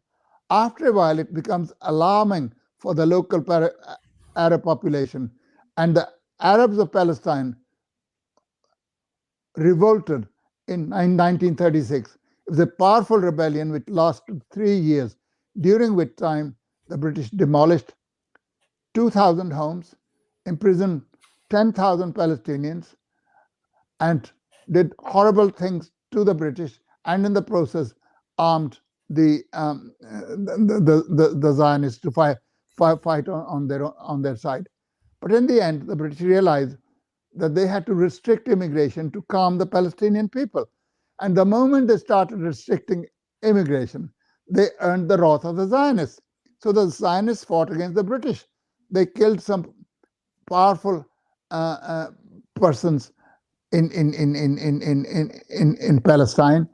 After 0.49 0.87
a 0.87 0.93
while, 0.93 1.19
it 1.19 1.33
becomes 1.33 1.73
alarming 1.81 2.53
for 2.77 2.95
the 2.95 3.05
local 3.05 3.41
para- 3.41 3.73
Arab 4.35 4.63
population, 4.63 5.31
and 5.77 5.95
the 5.95 6.07
Arabs 6.41 6.77
of 6.79 6.91
Palestine 6.91 7.55
revolted 9.57 10.27
in 10.67 10.89
1936. 10.89 12.15
It 12.47 12.51
was 12.51 12.59
a 12.59 12.67
powerful 12.67 13.17
rebellion 13.19 13.71
which 13.71 13.89
lasted 13.89 14.43
three 14.51 14.75
years, 14.77 15.17
during 15.61 15.95
which 15.95 16.15
time 16.17 16.55
the 16.87 16.97
British 16.97 17.31
demolished 17.31 17.93
2,000 18.95 19.51
homes, 19.51 19.95
imprisoned 20.45 21.03
10,000 21.49 22.13
Palestinians, 22.15 22.95
and 23.99 24.31
did 24.71 24.93
horrible 24.99 25.49
things 25.49 25.91
to 26.11 26.23
the 26.23 26.35
British, 26.35 26.79
and 27.05 27.25
in 27.25 27.33
the 27.33 27.41
process 27.41 27.93
armed 28.37 28.79
the 29.09 29.43
um, 29.53 29.93
the, 30.01 30.81
the, 30.83 31.15
the, 31.15 31.35
the 31.39 31.53
Zionists 31.53 32.01
to 32.01 32.11
fight, 32.11 32.37
fight, 32.77 33.01
fight 33.03 33.29
on, 33.29 33.45
on, 33.45 33.67
their, 33.67 33.85
on 34.01 34.21
their 34.21 34.35
side. 34.35 34.67
But 35.25 35.33
in 35.33 35.47
the 35.47 35.59
end, 35.59 35.87
the 35.87 35.95
British 35.95 36.21
realized 36.21 36.77
that 37.33 37.55
they 37.55 37.65
had 37.65 37.87
to 37.87 37.95
restrict 37.95 38.47
immigration 38.47 39.09
to 39.09 39.23
calm 39.23 39.57
the 39.57 39.65
Palestinian 39.65 40.29
people. 40.29 40.69
And 41.19 41.35
the 41.35 41.45
moment 41.45 41.87
they 41.87 41.97
started 41.97 42.41
restricting 42.41 43.07
immigration, 43.41 44.11
they 44.47 44.67
earned 44.81 45.09
the 45.09 45.17
wrath 45.17 45.43
of 45.43 45.55
the 45.55 45.65
Zionists. 45.65 46.21
So 46.61 46.71
the 46.71 46.87
Zionists 46.89 47.43
fought 47.43 47.71
against 47.71 47.95
the 47.95 48.03
British. 48.03 48.45
They 48.91 49.07
killed 49.07 49.41
some 49.41 49.73
powerful 50.47 51.03
uh, 51.49 51.77
uh, 51.81 52.07
persons 52.53 53.11
in, 53.71 53.89
in, 53.93 54.13
in, 54.13 54.35
in, 54.35 54.59
in, 54.59 54.79
in, 54.83 55.05
in, 55.05 55.31
in, 55.49 55.75
in 55.77 56.01
Palestine. 56.01 56.69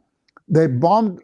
They 0.50 0.68
bombed 0.68 1.22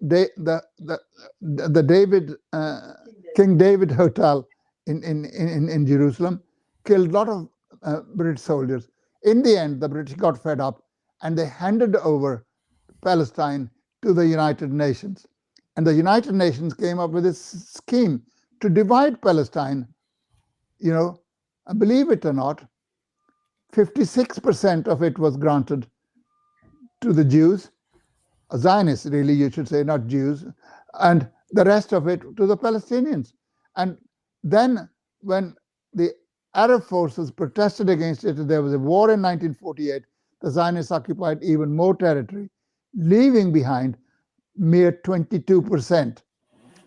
they, 0.00 0.26
the, 0.36 0.64
the, 0.80 0.98
the 1.40 1.82
David, 1.84 2.32
uh, 2.52 2.94
King 3.36 3.56
David 3.56 3.92
Hotel 3.92 4.44
in, 4.90 5.02
in, 5.02 5.24
in, 5.26 5.68
in 5.68 5.86
Jerusalem, 5.86 6.42
killed 6.84 7.08
a 7.08 7.12
lot 7.12 7.28
of 7.28 7.48
uh, 7.82 8.00
British 8.14 8.42
soldiers. 8.42 8.88
In 9.22 9.42
the 9.42 9.56
end, 9.56 9.80
the 9.80 9.88
British 9.88 10.14
got 10.14 10.42
fed 10.42 10.60
up 10.60 10.82
and 11.22 11.36
they 11.36 11.46
handed 11.46 11.96
over 11.96 12.46
Palestine 13.02 13.70
to 14.02 14.12
the 14.12 14.26
United 14.26 14.72
Nations. 14.72 15.26
And 15.76 15.86
the 15.86 15.94
United 15.94 16.34
Nations 16.34 16.74
came 16.74 16.98
up 16.98 17.10
with 17.10 17.24
this 17.24 17.40
scheme 17.40 18.22
to 18.60 18.68
divide 18.68 19.20
Palestine. 19.22 19.86
You 20.78 20.92
know, 20.92 21.20
believe 21.78 22.10
it 22.10 22.24
or 22.24 22.32
not, 22.32 22.64
56% 23.72 24.88
of 24.88 25.02
it 25.02 25.18
was 25.18 25.36
granted 25.36 25.86
to 27.02 27.12
the 27.12 27.24
Jews, 27.24 27.70
Zionists, 28.56 29.06
really, 29.06 29.32
you 29.32 29.50
should 29.50 29.68
say, 29.68 29.84
not 29.84 30.06
Jews, 30.06 30.44
and 30.94 31.28
the 31.52 31.64
rest 31.64 31.92
of 31.92 32.08
it 32.08 32.20
to 32.36 32.46
the 32.46 32.56
Palestinians. 32.56 33.32
And 33.76 33.96
then, 34.42 34.88
when 35.20 35.54
the 35.92 36.12
Arab 36.54 36.82
forces 36.82 37.30
protested 37.30 37.88
against 37.88 38.24
it. 38.24 38.48
There 38.48 38.62
was 38.62 38.74
a 38.74 38.78
war 38.78 39.10
in 39.10 39.22
1948. 39.22 40.02
The 40.40 40.50
Zionists 40.50 40.90
occupied 40.90 41.42
even 41.42 41.74
more 41.74 41.94
territory, 41.94 42.50
leaving 42.94 43.52
behind 43.52 43.96
mere 44.56 44.92
22%. 45.04 46.22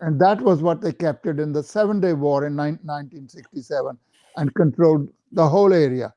And 0.02 0.20
that 0.20 0.42
was 0.42 0.62
what 0.62 0.82
they 0.82 0.92
captured 0.92 1.40
in 1.40 1.54
the 1.54 1.64
Seven 1.64 2.02
Day 2.02 2.14
War 2.14 2.46
in 2.46 2.58
1967 2.58 3.98
and 4.36 4.54
controlled 4.56 5.08
the 5.32 5.48
whole 5.48 5.72
area. 5.72 6.14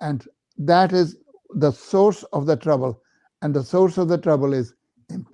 And 0.00 0.26
that 0.56 0.92
is 0.92 1.16
the 1.50 1.72
source 1.72 2.22
of 2.32 2.46
the 2.46 2.56
trouble. 2.56 3.02
And 3.42 3.52
the 3.52 3.62
source 3.62 3.98
of 3.98 4.08
the 4.08 4.16
trouble 4.16 4.54
is 4.54 4.74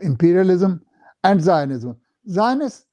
imperialism 0.01 0.83
and 1.23 1.41
Zionism. 1.41 1.97
Zionists 2.29 2.87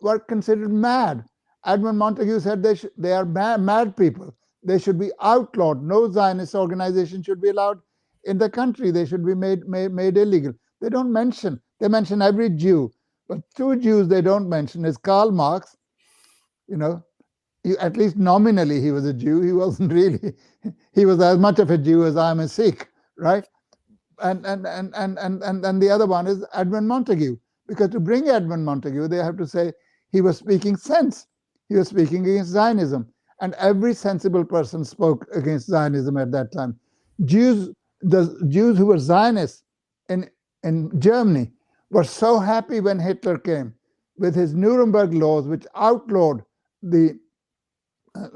were 0.00 0.18
considered 0.18 0.72
mad 0.72 1.24
Edmund 1.66 1.98
Montagu 1.98 2.40
said 2.40 2.62
they, 2.62 2.76
sh- 2.76 2.86
they 2.96 3.12
are 3.12 3.24
mad, 3.26 3.96
people. 3.96 4.34
They 4.62 4.78
should 4.78 4.98
be 4.98 5.10
outlawed. 5.20 5.82
No 5.82 6.10
Zionist 6.10 6.54
organization 6.54 7.22
should 7.22 7.40
be 7.40 7.50
allowed 7.50 7.80
in 8.24 8.38
the 8.38 8.50
country. 8.50 8.90
They 8.90 9.06
should 9.06 9.24
be 9.26 9.34
made, 9.34 9.68
made, 9.68 9.92
made 9.92 10.16
illegal. 10.16 10.54
They 10.80 10.88
don't 10.88 11.12
mention, 11.12 11.60
they 11.80 11.88
mention 11.88 12.22
every 12.22 12.50
Jew. 12.50 12.92
But 13.28 13.40
two 13.54 13.76
Jews 13.76 14.08
they 14.08 14.22
don't 14.22 14.48
mention 14.48 14.84
is 14.84 14.96
Karl 14.96 15.32
Marx. 15.32 15.76
You 16.68 16.76
know, 16.76 17.04
he, 17.64 17.76
at 17.78 17.96
least 17.96 18.16
nominally 18.16 18.80
he 18.80 18.92
was 18.92 19.04
a 19.04 19.12
Jew. 19.14 19.42
He 19.42 19.52
wasn't 19.52 19.92
really, 20.00 20.34
he 20.94 21.06
was 21.06 21.20
as 21.20 21.38
much 21.38 21.58
of 21.58 21.70
a 21.70 21.78
Jew 21.78 22.04
as 22.04 22.16
I 22.16 22.30
am 22.30 22.40
a 22.40 22.48
Sikh, 22.48 22.88
right? 23.18 23.46
And 24.22 24.46
and 24.46 24.66
and 24.66 24.94
and 24.96 25.18
and 25.18 25.42
and, 25.42 25.64
and 25.64 25.82
the 25.82 25.90
other 25.90 26.06
one 26.06 26.26
is 26.26 26.44
Edmund 26.54 26.88
Montagu. 26.88 27.38
Because 27.66 27.90
to 27.90 28.00
bring 28.00 28.28
Edmund 28.28 28.66
Montagu, 28.66 29.08
they 29.08 29.16
have 29.16 29.36
to 29.38 29.46
say 29.46 29.72
he 30.12 30.20
was 30.20 30.38
speaking 30.38 30.76
sense. 30.76 31.26
He 31.68 31.76
was 31.76 31.88
speaking 31.88 32.28
against 32.28 32.50
Zionism. 32.50 33.06
And 33.40 33.54
every 33.54 33.92
sensible 33.92 34.44
person 34.44 34.84
spoke 34.84 35.26
against 35.34 35.66
Zionism 35.66 36.16
at 36.16 36.32
that 36.32 36.52
time. 36.52 36.78
Jews, 37.24 37.70
the 38.00 38.42
Jews 38.48 38.78
who 38.78 38.86
were 38.86 38.98
Zionists 38.98 39.62
in, 40.08 40.30
in 40.62 40.98
Germany 41.00 41.52
were 41.90 42.04
so 42.04 42.38
happy 42.38 42.80
when 42.80 42.98
Hitler 42.98 43.38
came 43.38 43.74
with 44.16 44.34
his 44.34 44.54
Nuremberg 44.54 45.12
laws, 45.12 45.46
which 45.46 45.66
outlawed 45.74 46.42
the, 46.82 47.18
uh, 48.14 48.28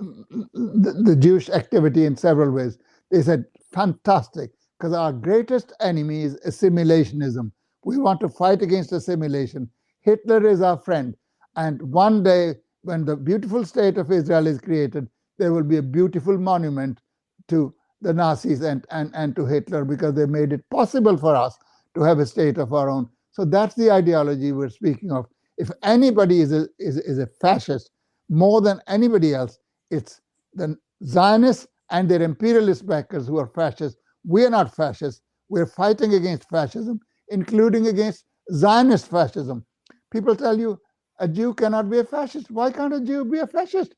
the, 0.53 1.03
the 1.05 1.16
Jewish 1.16 1.49
activity 1.49 2.05
in 2.05 2.16
several 2.16 2.51
ways. 2.51 2.78
They 3.11 3.22
said, 3.22 3.47
fantastic, 3.72 4.51
because 4.78 4.93
our 4.93 5.12
greatest 5.12 5.72
enemy 5.81 6.22
is 6.22 6.39
assimilationism. 6.47 7.51
We 7.85 7.97
want 7.97 8.20
to 8.20 8.28
fight 8.28 8.61
against 8.61 8.93
assimilation. 8.93 9.70
Hitler 10.03 10.47
is 10.47 10.61
our 10.61 10.76
friend. 10.76 11.16
And 11.57 11.81
one 11.83 12.22
day 12.22 12.57
when 12.83 13.05
the 13.05 13.16
beautiful 13.16 13.64
state 13.64 13.99
of 13.99 14.11
Israel 14.11 14.47
is 14.47 14.61
created, 14.61 15.09
there 15.39 15.53
will 15.53 15.62
be 15.62 15.78
a 15.78 15.83
beautiful 15.83 16.39
monument 16.39 17.01
to 17.49 17.74
the 18.01 18.12
Nazis 18.12 18.62
and, 18.62 18.87
and, 18.91 19.11
and 19.14 19.37
to 19.37 19.47
Hitler 19.47 19.85
because 19.85 20.14
they 20.14 20.26
made 20.26 20.53
it 20.53 20.68
possible 20.70 21.16
for 21.16 21.35
us 21.35 21.57
to 21.95 22.03
have 22.03 22.18
a 22.18 22.26
state 22.26 22.59
of 22.59 22.72
our 22.72 22.89
own. 22.89 23.09
So 23.33 23.45
that's 23.45 23.74
the 23.74 23.91
ideology 23.91 24.53
we're 24.53 24.70
speaking 24.70 25.12
of. 25.12 25.26
If 25.59 25.70
anybody 25.83 26.41
is 26.41 26.53
a, 26.53 26.68
is, 26.78 26.97
is 26.99 27.18
a 27.18 27.26
fascist 27.26 27.91
more 28.28 28.61
than 28.61 28.81
anybody 28.87 29.35
else, 29.35 29.59
it's 29.91 30.20
the 30.55 30.76
Zionists 31.05 31.66
and 31.91 32.09
their 32.09 32.22
imperialist 32.22 32.87
backers 32.87 33.26
who 33.26 33.39
are 33.39 33.49
fascists. 33.49 34.01
We're 34.24 34.51
not 34.51 34.74
fascists. 34.74 35.20
We're 35.49 35.66
fighting 35.66 36.14
against 36.14 36.49
fascism, 36.49 37.01
including 37.28 37.89
against 37.89 38.24
Zionist 38.53 39.09
fascism. 39.09 39.64
People 40.12 40.37
tell 40.37 40.59
you 40.59 40.78
a 41.21 41.29
Jew 41.29 41.55
cannot 41.55 41.91
be 41.91 41.99
a 41.99 42.05
fascist. 42.05 42.51
Why 42.51 42.73
can't 42.73 42.95
a 42.95 43.01
Jew 43.01 43.25
be 43.25 43.39
a 43.39 43.47
fascist? 43.47 43.95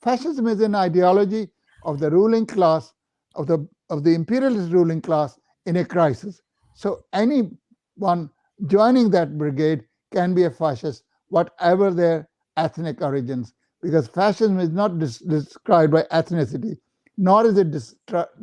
Fascism 0.00 0.46
is 0.48 0.60
an 0.60 0.74
ideology 0.74 1.50
of 1.84 2.00
the 2.00 2.10
ruling 2.10 2.46
class, 2.46 2.92
of 3.34 3.46
the 3.46 3.68
of 3.90 4.04
the 4.04 4.14
imperialist 4.14 4.72
ruling 4.72 5.00
class 5.02 5.38
in 5.66 5.76
a 5.76 5.84
crisis. 5.84 6.40
So 6.74 7.04
anyone 7.12 8.30
joining 8.66 9.10
that 9.10 9.36
brigade 9.36 9.84
can 10.12 10.34
be 10.34 10.44
a 10.44 10.50
fascist, 10.50 11.04
whatever 11.28 11.90
their 11.90 12.28
ethnic 12.56 13.02
origins, 13.02 13.52
because 13.82 14.08
fascism 14.08 14.58
is 14.58 14.70
not 14.70 14.98
described 14.98 15.92
by 15.92 16.02
ethnicity, 16.04 16.78
nor 17.18 17.46
is 17.46 17.58
it 17.58 17.70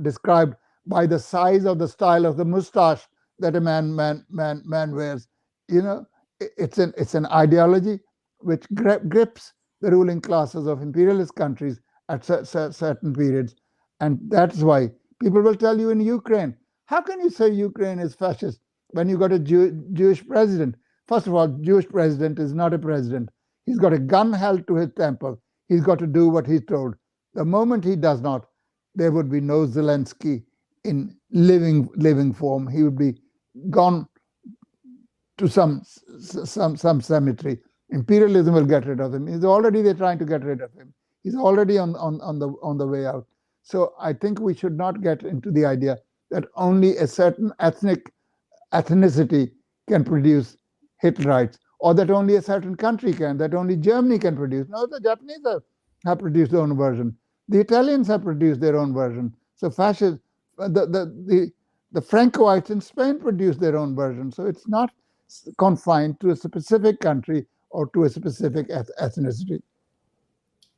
described 0.01 0.55
by 0.85 1.07
the 1.07 1.19
size 1.19 1.65
of 1.65 1.79
the 1.79 1.87
style 1.87 2.25
of 2.25 2.37
the 2.37 2.45
mustache 2.45 3.07
that 3.39 3.55
a 3.55 3.61
man 3.61 3.95
man 3.95 4.23
man 4.29 4.61
man 4.65 4.95
wears. 4.95 5.27
You 5.67 5.81
know, 5.81 6.05
it's 6.39 6.77
an 6.77 6.93
it's 6.95 7.15
an 7.15 7.25
ideology 7.27 7.99
which 8.41 8.65
grips 9.09 9.53
the 9.81 9.91
ruling 9.91 10.21
classes 10.21 10.67
of 10.67 10.81
imperialist 10.81 11.35
countries 11.35 11.79
at 12.09 12.25
certain 12.25 13.13
periods. 13.13 13.55
And 13.99 14.19
that's 14.29 14.59
why 14.59 14.91
people 15.21 15.41
will 15.41 15.55
tell 15.55 15.79
you 15.79 15.89
in 15.89 15.99
Ukraine, 16.01 16.55
how 16.85 17.01
can 17.01 17.19
you 17.19 17.29
say 17.29 17.49
Ukraine 17.49 17.99
is 17.99 18.15
fascist 18.15 18.59
when 18.91 19.09
you 19.09 19.17
got 19.17 19.31
a 19.31 19.39
Jew- 19.39 19.83
Jewish 19.93 20.25
president? 20.27 20.75
First 21.07 21.27
of 21.27 21.33
all, 21.35 21.47
Jewish 21.47 21.87
president 21.87 22.39
is 22.39 22.53
not 22.53 22.73
a 22.73 22.79
president. 22.79 23.29
He's 23.65 23.79
got 23.79 23.93
a 23.93 23.99
gun 23.99 24.33
held 24.33 24.67
to 24.67 24.75
his 24.75 24.89
temple. 24.97 25.39
He's 25.67 25.81
got 25.81 25.99
to 25.99 26.07
do 26.07 26.29
what 26.29 26.47
he's 26.47 26.65
told. 26.65 26.95
The 27.35 27.45
moment 27.45 27.83
he 27.85 27.95
does 27.95 28.21
not, 28.21 28.47
there 28.95 29.11
would 29.11 29.29
be 29.29 29.41
no 29.41 29.65
Zelensky 29.67 30.43
in 30.83 31.15
living 31.31 31.89
living 31.95 32.33
form. 32.33 32.67
He 32.67 32.83
would 32.83 32.97
be 32.97 33.21
gone 33.69 34.07
to 35.37 35.47
some 35.47 35.83
some 35.85 36.77
some 36.77 37.01
cemetery 37.01 37.59
imperialism 37.91 38.53
will 38.53 38.65
get 38.65 38.85
rid 38.85 38.99
of 38.99 39.13
him. 39.13 39.27
He's 39.27 39.45
already 39.45 39.81
they're 39.81 39.93
trying 39.93 40.19
to 40.19 40.25
get 40.25 40.43
rid 40.43 40.61
of 40.61 40.73
him. 40.73 40.93
He's 41.23 41.35
already 41.35 41.77
on, 41.77 41.95
on, 41.95 42.21
on 42.21 42.39
the 42.39 42.49
on 42.63 42.77
the 42.77 42.87
way 42.87 43.05
out. 43.05 43.27
So 43.63 43.93
I 43.99 44.13
think 44.13 44.39
we 44.39 44.53
should 44.53 44.77
not 44.77 45.01
get 45.01 45.23
into 45.23 45.51
the 45.51 45.65
idea 45.65 45.97
that 46.31 46.45
only 46.55 46.97
a 46.97 47.07
certain 47.07 47.51
ethnic 47.59 48.11
ethnicity 48.73 49.51
can 49.87 50.03
produce 50.03 50.57
Hitlerites, 51.03 51.57
or 51.79 51.93
that 51.95 52.11
only 52.11 52.35
a 52.35 52.41
certain 52.41 52.75
country 52.75 53.13
can, 53.13 53.37
that 53.37 53.53
only 53.53 53.75
Germany 53.75 54.19
can 54.19 54.35
produce. 54.35 54.67
No, 54.69 54.85
the 54.85 54.99
Japanese 54.99 55.41
have, 55.45 55.61
have 56.05 56.19
produced 56.19 56.51
their 56.51 56.61
own 56.61 56.75
version. 56.77 57.15
The 57.47 57.59
Italians 57.59 58.07
have 58.07 58.23
produced 58.23 58.61
their 58.61 58.77
own 58.77 58.93
version. 58.93 59.35
So 59.55 59.69
fascist, 59.69 60.19
uh, 60.59 60.67
the, 60.67 60.85
the, 60.85 61.05
the, 61.25 61.51
the 61.91 62.01
Francoites 62.01 62.69
in 62.69 62.81
Spain 62.81 63.19
produced 63.19 63.59
their 63.59 63.75
own 63.77 63.95
version. 63.95 64.31
So 64.31 64.45
it's 64.45 64.67
not 64.67 64.91
confined 65.57 66.19
to 66.19 66.31
a 66.31 66.35
specific 66.35 66.99
country 66.99 67.45
or 67.69 67.87
to 67.87 68.03
a 68.03 68.09
specific 68.09 68.69
eth- 68.69 68.91
ethnicity. 69.01 69.61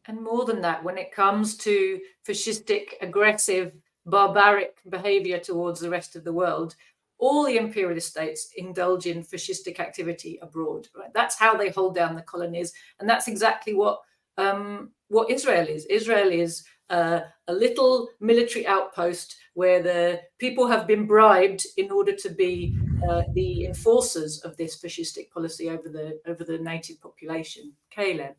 And 0.07 0.21
more 0.21 0.45
than 0.45 0.61
that, 0.61 0.83
when 0.83 0.97
it 0.97 1.11
comes 1.11 1.57
to 1.57 1.99
fascistic, 2.27 2.93
aggressive, 3.01 3.73
barbaric 4.05 4.77
behavior 4.89 5.39
towards 5.39 5.79
the 5.79 5.89
rest 5.89 6.15
of 6.15 6.23
the 6.23 6.33
world, 6.33 6.75
all 7.19 7.45
the 7.45 7.57
imperialist 7.57 8.09
states 8.09 8.51
indulge 8.57 9.05
in 9.05 9.23
fascistic 9.23 9.79
activity 9.79 10.39
abroad. 10.41 10.87
Right? 10.97 11.13
That's 11.13 11.37
how 11.37 11.55
they 11.55 11.69
hold 11.69 11.95
down 11.95 12.15
the 12.15 12.23
colonies, 12.23 12.73
and 12.99 13.07
that's 13.07 13.27
exactly 13.27 13.73
what 13.75 13.99
um, 14.37 14.89
what 15.09 15.29
Israel 15.29 15.67
is. 15.67 15.85
Israel 15.85 16.29
is 16.31 16.63
uh, 16.89 17.21
a 17.47 17.53
little 17.53 18.09
military 18.19 18.65
outpost 18.65 19.37
where 19.53 19.81
the 19.83 20.21
people 20.39 20.67
have 20.67 20.87
been 20.87 21.05
bribed 21.05 21.65
in 21.77 21.91
order 21.91 22.13
to 22.15 22.29
be 22.29 22.75
uh, 23.09 23.23
the 23.33 23.65
enforcers 23.65 24.41
of 24.41 24.55
this 24.57 24.81
fascistic 24.81 25.29
policy 25.31 25.69
over 25.69 25.89
the 25.89 26.19
over 26.27 26.43
the 26.43 26.57
native 26.57 27.01
population. 27.01 27.73
Caleb. 27.89 28.35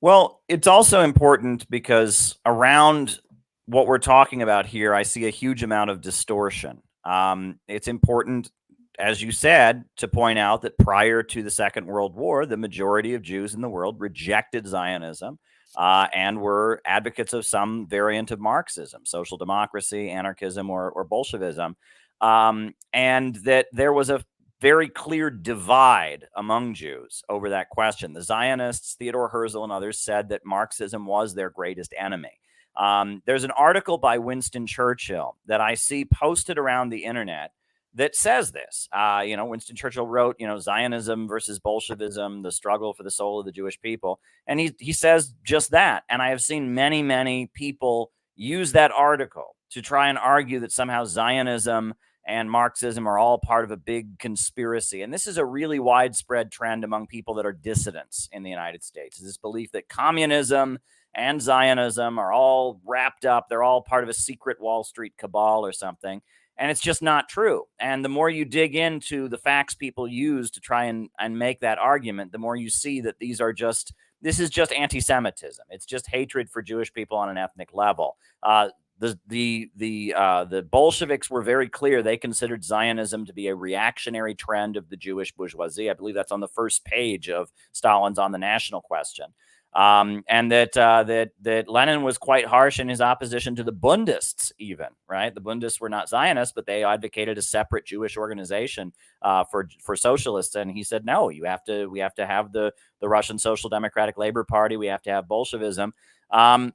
Well, 0.00 0.42
it's 0.48 0.66
also 0.66 1.02
important 1.02 1.70
because 1.70 2.36
around 2.44 3.20
what 3.66 3.86
we're 3.86 3.98
talking 3.98 4.42
about 4.42 4.66
here, 4.66 4.94
I 4.94 5.04
see 5.04 5.26
a 5.26 5.30
huge 5.30 5.62
amount 5.62 5.90
of 5.90 6.00
distortion. 6.00 6.82
Um, 7.04 7.60
it's 7.68 7.86
important, 7.88 8.50
as 8.98 9.22
you 9.22 9.30
said, 9.30 9.84
to 9.98 10.08
point 10.08 10.38
out 10.38 10.62
that 10.62 10.76
prior 10.78 11.22
to 11.22 11.42
the 11.42 11.50
Second 11.50 11.86
World 11.86 12.16
War, 12.16 12.46
the 12.46 12.56
majority 12.56 13.14
of 13.14 13.22
Jews 13.22 13.54
in 13.54 13.60
the 13.60 13.68
world 13.68 14.00
rejected 14.00 14.66
Zionism 14.66 15.38
uh, 15.76 16.08
and 16.12 16.40
were 16.40 16.82
advocates 16.84 17.32
of 17.32 17.46
some 17.46 17.86
variant 17.86 18.30
of 18.30 18.40
Marxism, 18.40 19.04
social 19.06 19.38
democracy, 19.38 20.10
anarchism, 20.10 20.68
or, 20.68 20.90
or 20.90 21.04
Bolshevism. 21.04 21.76
Um, 22.22 22.74
and 22.94 23.34
that 23.44 23.66
there 23.72 23.92
was 23.92 24.08
a 24.08 24.24
very 24.62 24.88
clear 24.88 25.28
divide 25.28 26.28
among 26.36 26.72
Jews 26.74 27.24
over 27.28 27.50
that 27.50 27.68
question. 27.68 28.12
The 28.12 28.22
Zionists, 28.22 28.94
Theodore 28.94 29.28
Herzl, 29.28 29.64
and 29.64 29.72
others 29.72 29.98
said 29.98 30.28
that 30.28 30.46
Marxism 30.46 31.04
was 31.04 31.34
their 31.34 31.50
greatest 31.50 31.92
enemy. 31.98 32.40
Um, 32.76 33.22
there's 33.26 33.44
an 33.44 33.50
article 33.50 33.98
by 33.98 34.18
Winston 34.18 34.66
Churchill 34.66 35.36
that 35.46 35.60
I 35.60 35.74
see 35.74 36.04
posted 36.04 36.58
around 36.58 36.88
the 36.88 37.04
internet 37.04 37.50
that 37.94 38.16
says 38.16 38.52
this. 38.52 38.88
Uh, 38.92 39.22
you 39.26 39.36
know, 39.36 39.44
Winston 39.46 39.76
Churchill 39.76 40.06
wrote, 40.06 40.36
you 40.38 40.46
know, 40.46 40.58
Zionism 40.58 41.28
versus 41.28 41.58
Bolshevism, 41.58 42.42
the 42.42 42.52
struggle 42.52 42.94
for 42.94 43.02
the 43.02 43.10
soul 43.10 43.40
of 43.40 43.46
the 43.46 43.52
Jewish 43.52 43.80
people. 43.80 44.20
And 44.46 44.58
he, 44.60 44.72
he 44.78 44.92
says 44.92 45.34
just 45.44 45.72
that. 45.72 46.04
And 46.08 46.22
I 46.22 46.30
have 46.30 46.40
seen 46.40 46.74
many, 46.74 47.02
many 47.02 47.50
people 47.52 48.12
use 48.34 48.72
that 48.72 48.92
article 48.92 49.56
to 49.72 49.82
try 49.82 50.08
and 50.08 50.18
argue 50.18 50.60
that 50.60 50.72
somehow 50.72 51.04
Zionism 51.04 51.94
and 52.24 52.50
Marxism 52.50 53.06
are 53.08 53.18
all 53.18 53.38
part 53.38 53.64
of 53.64 53.70
a 53.70 53.76
big 53.76 54.18
conspiracy. 54.18 55.02
And 55.02 55.12
this 55.12 55.26
is 55.26 55.38
a 55.38 55.44
really 55.44 55.78
widespread 55.78 56.52
trend 56.52 56.84
among 56.84 57.08
people 57.08 57.34
that 57.34 57.46
are 57.46 57.52
dissidents 57.52 58.28
in 58.32 58.42
the 58.42 58.50
United 58.50 58.84
States. 58.84 59.18
Is 59.18 59.26
This 59.26 59.36
belief 59.36 59.72
that 59.72 59.88
communism 59.88 60.78
and 61.14 61.42
Zionism 61.42 62.18
are 62.18 62.32
all 62.32 62.80
wrapped 62.86 63.24
up, 63.24 63.48
they're 63.48 63.62
all 63.62 63.82
part 63.82 64.04
of 64.04 64.08
a 64.08 64.14
secret 64.14 64.60
Wall 64.60 64.84
Street 64.84 65.14
cabal 65.18 65.66
or 65.66 65.72
something. 65.72 66.22
And 66.56 66.70
it's 66.70 66.80
just 66.80 67.02
not 67.02 67.28
true. 67.28 67.64
And 67.80 68.04
the 68.04 68.08
more 68.08 68.30
you 68.30 68.44
dig 68.44 68.76
into 68.76 69.28
the 69.28 69.38
facts 69.38 69.74
people 69.74 70.06
use 70.06 70.50
to 70.52 70.60
try 70.60 70.84
and, 70.84 71.08
and 71.18 71.38
make 71.38 71.60
that 71.60 71.78
argument, 71.78 72.30
the 72.30 72.38
more 72.38 72.56
you 72.56 72.70
see 72.70 73.00
that 73.00 73.18
these 73.18 73.40
are 73.40 73.52
just 73.52 73.94
this 74.22 74.38
is 74.38 74.50
just 74.50 74.72
anti-Semitism. 74.72 75.64
It's 75.70 75.84
just 75.84 76.06
hatred 76.06 76.48
for 76.48 76.62
Jewish 76.62 76.92
people 76.92 77.18
on 77.18 77.28
an 77.28 77.36
ethnic 77.36 77.70
level. 77.74 78.16
Uh, 78.40 78.68
the 78.98 79.18
the 79.26 79.70
the 79.76 80.14
uh, 80.16 80.44
the 80.44 80.62
Bolsheviks 80.62 81.30
were 81.30 81.42
very 81.42 81.68
clear. 81.68 82.02
They 82.02 82.16
considered 82.16 82.64
Zionism 82.64 83.26
to 83.26 83.32
be 83.32 83.48
a 83.48 83.54
reactionary 83.54 84.34
trend 84.34 84.76
of 84.76 84.88
the 84.88 84.96
Jewish 84.96 85.32
bourgeoisie. 85.32 85.90
I 85.90 85.94
believe 85.94 86.14
that's 86.14 86.32
on 86.32 86.40
the 86.40 86.48
first 86.48 86.84
page 86.84 87.28
of 87.28 87.50
Stalin's 87.72 88.18
On 88.18 88.32
the 88.32 88.38
National 88.38 88.80
Question. 88.80 89.26
Um, 89.74 90.22
and 90.28 90.52
that 90.52 90.76
uh, 90.76 91.02
that 91.04 91.30
that 91.40 91.66
Lenin 91.66 92.02
was 92.02 92.18
quite 92.18 92.44
harsh 92.44 92.78
in 92.78 92.90
his 92.90 93.00
opposition 93.00 93.56
to 93.56 93.64
the 93.64 93.72
Bundists, 93.72 94.52
even 94.58 94.88
right. 95.08 95.34
The 95.34 95.40
Bundists 95.40 95.80
were 95.80 95.88
not 95.88 96.10
Zionists, 96.10 96.52
but 96.54 96.66
they 96.66 96.84
advocated 96.84 97.38
a 97.38 97.42
separate 97.42 97.86
Jewish 97.86 98.18
organization 98.18 98.92
uh, 99.22 99.44
for 99.44 99.68
for 99.80 99.96
socialists. 99.96 100.56
And 100.56 100.70
he 100.70 100.84
said, 100.84 101.06
no, 101.06 101.30
you 101.30 101.44
have 101.44 101.64
to 101.64 101.86
we 101.86 102.00
have 102.00 102.14
to 102.16 102.26
have 102.26 102.52
the 102.52 102.72
the 103.00 103.08
Russian 103.08 103.38
Social 103.38 103.70
Democratic 103.70 104.18
Labor 104.18 104.44
Party. 104.44 104.76
We 104.76 104.88
have 104.88 105.02
to 105.02 105.10
have 105.10 105.26
Bolshevism. 105.26 105.94
Um, 106.30 106.74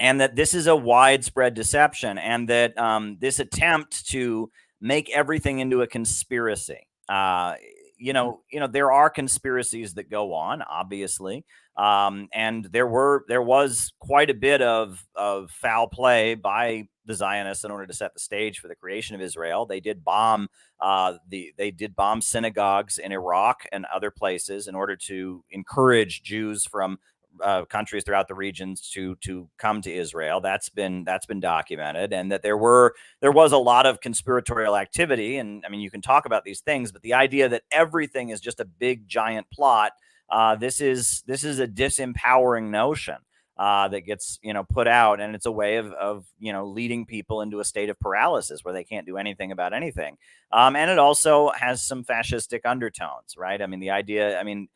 and 0.00 0.18
that 0.22 0.34
this 0.34 0.54
is 0.54 0.66
a 0.66 0.74
widespread 0.74 1.52
deception, 1.52 2.16
and 2.16 2.48
that 2.48 2.76
um, 2.78 3.18
this 3.20 3.38
attempt 3.38 4.08
to 4.08 4.50
make 4.80 5.10
everything 5.10 5.58
into 5.58 5.82
a 5.82 5.86
conspiracy. 5.86 6.88
Uh, 7.06 7.54
you 7.98 8.14
know, 8.14 8.40
you 8.50 8.58
know, 8.58 8.66
there 8.66 8.90
are 8.90 9.10
conspiracies 9.10 9.94
that 9.94 10.10
go 10.10 10.32
on, 10.32 10.62
obviously, 10.62 11.44
um, 11.76 12.28
and 12.32 12.64
there 12.72 12.86
were 12.86 13.26
there 13.28 13.42
was 13.42 13.92
quite 14.00 14.30
a 14.30 14.34
bit 14.34 14.62
of 14.62 15.06
of 15.14 15.50
foul 15.50 15.86
play 15.86 16.34
by 16.34 16.88
the 17.04 17.14
Zionists 17.14 17.64
in 17.64 17.70
order 17.70 17.86
to 17.86 17.92
set 17.92 18.14
the 18.14 18.20
stage 18.20 18.58
for 18.58 18.68
the 18.68 18.74
creation 18.74 19.14
of 19.14 19.20
Israel. 19.20 19.66
They 19.66 19.80
did 19.80 20.02
bomb 20.02 20.48
uh, 20.80 21.14
the 21.28 21.52
they 21.58 21.70
did 21.70 21.94
bomb 21.94 22.22
synagogues 22.22 22.96
in 22.96 23.12
Iraq 23.12 23.66
and 23.70 23.84
other 23.94 24.10
places 24.10 24.66
in 24.66 24.74
order 24.74 24.96
to 24.96 25.44
encourage 25.50 26.22
Jews 26.22 26.64
from 26.64 26.98
uh, 27.42 27.64
countries 27.64 28.04
throughout 28.04 28.28
the 28.28 28.34
regions 28.34 28.90
to 28.90 29.16
to 29.16 29.48
come 29.58 29.80
to 29.82 29.92
Israel. 29.92 30.40
That's 30.40 30.68
been 30.68 31.04
that's 31.04 31.26
been 31.26 31.40
documented, 31.40 32.12
and 32.12 32.30
that 32.32 32.42
there 32.42 32.56
were 32.56 32.94
there 33.20 33.32
was 33.32 33.52
a 33.52 33.58
lot 33.58 33.86
of 33.86 34.00
conspiratorial 34.00 34.76
activity. 34.76 35.36
And 35.36 35.64
I 35.66 35.68
mean, 35.68 35.80
you 35.80 35.90
can 35.90 36.02
talk 36.02 36.26
about 36.26 36.44
these 36.44 36.60
things, 36.60 36.92
but 36.92 37.02
the 37.02 37.14
idea 37.14 37.48
that 37.48 37.62
everything 37.70 38.30
is 38.30 38.40
just 38.40 38.60
a 38.60 38.64
big 38.64 39.06
giant 39.08 39.50
plot, 39.50 39.92
uh, 40.30 40.56
this 40.56 40.80
is 40.80 41.22
this 41.26 41.44
is 41.44 41.58
a 41.58 41.66
disempowering 41.66 42.70
notion. 42.70 43.16
Uh, 43.60 43.88
that 43.88 44.06
gets 44.06 44.38
you 44.42 44.54
know 44.54 44.64
put 44.64 44.88
out 44.88 45.20
and 45.20 45.34
it's 45.34 45.44
a 45.44 45.52
way 45.52 45.76
of, 45.76 45.92
of 45.92 46.24
you 46.38 46.50
know 46.50 46.64
leading 46.64 47.04
people 47.04 47.42
into 47.42 47.60
a 47.60 47.64
state 47.64 47.90
of 47.90 48.00
paralysis 48.00 48.64
where 48.64 48.72
they 48.72 48.84
can't 48.84 49.04
do 49.04 49.18
anything 49.18 49.52
about 49.52 49.74
anything 49.74 50.16
um, 50.50 50.74
and 50.74 50.90
it 50.90 50.98
also 50.98 51.50
has 51.50 51.86
some 51.86 52.02
fascistic 52.02 52.60
undertones 52.64 53.36
right 53.36 53.60
i 53.60 53.66
mean 53.66 53.78
the 53.78 53.90
idea 53.90 54.40
i 54.40 54.42
mean 54.42 54.66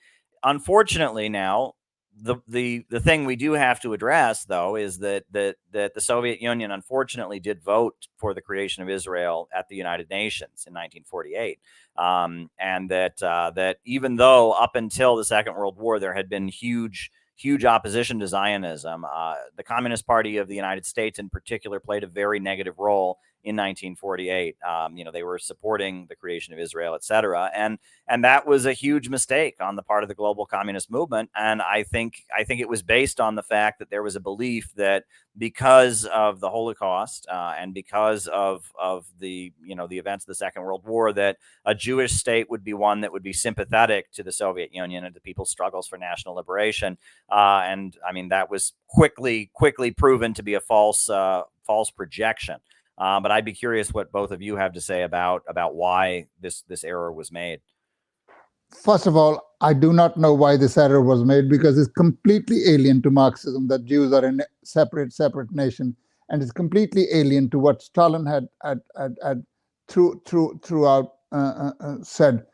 unfortunately 0.42 1.30
now 1.30 1.72
the 2.20 2.36
the 2.46 2.84
the 2.90 3.00
thing 3.00 3.24
we 3.24 3.36
do 3.36 3.52
have 3.52 3.80
to 3.80 3.92
address 3.92 4.44
though 4.44 4.76
is 4.76 4.98
that 4.98 5.24
that 5.32 5.56
that 5.72 5.94
the 5.94 6.00
Soviet 6.00 6.40
Union 6.40 6.70
unfortunately 6.70 7.40
did 7.40 7.62
vote 7.62 8.06
for 8.16 8.34
the 8.34 8.40
creation 8.40 8.82
of 8.82 8.88
Israel 8.88 9.48
at 9.54 9.68
the 9.68 9.76
United 9.76 10.08
Nations 10.10 10.64
in 10.66 10.72
1948 10.74 11.58
um, 11.96 12.50
and 12.58 12.88
that 12.90 13.22
uh, 13.22 13.50
that 13.56 13.78
even 13.84 14.16
though 14.16 14.52
up 14.52 14.76
until 14.76 15.16
the 15.16 15.24
Second 15.24 15.54
World 15.54 15.76
War 15.76 15.98
there 15.98 16.14
had 16.14 16.28
been 16.28 16.46
huge 16.46 17.10
huge 17.36 17.64
opposition 17.64 18.20
to 18.20 18.28
Zionism 18.28 19.04
uh, 19.04 19.34
the 19.56 19.64
Communist 19.64 20.06
Party 20.06 20.36
of 20.36 20.46
the 20.46 20.54
United 20.54 20.86
States 20.86 21.18
in 21.18 21.28
particular 21.28 21.80
played 21.80 22.04
a 22.04 22.08
very 22.08 22.38
negative 22.38 22.78
role 22.78 23.18
in 23.44 23.56
1948. 23.56 24.56
Um, 24.66 24.96
you 24.96 25.04
know, 25.04 25.12
they 25.12 25.22
were 25.22 25.38
supporting 25.38 26.06
the 26.08 26.16
creation 26.16 26.54
of 26.54 26.58
Israel, 26.58 26.94
et 26.94 27.04
cetera. 27.04 27.50
And 27.54 27.78
and 28.08 28.24
that 28.24 28.46
was 28.46 28.64
a 28.64 28.72
huge 28.72 29.08
mistake 29.08 29.56
on 29.60 29.76
the 29.76 29.82
part 29.82 30.02
of 30.02 30.08
the 30.08 30.14
global 30.14 30.46
communist 30.46 30.90
movement. 30.90 31.30
And 31.36 31.60
I 31.60 31.82
think 31.82 32.24
I 32.36 32.44
think 32.44 32.60
it 32.60 32.68
was 32.68 32.82
based 32.82 33.20
on 33.20 33.34
the 33.34 33.42
fact 33.42 33.78
that 33.78 33.90
there 33.90 34.02
was 34.02 34.16
a 34.16 34.20
belief 34.20 34.72
that 34.76 35.04
because 35.36 36.06
of 36.06 36.40
the 36.40 36.48
Holocaust 36.48 37.26
uh, 37.30 37.54
and 37.58 37.74
because 37.74 38.26
of 38.28 38.70
of 38.80 39.06
the 39.18 39.52
you 39.62 39.74
know 39.74 39.86
the 39.86 39.98
events 39.98 40.24
of 40.24 40.28
the 40.28 40.34
Second 40.34 40.62
World 40.62 40.84
War, 40.86 41.12
that 41.12 41.36
a 41.66 41.74
Jewish 41.74 42.12
state 42.12 42.48
would 42.48 42.64
be 42.64 42.74
one 42.74 43.02
that 43.02 43.12
would 43.12 43.22
be 43.22 43.32
sympathetic 43.34 44.10
to 44.12 44.22
the 44.22 44.32
Soviet 44.32 44.72
Union 44.72 45.04
and 45.04 45.14
to 45.14 45.20
people's 45.20 45.50
struggles 45.50 45.86
for 45.86 45.98
national 45.98 46.34
liberation. 46.34 46.96
Uh, 47.30 47.62
and 47.66 47.96
I 48.06 48.12
mean 48.12 48.30
that 48.30 48.50
was 48.50 48.72
quickly 48.88 49.50
quickly 49.52 49.90
proven 49.90 50.32
to 50.34 50.42
be 50.42 50.54
a 50.54 50.60
false 50.60 51.10
uh, 51.10 51.42
false 51.66 51.90
projection. 51.90 52.56
Uh, 52.96 53.20
but 53.20 53.30
I'd 53.30 53.44
be 53.44 53.52
curious 53.52 53.92
what 53.92 54.12
both 54.12 54.30
of 54.30 54.40
you 54.40 54.56
have 54.56 54.72
to 54.74 54.80
say 54.80 55.02
about 55.02 55.42
about 55.48 55.74
why 55.74 56.26
this 56.40 56.62
this 56.62 56.84
error 56.84 57.12
was 57.12 57.32
made. 57.32 57.60
First 58.82 59.06
of 59.06 59.16
all, 59.16 59.54
I 59.60 59.72
do 59.72 59.92
not 59.92 60.16
know 60.16 60.32
why 60.32 60.56
this 60.56 60.76
error 60.76 61.00
was 61.00 61.24
made 61.24 61.48
because 61.48 61.78
it's 61.78 61.90
completely 61.92 62.62
alien 62.68 63.02
to 63.02 63.10
Marxism 63.10 63.68
that 63.68 63.84
Jews 63.84 64.12
are 64.12 64.24
a 64.24 64.32
separate 64.64 65.12
separate 65.12 65.52
nation, 65.52 65.96
and 66.28 66.42
it's 66.42 66.52
completely 66.52 67.06
alien 67.12 67.50
to 67.50 67.58
what 67.58 67.82
Stalin 67.82 68.26
had 68.26 68.48
had 68.62 68.80
had, 68.96 69.16
had 69.22 69.44
through 69.88 70.22
through 70.24 70.60
throughout 70.62 71.14
uh, 71.32 71.36
uh, 71.36 71.72
uh 71.80 71.96
said. 72.02 72.46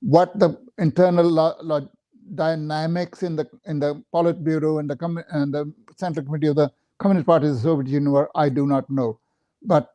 What 0.00 0.38
the 0.38 0.58
internal 0.78 1.24
lo- 1.24 1.56
lo- 1.62 1.88
dynamics 2.34 3.22
in 3.22 3.36
the 3.36 3.46
in 3.66 3.78
the 3.78 4.02
Politburo 4.12 4.80
and 4.80 4.90
the 4.90 5.24
and 5.30 5.54
the 5.54 5.72
Central 5.96 6.26
Committee 6.26 6.48
of 6.48 6.56
the 6.56 6.72
Communist 6.98 7.26
Party 7.26 7.48
of 7.48 7.54
the 7.54 7.60
Soviet 7.60 7.90
Union 7.90 8.12
were, 8.12 8.30
I 8.34 8.48
do 8.48 8.66
not 8.66 8.88
know. 8.90 9.18
But 9.64 9.90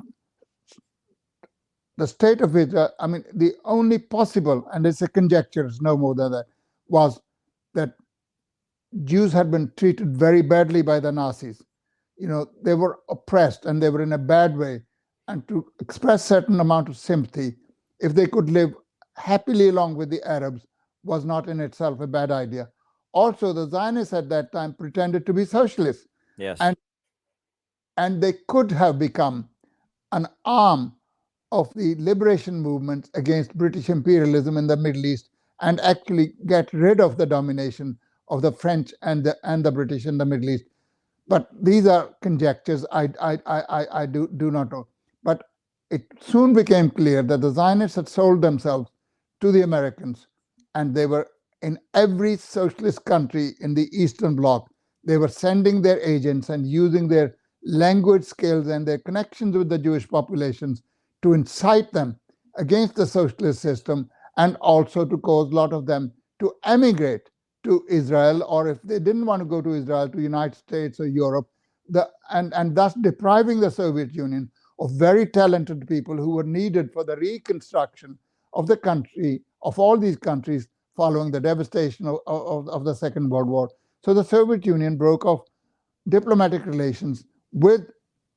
the 1.97 2.07
state 2.07 2.41
of 2.41 2.55
Israel, 2.57 2.91
I 2.99 3.07
mean, 3.07 3.25
the 3.33 3.53
only 3.65 3.99
possible, 3.99 4.67
and 4.73 4.87
it's 4.87 5.01
a 5.01 5.07
conjecture, 5.09 5.65
it's 5.65 5.81
no 5.81 5.97
more 5.97 6.15
than 6.15 6.31
that, 6.33 6.45
was 6.87 7.21
that 7.75 7.93
Jews 9.05 9.33
had 9.33 9.51
been 9.51 9.71
treated 9.77 10.15
very 10.17 10.41
badly 10.41 10.81
by 10.81 10.99
the 10.99 11.11
Nazis. 11.11 11.61
You 12.17 12.27
know, 12.27 12.47
they 12.63 12.75
were 12.75 12.99
oppressed 13.09 13.65
and 13.65 13.81
they 13.81 13.89
were 13.89 14.01
in 14.01 14.13
a 14.13 14.17
bad 14.17 14.57
way. 14.57 14.83
And 15.27 15.47
to 15.47 15.65
express 15.79 16.25
certain 16.25 16.59
amount 16.59 16.89
of 16.89 16.97
sympathy, 16.97 17.57
if 17.99 18.15
they 18.15 18.27
could 18.27 18.49
live 18.49 18.73
happily 19.15 19.69
along 19.69 19.95
with 19.95 20.09
the 20.09 20.23
Arabs, 20.27 20.65
was 21.03 21.25
not 21.25 21.49
in 21.49 21.59
itself 21.61 21.99
a 22.01 22.07
bad 22.07 22.31
idea. 22.31 22.69
Also, 23.13 23.53
the 23.53 23.67
Zionists 23.69 24.13
at 24.13 24.29
that 24.29 24.51
time 24.51 24.73
pretended 24.73 25.25
to 25.25 25.33
be 25.33 25.45
socialists, 25.45 26.07
Yes. 26.37 26.57
And- 26.61 26.77
and 27.97 28.23
they 28.23 28.33
could 28.47 28.71
have 28.71 28.99
become 28.99 29.49
an 30.11 30.27
arm 30.45 30.93
of 31.51 31.73
the 31.75 31.95
liberation 31.99 32.61
movement 32.61 33.09
against 33.15 33.57
British 33.57 33.89
imperialism 33.89 34.57
in 34.57 34.67
the 34.67 34.77
Middle 34.77 35.05
East 35.05 35.29
and 35.61 35.79
actually 35.81 36.33
get 36.47 36.71
rid 36.73 37.01
of 37.01 37.17
the 37.17 37.25
domination 37.25 37.97
of 38.29 38.41
the 38.41 38.51
French 38.51 38.93
and 39.03 39.23
the 39.23 39.37
and 39.43 39.65
the 39.65 39.71
British 39.71 40.05
in 40.05 40.17
the 40.17 40.25
Middle 40.25 40.49
East. 40.51 40.65
But 41.27 41.49
these 41.63 41.87
are 41.87 42.15
conjectures. 42.21 42.85
I 42.91 43.09
I 43.21 43.39
I 43.47 43.61
I, 43.69 43.87
do 44.07 44.29
do 44.37 44.51
not 44.51 44.71
know. 44.71 44.87
But 45.23 45.43
it 45.91 46.05
soon 46.21 46.53
became 46.53 46.91
clear 46.91 47.23
that 47.23 47.41
the 47.41 47.51
Zionists 47.51 47.97
had 47.97 48.09
sold 48.09 48.41
themselves 48.43 48.91
to 49.41 49.51
the 49.51 49.63
Americans, 49.63 50.27
and 50.75 50.95
they 50.95 51.07
were 51.07 51.27
in 51.63 51.79
every 51.95 52.37
socialist 52.37 53.05
country 53.05 53.53
in 53.61 53.75
the 53.75 53.89
Eastern 53.93 54.35
Bloc. 54.35 54.69
They 55.05 55.17
were 55.17 55.29
sending 55.29 55.81
their 55.81 55.99
agents 56.01 56.49
and 56.49 56.67
using 56.67 57.09
their 57.09 57.35
language 57.69 58.23
skills 58.23 58.67
and 58.67 58.87
their 58.87 58.97
connections 58.97 59.55
with 59.55 59.69
the 59.69 59.77
Jewish 59.77 60.07
populations 60.07 60.81
to 61.21 61.33
incite 61.33 61.91
them 61.91 62.19
against 62.57 62.95
the 62.95 63.05
socialist 63.05 63.61
system 63.61 64.09
and 64.37 64.55
also 64.57 65.05
to 65.05 65.17
cause 65.17 65.51
a 65.51 65.55
lot 65.55 65.71
of 65.71 65.85
them 65.85 66.11
to 66.39 66.53
emigrate 66.63 67.29
to 67.63 67.85
Israel, 67.89 68.41
or 68.43 68.67
if 68.69 68.81
they 68.83 68.99
didn't 68.99 69.25
want 69.25 69.41
to 69.41 69.45
go 69.45 69.61
to 69.61 69.73
Israel, 69.73 70.09
to 70.09 70.21
United 70.21 70.57
States 70.57 70.99
or 70.99 71.07
Europe, 71.07 71.47
the, 71.89 72.09
and, 72.31 72.53
and 72.53 72.75
thus 72.75 72.93
depriving 73.01 73.59
the 73.59 73.69
Soviet 73.69 74.13
Union 74.13 74.49
of 74.79 74.91
very 74.91 75.25
talented 75.25 75.87
people 75.87 76.15
who 76.15 76.31
were 76.31 76.43
needed 76.43 76.91
for 76.91 77.03
the 77.03 77.17
reconstruction 77.17 78.17
of 78.53 78.65
the 78.65 78.77
country, 78.77 79.41
of 79.61 79.77
all 79.77 79.97
these 79.97 80.17
countries 80.17 80.67
following 80.95 81.31
the 81.31 81.39
devastation 81.39 82.07
of, 82.07 82.19
of, 82.25 82.67
of 82.69 82.85
the 82.85 82.95
Second 82.95 83.29
World 83.29 83.49
War. 83.49 83.69
So 84.03 84.13
the 84.13 84.23
Soviet 84.23 84.65
Union 84.65 84.97
broke 84.97 85.25
off 85.25 85.41
diplomatic 86.07 86.65
relations 86.65 87.25
with 87.53 87.81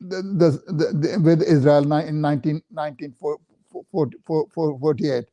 the, 0.00 0.22
the, 0.22 0.50
the, 0.72 1.20
with 1.22 1.42
Israel 1.42 1.82
in 2.00 2.20
19, 2.20 2.62
1948. 2.70 5.24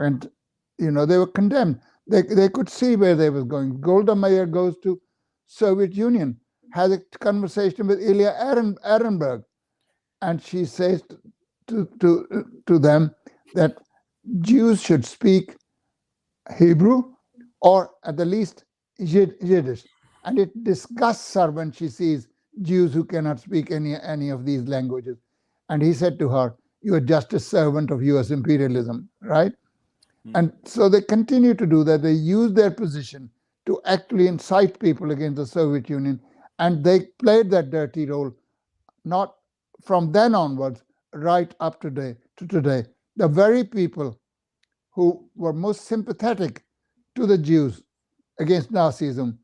And, 0.00 0.28
you 0.78 0.90
know, 0.90 1.06
they 1.06 1.18
were 1.18 1.26
condemned. 1.28 1.80
They, 2.08 2.22
they 2.22 2.48
could 2.48 2.68
see 2.70 2.96
where 2.96 3.14
they 3.16 3.30
was 3.30 3.44
going. 3.44 3.80
Golda 3.80 4.14
Meir 4.16 4.46
goes 4.46 4.76
to 4.80 5.00
Soviet 5.46 5.94
Union, 5.94 6.38
has 6.72 6.90
a 6.92 6.98
conversation 7.20 7.86
with 7.86 8.02
Ilya 8.02 8.34
Eren, 8.40 8.76
Ehrenburg, 8.84 9.44
and 10.22 10.42
she 10.42 10.64
says 10.66 11.02
to, 11.68 11.88
to, 12.00 12.44
to 12.66 12.78
them 12.78 13.14
that 13.54 13.76
Jews 14.42 14.82
should 14.82 15.06
speak 15.06 15.56
Hebrew 16.58 17.14
or 17.62 17.92
at 18.04 18.18
the 18.18 18.26
least 18.26 18.64
Yid- 18.98 19.36
Yiddish. 19.42 19.84
And 20.24 20.40
it 20.40 20.64
disgusts 20.64 21.34
her 21.34 21.52
when 21.52 21.72
she 21.72 21.88
sees 21.88 22.28
Jews 22.62 22.92
who 22.92 23.04
cannot 23.04 23.40
speak 23.40 23.70
any, 23.70 23.96
any 23.96 24.30
of 24.30 24.44
these 24.44 24.62
languages. 24.64 25.18
And 25.68 25.82
he 25.82 25.92
said 25.92 26.18
to 26.18 26.28
her, 26.28 26.54
You 26.82 26.94
are 26.94 27.00
just 27.00 27.32
a 27.32 27.40
servant 27.40 27.90
of 27.90 28.02
US 28.02 28.30
imperialism, 28.30 29.08
right? 29.22 29.52
Hmm. 30.24 30.36
And 30.36 30.52
so 30.64 30.88
they 30.88 31.00
continue 31.02 31.54
to 31.54 31.66
do 31.66 31.84
that. 31.84 32.02
They 32.02 32.12
use 32.12 32.52
their 32.52 32.70
position 32.70 33.30
to 33.66 33.80
actually 33.84 34.26
incite 34.26 34.78
people 34.80 35.10
against 35.10 35.36
the 35.36 35.46
Soviet 35.46 35.88
Union. 35.88 36.20
And 36.58 36.84
they 36.84 37.06
played 37.18 37.50
that 37.50 37.70
dirty 37.70 38.06
role 38.06 38.34
not 39.04 39.36
from 39.82 40.12
then 40.12 40.34
onwards, 40.34 40.82
right 41.14 41.54
up 41.60 41.80
today 41.80 42.16
to 42.36 42.46
today. 42.46 42.84
The 43.16 43.28
very 43.28 43.64
people 43.64 44.18
who 44.90 45.28
were 45.34 45.52
most 45.52 45.86
sympathetic 45.86 46.64
to 47.16 47.26
the 47.26 47.38
Jews 47.38 47.82
against 48.38 48.72
Nazism, 48.72 49.38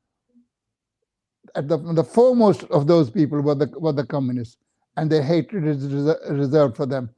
at 1.56 1.68
the, 1.68 1.78
the 1.78 2.04
foremost 2.04 2.64
of 2.64 2.86
those 2.86 3.10
people 3.10 3.40
were 3.40 3.54
the, 3.54 3.68
were 3.78 3.92
the 3.92 4.06
communists, 4.06 4.58
and 4.96 5.10
their 5.10 5.22
hatred 5.22 5.66
is 5.66 5.88
reser- 5.88 6.30
reserved 6.30 6.76
for 6.76 6.86
them. 6.86 7.10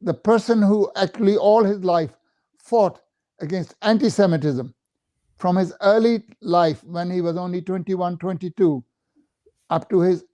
The 0.00 0.14
person 0.14 0.62
who 0.62 0.90
actually 0.96 1.36
all 1.36 1.64
his 1.64 1.84
life 1.84 2.12
fought 2.58 3.00
against 3.40 3.76
anti 3.82 4.10
Semitism 4.10 4.74
from 5.36 5.56
his 5.56 5.74
early 5.82 6.24
life 6.40 6.84
when 6.84 7.10
he 7.10 7.20
was 7.20 7.36
only 7.36 7.62
21, 7.62 8.18
22, 8.18 8.84
up 9.70 9.90
to 9.90 10.00
his 10.00 10.24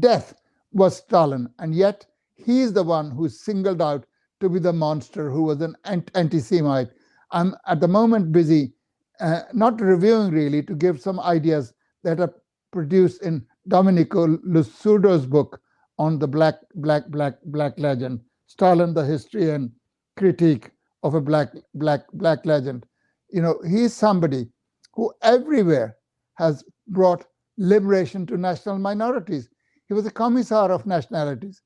death 0.00 0.34
was 0.72 0.98
Stalin. 0.98 1.48
And 1.58 1.74
yet 1.74 2.06
he 2.34 2.60
is 2.62 2.72
the 2.72 2.82
one 2.82 3.10
who 3.10 3.26
is 3.26 3.44
singled 3.44 3.82
out 3.82 4.06
to 4.40 4.48
be 4.48 4.58
the 4.58 4.72
monster 4.72 5.30
who 5.30 5.44
was 5.44 5.60
an 5.60 5.76
anti 6.14 6.40
Semite. 6.40 6.90
I'm 7.30 7.54
at 7.66 7.80
the 7.80 7.88
moment 7.88 8.32
busy 8.32 8.72
uh, 9.20 9.42
not 9.52 9.80
reviewing 9.80 10.32
really 10.32 10.62
to 10.64 10.74
give 10.74 11.00
some 11.00 11.20
ideas 11.20 11.74
that 12.04 12.20
are 12.20 12.34
produced 12.72 13.22
in 13.22 13.46
Domenico 13.68 14.26
Losurdo's 14.38 15.26
book 15.26 15.60
on 15.98 16.18
the 16.18 16.28
black, 16.28 16.56
black, 16.74 17.06
black, 17.08 17.34
black 17.44 17.78
legend, 17.78 18.20
Stalin, 18.46 18.94
the 18.94 19.04
history 19.04 19.50
and 19.50 19.70
critique 20.16 20.70
of 21.02 21.14
a 21.14 21.20
black, 21.20 21.48
black, 21.74 22.00
black 22.12 22.44
legend. 22.44 22.86
You 23.30 23.42
know, 23.42 23.60
he's 23.66 23.92
somebody 23.92 24.48
who 24.94 25.12
everywhere 25.22 25.96
has 26.34 26.64
brought 26.88 27.24
liberation 27.56 28.26
to 28.26 28.36
national 28.36 28.78
minorities. 28.78 29.48
He 29.88 29.94
was 29.94 30.06
a 30.06 30.10
commissar 30.10 30.70
of 30.70 30.86
nationalities. 30.86 31.62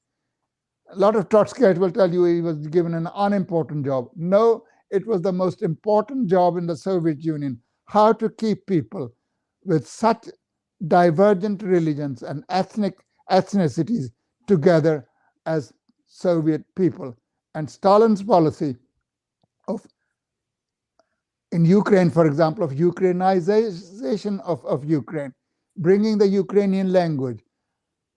A 0.93 0.99
lot 0.99 1.17
of 1.17 1.29
Trotskyites 1.29 1.79
will 1.79 1.91
tell 1.91 2.13
you 2.13 2.25
he 2.25 2.41
was 2.41 2.67
given 2.69 2.95
an 2.95 3.09
unimportant 3.15 3.85
job. 3.85 4.09
No, 4.15 4.65
it 4.91 5.07
was 5.07 5.23
the 5.23 5.33
most 5.33 5.63
important 5.63 6.29
job 6.29 6.57
in 6.57 6.67
the 6.67 6.77
Soviet 6.77 7.23
Union. 7.23 7.61
How 7.87 8.13
to 8.15 8.29
keep 8.29 8.67
people 8.67 9.13
with 9.67 9.87
such 9.87 10.29
divergent 10.87 11.63
religions 11.63 12.23
and 12.23 12.45
ethnic 12.49 13.05
ethnicities 13.31 14.11
together 14.47 15.07
as 15.47 15.73
Soviet 16.07 16.63
people. 16.75 17.17
And 17.55 17.69
Stalin's 17.69 18.23
policy 18.23 18.77
of 19.69 19.87
in 21.53 21.65
Ukraine, 21.65 22.11
for 22.11 22.27
example, 22.27 22.65
of 22.65 22.73
Ukrainization 22.73 24.41
of, 24.41 24.65
of 24.67 24.85
Ukraine, 24.85 25.33
bringing 25.77 26.19
the 26.19 26.27
Ukrainian 26.27 26.93
language, 26.93 27.41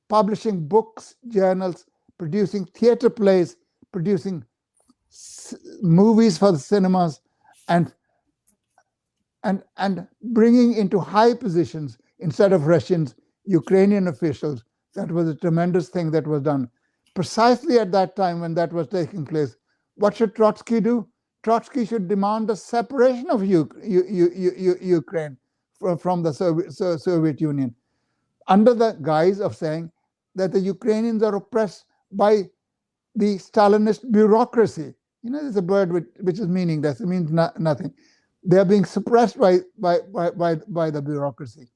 publishing 0.10 0.68
books, 0.68 1.16
journals, 1.28 1.86
producing 2.18 2.66
theater 2.66 3.10
plays, 3.10 3.56
producing 3.92 4.44
movies 5.82 6.38
for 6.38 6.52
the 6.52 6.60
cinemas, 6.60 7.22
and 7.68 7.94
and 9.44 9.64
and 9.78 10.08
bringing 10.22 10.74
into 10.74 11.00
high 11.00 11.34
positions 11.34 11.98
instead 12.20 12.54
of 12.54 12.68
Russians, 12.68 13.16
Ukrainian 13.46 14.08
officials. 14.08 14.64
That 14.96 15.12
was 15.12 15.30
a 15.30 15.36
tremendous 15.36 15.90
thing 15.90 16.12
that 16.12 16.28
was 16.28 16.42
done. 16.42 16.70
Precisely 17.16 17.80
at 17.80 17.92
that 17.92 18.16
time 18.16 18.42
when 18.42 18.54
that 18.56 18.74
was 18.74 18.88
taking 18.88 19.26
place, 19.26 19.56
what 19.96 20.16
should 20.16 20.36
Trotsky 20.36 20.80
do? 20.82 21.08
Trotsky 21.44 21.86
should 21.86 22.08
demand 22.08 22.48
the 22.50 22.56
separation 22.56 23.30
of 23.30 23.46
U- 23.46 23.70
U- 23.84 24.32
U- 24.36 24.78
Ukraine 24.82 25.38
from, 26.00 26.24
the 26.24 26.34
Soviet, 26.34 26.74
So- 26.74 26.98
Soviet 26.98 27.40
Union 27.40 27.74
under 28.48 28.74
the 28.74 28.98
guise 29.02 29.40
of 29.40 29.56
saying 29.56 29.92
that 30.36 30.52
the 30.52 30.60
Ukrainians 30.60 31.24
are 31.24 31.36
oppressed 31.36 31.86
by 32.12 32.50
the 33.16 33.36
Stalinist 33.38 34.12
bureaucracy. 34.12 34.94
You 35.24 35.32
know, 35.32 35.42
there's 35.42 35.58
a 35.58 35.62
word 35.62 35.92
which, 35.92 36.08
which 36.22 36.40
is 36.40 36.48
meaningless, 36.48 37.02
it 37.02 37.08
means 37.08 37.32
no, 37.32 37.52
nothing. 37.58 37.94
They 38.44 38.58
are 38.58 38.66
being 38.66 38.86
suppressed 38.86 39.38
by, 39.38 39.60
by, 39.78 40.00
by, 40.14 40.32
by, 40.32 40.56
by 40.68 40.92
the 40.92 41.02
bureaucracy. 41.02 41.70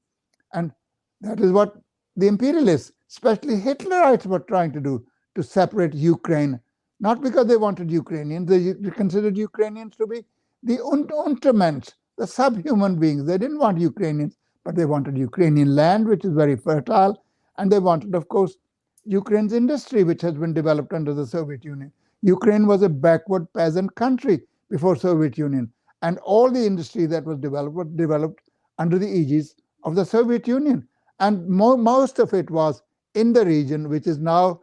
And 0.52 0.72
that 1.20 1.40
is 1.40 1.52
what 1.52 1.76
the 2.16 2.26
imperialists, 2.26 2.92
especially 3.10 3.60
Hitlerites, 3.60 4.26
were 4.26 4.40
trying 4.40 4.72
to 4.72 4.80
do 4.80 5.04
to 5.34 5.42
separate 5.42 5.94
Ukraine, 5.94 6.60
not 7.00 7.20
because 7.20 7.46
they 7.46 7.56
wanted 7.56 7.90
Ukrainians, 7.90 8.48
they 8.48 8.90
considered 8.90 9.36
Ukrainians 9.36 9.96
to 9.96 10.06
be 10.06 10.24
the 10.62 10.82
un- 10.84 11.06
untermensch, 11.06 11.92
the 12.16 12.26
subhuman 12.26 12.98
beings. 12.98 13.26
They 13.26 13.36
didn't 13.38 13.58
want 13.58 13.78
Ukrainians, 13.78 14.36
but 14.64 14.76
they 14.76 14.84
wanted 14.86 15.18
Ukrainian 15.18 15.74
land, 15.74 16.06
which 16.06 16.24
is 16.24 16.32
very 16.32 16.56
fertile, 16.56 17.22
and 17.58 17.70
they 17.70 17.80
wanted, 17.80 18.14
of 18.14 18.28
course, 18.28 18.56
Ukraine's 19.04 19.52
industry, 19.52 20.04
which 20.04 20.22
has 20.22 20.34
been 20.34 20.54
developed 20.54 20.92
under 20.92 21.12
the 21.12 21.26
Soviet 21.26 21.64
Union. 21.64 21.92
Ukraine 22.22 22.66
was 22.66 22.82
a 22.82 22.88
backward 22.88 23.52
peasant 23.52 23.94
country 23.96 24.42
before 24.70 24.96
Soviet 24.96 25.36
Union, 25.36 25.70
and 26.02 26.18
all 26.18 26.50
the 26.50 26.64
industry 26.64 27.06
that 27.06 27.24
was 27.24 27.38
developed 27.38 27.96
developed 27.96 28.50
under 28.78 28.98
the 28.98 29.08
aegis 29.08 29.54
of 29.84 29.94
the 29.94 30.04
Soviet 30.04 30.46
Union. 30.48 30.86
And 31.20 31.48
mo- 31.48 31.76
most 31.76 32.18
of 32.18 32.34
it 32.34 32.50
was 32.50 32.82
in 33.14 33.32
the 33.32 33.44
region, 33.46 33.88
which 33.88 34.06
is 34.06 34.18
now 34.18 34.60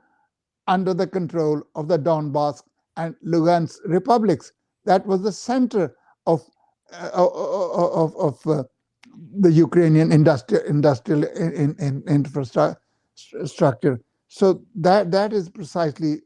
under 0.67 0.93
the 0.93 1.07
control 1.07 1.61
of 1.75 1.87
the 1.87 1.97
Donbass 1.97 2.61
and 2.97 3.15
Lugansk 3.25 3.77
republics. 3.85 4.51
That 4.85 5.05
was 5.05 5.21
the 5.21 5.31
center 5.31 5.95
of 6.27 6.41
uh, 6.93 7.09
of, 7.13 8.15
of 8.17 8.47
uh, 8.47 8.63
the 9.39 9.51
Ukrainian 9.51 10.11
industrial 10.11 10.63
industrial 10.65 11.23
in, 11.23 11.75
in, 11.79 12.03
infrastructure. 12.07 14.01
So 14.27 14.61
that 14.75 15.11
that 15.11 15.33
is 15.33 15.49
precisely 15.49 16.21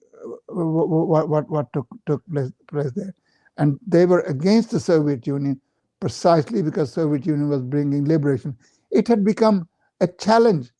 what 0.47 1.29
what, 1.29 1.49
what 1.49 1.73
took 1.73 1.87
took 2.07 2.25
place, 2.31 2.51
place 2.67 2.91
there, 2.95 3.13
and 3.57 3.79
they 3.85 4.05
were 4.05 4.21
against 4.21 4.71
the 4.71 4.79
Soviet 4.79 5.25
Union 5.25 5.59
precisely 5.99 6.61
because 6.61 6.91
Soviet 6.91 7.25
Union 7.25 7.49
was 7.49 7.61
bringing 7.61 8.05
liberation. 8.05 8.55
It 8.91 9.07
had 9.07 9.23
become 9.23 9.67
a 10.01 10.07
challenge. 10.07 10.71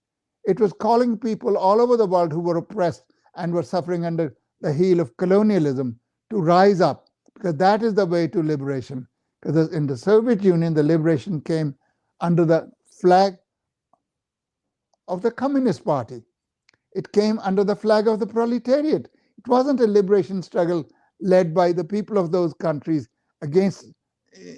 It 0.45 0.59
was 0.59 0.73
calling 0.73 1.17
people 1.17 1.57
all 1.57 1.82
over 1.82 1.97
the 1.97 2.05
world 2.05 2.32
who 2.32 2.39
were 2.39 2.57
oppressed 2.57 3.03
and 3.36 3.53
were 3.53 3.63
suffering 3.63 4.05
under 4.05 4.36
the 4.61 4.73
heel 4.73 4.99
of 4.99 5.15
colonialism 5.17 5.99
to 6.30 6.41
rise 6.41 6.82
up 6.82 7.07
because 7.34 7.55
that 7.55 7.84
is 7.84 7.93
the 7.93 8.05
way 8.05 8.28
to 8.28 8.43
liberation. 8.43 9.07
Because 9.41 9.71
in 9.73 9.88
the 9.88 9.97
Soviet 9.97 10.43
Union, 10.43 10.73
the 10.73 10.84
liberation 10.84 11.41
came 11.41 11.76
under 12.21 12.45
the 12.45 12.71
flag 12.86 13.36
of 15.07 15.21
the 15.21 15.32
Communist 15.32 15.86
Party. 15.86 16.23
It 16.93 17.11
came 17.11 17.39
under 17.39 17.63
the 17.63 17.76
flag 17.76 18.07
of 18.07 18.19
the 18.19 18.28
proletariat. 18.28 19.09
It 19.38 19.47
wasn't 19.47 19.82
a 19.82 19.88
liberation 19.88 20.41
struggle 20.41 20.88
led 21.22 21.53
by 21.53 21.72
the 21.72 21.84
people 21.84 22.18
of 22.18 22.32
those 22.32 22.53
countries 22.53 23.07
against 23.41 23.86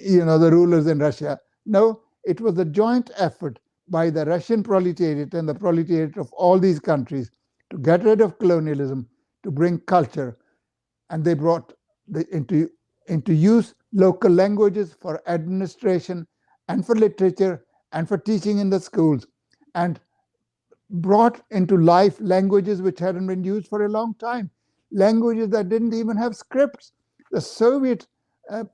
you 0.02 0.26
know 0.26 0.38
the 0.40 0.52
rulers 0.52 0.88
in 0.88 1.00
Russia. 1.00 1.40
No, 1.66 2.02
it 2.24 2.42
was 2.42 2.58
a 2.58 2.66
joint 2.66 3.12
effort 3.18 3.60
by 3.90 4.10
the 4.10 4.26
Russian 4.26 4.64
proletariat 4.64 5.34
and 5.34 5.48
the 5.48 5.56
proletariat 5.56 6.18
of 6.18 6.32
all 6.34 6.60
these 6.60 6.80
countries 6.80 7.32
to 7.70 7.78
get 7.78 8.04
rid 8.04 8.22
of 8.22 8.40
colonialism, 8.40 9.08
to 9.44 9.52
bring 9.52 9.80
culture, 9.82 10.38
and 11.10 11.24
they 11.24 11.34
brought 11.34 11.74
the, 12.08 12.26
into 12.36 12.70
into 13.08 13.34
use 13.34 13.74
local 13.94 14.32
languages 14.32 14.96
for 15.00 15.22
administration 15.28 16.28
and 16.68 16.86
for 16.86 16.96
literature 16.96 17.66
and 17.94 18.08
for 18.08 18.18
teaching 18.18 18.60
in 18.60 18.70
the 18.70 18.80
schools 18.80 19.26
and 19.76 20.00
brought 20.90 21.42
into 21.52 21.78
life 21.78 22.18
languages 22.20 22.82
which 22.82 23.00
hadn't 23.00 23.28
been 23.28 23.44
used 23.44 23.68
for 23.68 23.86
a 23.86 23.90
long 23.90 24.14
time, 24.16 24.50
languages 24.92 25.50
that 25.50 25.70
didn't 25.70 25.94
even 25.94 26.18
have 26.18 26.36
scripts. 26.36 26.94
The 27.32 27.42
Soviet 27.42 28.08
uh, 28.50 28.66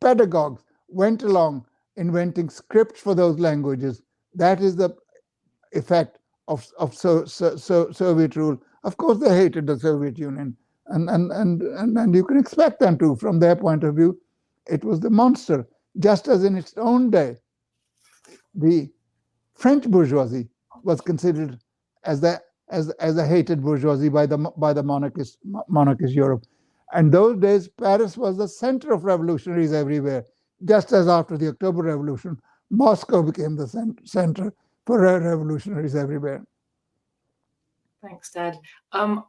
pedagogues 0.00 0.62
went 0.88 1.22
along 1.22 1.66
inventing 1.96 2.50
scripts 2.50 3.00
for 3.00 3.14
those 3.14 3.38
languages. 3.38 4.02
That 4.34 4.60
is 4.60 4.76
the 4.76 4.90
effect 5.72 6.18
of, 6.46 6.66
of 6.78 6.94
so, 6.94 7.24
so, 7.24 7.56
so 7.56 7.90
Soviet 7.90 8.36
rule. 8.36 8.58
Of 8.84 8.96
course, 8.96 9.18
they 9.18 9.36
hated 9.36 9.66
the 9.66 9.78
Soviet 9.78 10.18
Union, 10.18 10.56
and, 10.86 11.10
and, 11.10 11.30
and, 11.32 11.62
and, 11.62 11.98
and 11.98 12.14
you 12.14 12.24
can 12.24 12.38
expect 12.38 12.80
them 12.80 12.96
to, 12.98 13.16
from 13.16 13.40
their 13.40 13.56
point 13.56 13.84
of 13.84 13.96
view. 13.96 14.18
It 14.66 14.84
was 14.84 15.00
the 15.00 15.10
monster, 15.10 15.66
just 15.98 16.28
as 16.28 16.44
in 16.44 16.56
its 16.56 16.74
own 16.76 17.10
day, 17.10 17.36
the 18.54 18.90
French 19.54 19.88
bourgeoisie 19.88 20.48
was 20.84 21.00
considered 21.00 21.58
as 22.04 22.20
the 22.20 22.40
as 22.70 22.90
as 23.00 23.16
a 23.16 23.26
hated 23.26 23.62
bourgeoisie 23.62 24.08
by 24.08 24.26
the 24.26 24.38
by 24.56 24.72
the 24.72 24.82
monarchist 24.82 25.38
monarchist 25.68 26.14
Europe. 26.14 26.44
And 26.92 27.12
those 27.12 27.38
days, 27.38 27.68
Paris 27.68 28.16
was 28.16 28.38
the 28.38 28.48
center 28.48 28.92
of 28.92 29.04
revolutionaries 29.04 29.72
everywhere. 29.72 30.24
Just 30.64 30.92
as 30.92 31.06
after 31.06 31.36
the 31.36 31.48
October 31.48 31.82
Revolution, 31.82 32.40
Moscow 32.70 33.22
became 33.22 33.56
the 33.56 33.68
center 34.04 34.52
for 34.86 35.00
revolutionaries 35.00 35.94
everywhere. 35.94 36.44
Thanks, 38.02 38.30
Dad. 38.30 38.58
Um, 38.92 39.24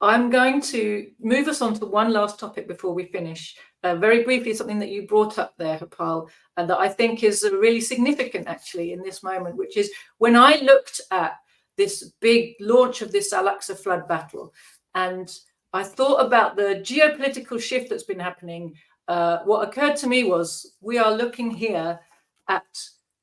I'm 0.00 0.30
going 0.30 0.62
to 0.62 1.10
move 1.20 1.46
us 1.48 1.60
on 1.60 1.74
to 1.74 1.86
one 1.86 2.12
last 2.12 2.38
topic 2.38 2.66
before 2.66 2.94
we 2.94 3.04
finish. 3.04 3.56
Uh, 3.82 3.96
very 3.96 4.24
briefly, 4.24 4.54
something 4.54 4.78
that 4.78 4.88
you 4.88 5.06
brought 5.06 5.38
up 5.38 5.54
there, 5.58 5.78
Harpal, 5.78 6.28
and 6.56 6.68
that 6.68 6.78
I 6.78 6.88
think 6.88 7.22
is 7.22 7.42
really 7.42 7.80
significant 7.80 8.46
actually 8.46 8.92
in 8.92 9.02
this 9.02 9.22
moment, 9.22 9.56
which 9.56 9.76
is 9.76 9.90
when 10.18 10.36
I 10.36 10.56
looked 10.56 11.00
at 11.10 11.36
this 11.80 12.12
big 12.20 12.42
launch 12.60 13.00
of 13.00 13.10
this 13.10 13.32
Al 13.32 13.46
Aqsa 13.52 13.74
flood 13.82 14.06
battle 14.06 14.52
and 14.94 15.28
I 15.72 15.82
thought 15.82 16.26
about 16.26 16.56
the 16.56 16.82
geopolitical 16.82 17.60
shift 17.60 17.90
that's 17.90 18.02
been 18.02 18.18
happening. 18.18 18.74
Uh, 19.06 19.38
what 19.44 19.66
occurred 19.66 19.96
to 19.98 20.08
me 20.08 20.24
was 20.24 20.74
we 20.80 20.98
are 20.98 21.12
looking 21.12 21.50
here 21.50 22.00
at 22.48 22.66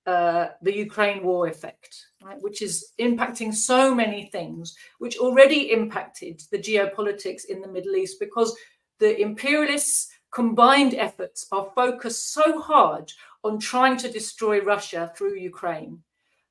uh, 0.06 0.48
the 0.62 0.74
Ukraine 0.74 1.24
war 1.24 1.48
effect, 1.48 1.94
right, 2.24 2.42
which 2.42 2.62
is 2.62 2.94
impacting 3.00 3.54
so 3.54 3.94
many 3.94 4.30
things, 4.32 4.76
which 5.00 5.18
already 5.18 5.72
impacted 5.72 6.42
the 6.52 6.58
geopolitics 6.58 7.46
in 7.46 7.62
the 7.62 7.68
Middle 7.68 7.96
East 7.96 8.18
because 8.20 8.56
the 9.00 9.20
imperialists' 9.20 10.10
combined 10.32 10.94
efforts 10.94 11.48
are 11.52 11.72
focused 11.76 12.34
so 12.34 12.62
hard 12.62 13.12
on 13.44 13.60
trying 13.60 13.98
to 13.98 14.12
destroy 14.12 14.62
Russia 14.62 15.12
through 15.16 15.36
Ukraine 15.36 16.02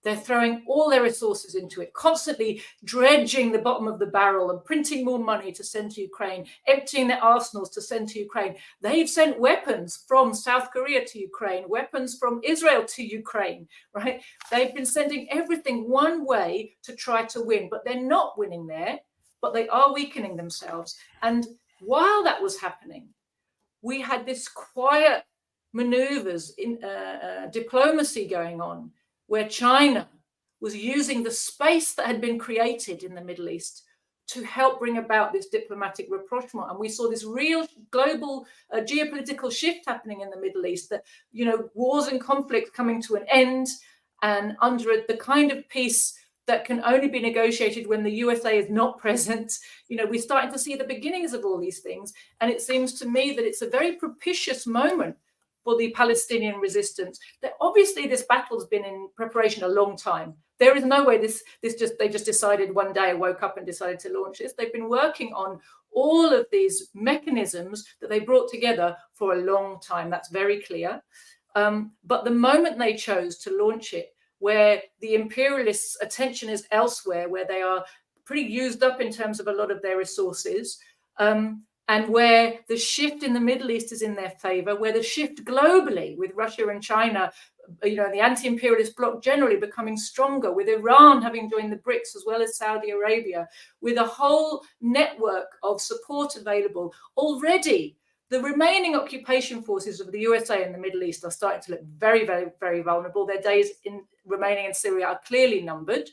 they're 0.06 0.14
throwing 0.14 0.62
all 0.68 0.88
their 0.88 1.02
resources 1.02 1.56
into 1.56 1.80
it, 1.80 1.92
constantly 1.92 2.62
dredging 2.84 3.50
the 3.50 3.58
bottom 3.58 3.88
of 3.88 3.98
the 3.98 4.06
barrel 4.06 4.52
and 4.52 4.64
printing 4.64 5.04
more 5.04 5.18
money 5.18 5.50
to 5.50 5.64
send 5.64 5.90
to 5.90 6.00
Ukraine, 6.00 6.46
emptying 6.68 7.08
their 7.08 7.22
arsenals 7.22 7.70
to 7.70 7.82
send 7.82 8.08
to 8.10 8.20
Ukraine. 8.20 8.54
They've 8.80 9.08
sent 9.08 9.40
weapons 9.40 10.04
from 10.06 10.32
South 10.32 10.70
Korea 10.70 11.04
to 11.04 11.18
Ukraine, 11.18 11.68
weapons 11.68 12.16
from 12.16 12.40
Israel 12.44 12.84
to 12.84 13.02
Ukraine, 13.02 13.66
right? 13.94 14.22
They've 14.48 14.72
been 14.72 14.86
sending 14.86 15.26
everything 15.32 15.90
one 15.90 16.24
way 16.24 16.76
to 16.84 16.94
try 16.94 17.24
to 17.24 17.42
win, 17.42 17.68
but 17.68 17.84
they're 17.84 18.00
not 18.00 18.38
winning 18.38 18.68
there, 18.68 19.00
but 19.42 19.54
they 19.54 19.66
are 19.66 19.92
weakening 19.92 20.36
themselves. 20.36 20.94
And 21.22 21.48
while 21.80 22.22
that 22.22 22.40
was 22.40 22.60
happening, 22.60 23.08
we 23.82 24.02
had 24.02 24.24
this 24.24 24.46
quiet 24.46 25.24
maneuvers 25.72 26.54
in 26.58 26.78
uh, 26.84 26.86
uh, 26.86 27.46
diplomacy 27.48 28.28
going 28.28 28.60
on 28.60 28.92
where 29.26 29.48
China 29.48 30.08
was 30.60 30.76
using 30.76 31.22
the 31.22 31.30
space 31.30 31.94
that 31.94 32.06
had 32.06 32.20
been 32.20 32.38
created 32.38 33.02
in 33.02 33.14
the 33.14 33.24
Middle 33.24 33.48
East 33.48 33.82
to 34.28 34.42
help 34.42 34.80
bring 34.80 34.98
about 34.98 35.32
this 35.32 35.48
diplomatic 35.48 36.08
rapprochement. 36.10 36.70
And 36.70 36.78
we 36.78 36.88
saw 36.88 37.08
this 37.08 37.24
real 37.24 37.66
global 37.90 38.46
uh, 38.72 38.78
geopolitical 38.78 39.52
shift 39.52 39.86
happening 39.86 40.20
in 40.20 40.30
the 40.30 40.40
Middle 40.40 40.66
East 40.66 40.90
that, 40.90 41.04
you 41.30 41.44
know, 41.44 41.68
wars 41.74 42.08
and 42.08 42.20
conflicts 42.20 42.70
coming 42.70 43.00
to 43.02 43.14
an 43.14 43.24
end 43.30 43.68
and 44.22 44.56
under 44.60 45.02
the 45.06 45.16
kind 45.16 45.52
of 45.52 45.68
peace 45.68 46.18
that 46.46 46.64
can 46.64 46.82
only 46.84 47.08
be 47.08 47.20
negotiated 47.20 47.86
when 47.86 48.02
the 48.02 48.10
USA 48.10 48.58
is 48.58 48.70
not 48.70 48.98
present. 49.00 49.52
You 49.88 49.96
know, 49.98 50.06
we're 50.06 50.20
starting 50.20 50.52
to 50.52 50.58
see 50.58 50.74
the 50.74 50.84
beginnings 50.84 51.32
of 51.32 51.44
all 51.44 51.58
these 51.58 51.80
things. 51.80 52.12
And 52.40 52.50
it 52.50 52.60
seems 52.60 52.94
to 52.94 53.08
me 53.08 53.32
that 53.32 53.44
it's 53.44 53.62
a 53.62 53.70
very 53.70 53.92
propitious 53.92 54.66
moment 54.66 55.16
for 55.66 55.76
the 55.76 55.90
Palestinian 55.90 56.60
resistance. 56.60 57.18
That 57.42 57.54
obviously 57.60 58.06
this 58.06 58.24
battle's 58.28 58.68
been 58.68 58.84
in 58.84 59.08
preparation 59.16 59.64
a 59.64 59.68
long 59.68 59.96
time. 59.96 60.34
There 60.60 60.76
is 60.76 60.84
no 60.84 61.04
way 61.04 61.18
this 61.18 61.42
this 61.60 61.74
just 61.74 61.94
they 61.98 62.08
just 62.08 62.24
decided 62.24 62.72
one 62.72 62.92
day 62.92 63.12
woke 63.14 63.42
up 63.42 63.56
and 63.56 63.66
decided 63.66 63.98
to 64.00 64.12
launch 64.16 64.38
this. 64.38 64.52
They've 64.52 64.72
been 64.72 64.88
working 64.88 65.32
on 65.34 65.58
all 65.90 66.32
of 66.32 66.46
these 66.52 66.90
mechanisms 66.94 67.84
that 68.00 68.08
they 68.08 68.20
brought 68.20 68.48
together 68.48 68.96
for 69.12 69.32
a 69.32 69.42
long 69.42 69.80
time. 69.80 70.08
That's 70.08 70.28
very 70.28 70.62
clear. 70.62 71.02
Um, 71.56 71.92
but 72.04 72.24
the 72.24 72.30
moment 72.30 72.78
they 72.78 72.94
chose 72.94 73.38
to 73.38 73.58
launch 73.58 73.92
it, 73.92 74.14
where 74.38 74.80
the 75.00 75.14
imperialists' 75.14 75.98
attention 76.00 76.48
is 76.48 76.68
elsewhere, 76.70 77.28
where 77.28 77.46
they 77.46 77.62
are 77.62 77.84
pretty 78.24 78.42
used 78.42 78.84
up 78.84 79.00
in 79.00 79.10
terms 79.10 79.40
of 79.40 79.48
a 79.48 79.52
lot 79.52 79.72
of 79.72 79.82
their 79.82 79.98
resources, 79.98 80.78
um, 81.18 81.64
and 81.88 82.08
where 82.08 82.58
the 82.68 82.76
shift 82.76 83.22
in 83.22 83.32
the 83.32 83.40
Middle 83.40 83.70
East 83.70 83.92
is 83.92 84.02
in 84.02 84.14
their 84.14 84.30
favor, 84.30 84.74
where 84.74 84.92
the 84.92 85.02
shift 85.02 85.44
globally 85.44 86.16
with 86.16 86.32
Russia 86.34 86.68
and 86.68 86.82
China, 86.82 87.30
you 87.84 87.96
know, 87.96 88.10
the 88.10 88.20
anti 88.20 88.48
imperialist 88.48 88.96
bloc 88.96 89.22
generally 89.22 89.56
becoming 89.56 89.96
stronger, 89.96 90.52
with 90.52 90.68
Iran 90.68 91.22
having 91.22 91.50
joined 91.50 91.72
the 91.72 91.76
BRICS 91.76 92.16
as 92.16 92.24
well 92.26 92.42
as 92.42 92.56
Saudi 92.56 92.90
Arabia, 92.90 93.48
with 93.80 93.98
a 93.98 94.04
whole 94.04 94.62
network 94.80 95.46
of 95.62 95.80
support 95.80 96.36
available 96.36 96.92
already. 97.16 97.96
The 98.30 98.42
remaining 98.42 98.96
occupation 98.96 99.62
forces 99.62 100.00
of 100.00 100.10
the 100.10 100.20
USA 100.20 100.64
in 100.64 100.72
the 100.72 100.78
Middle 100.78 101.04
East 101.04 101.24
are 101.24 101.30
starting 101.30 101.62
to 101.62 101.70
look 101.72 101.84
very, 101.84 102.26
very, 102.26 102.46
very 102.58 102.82
vulnerable. 102.82 103.24
Their 103.24 103.40
days 103.40 103.70
in 103.84 104.02
remaining 104.24 104.64
in 104.64 104.74
Syria 104.74 105.06
are 105.06 105.20
clearly 105.24 105.60
numbered. 105.60 106.10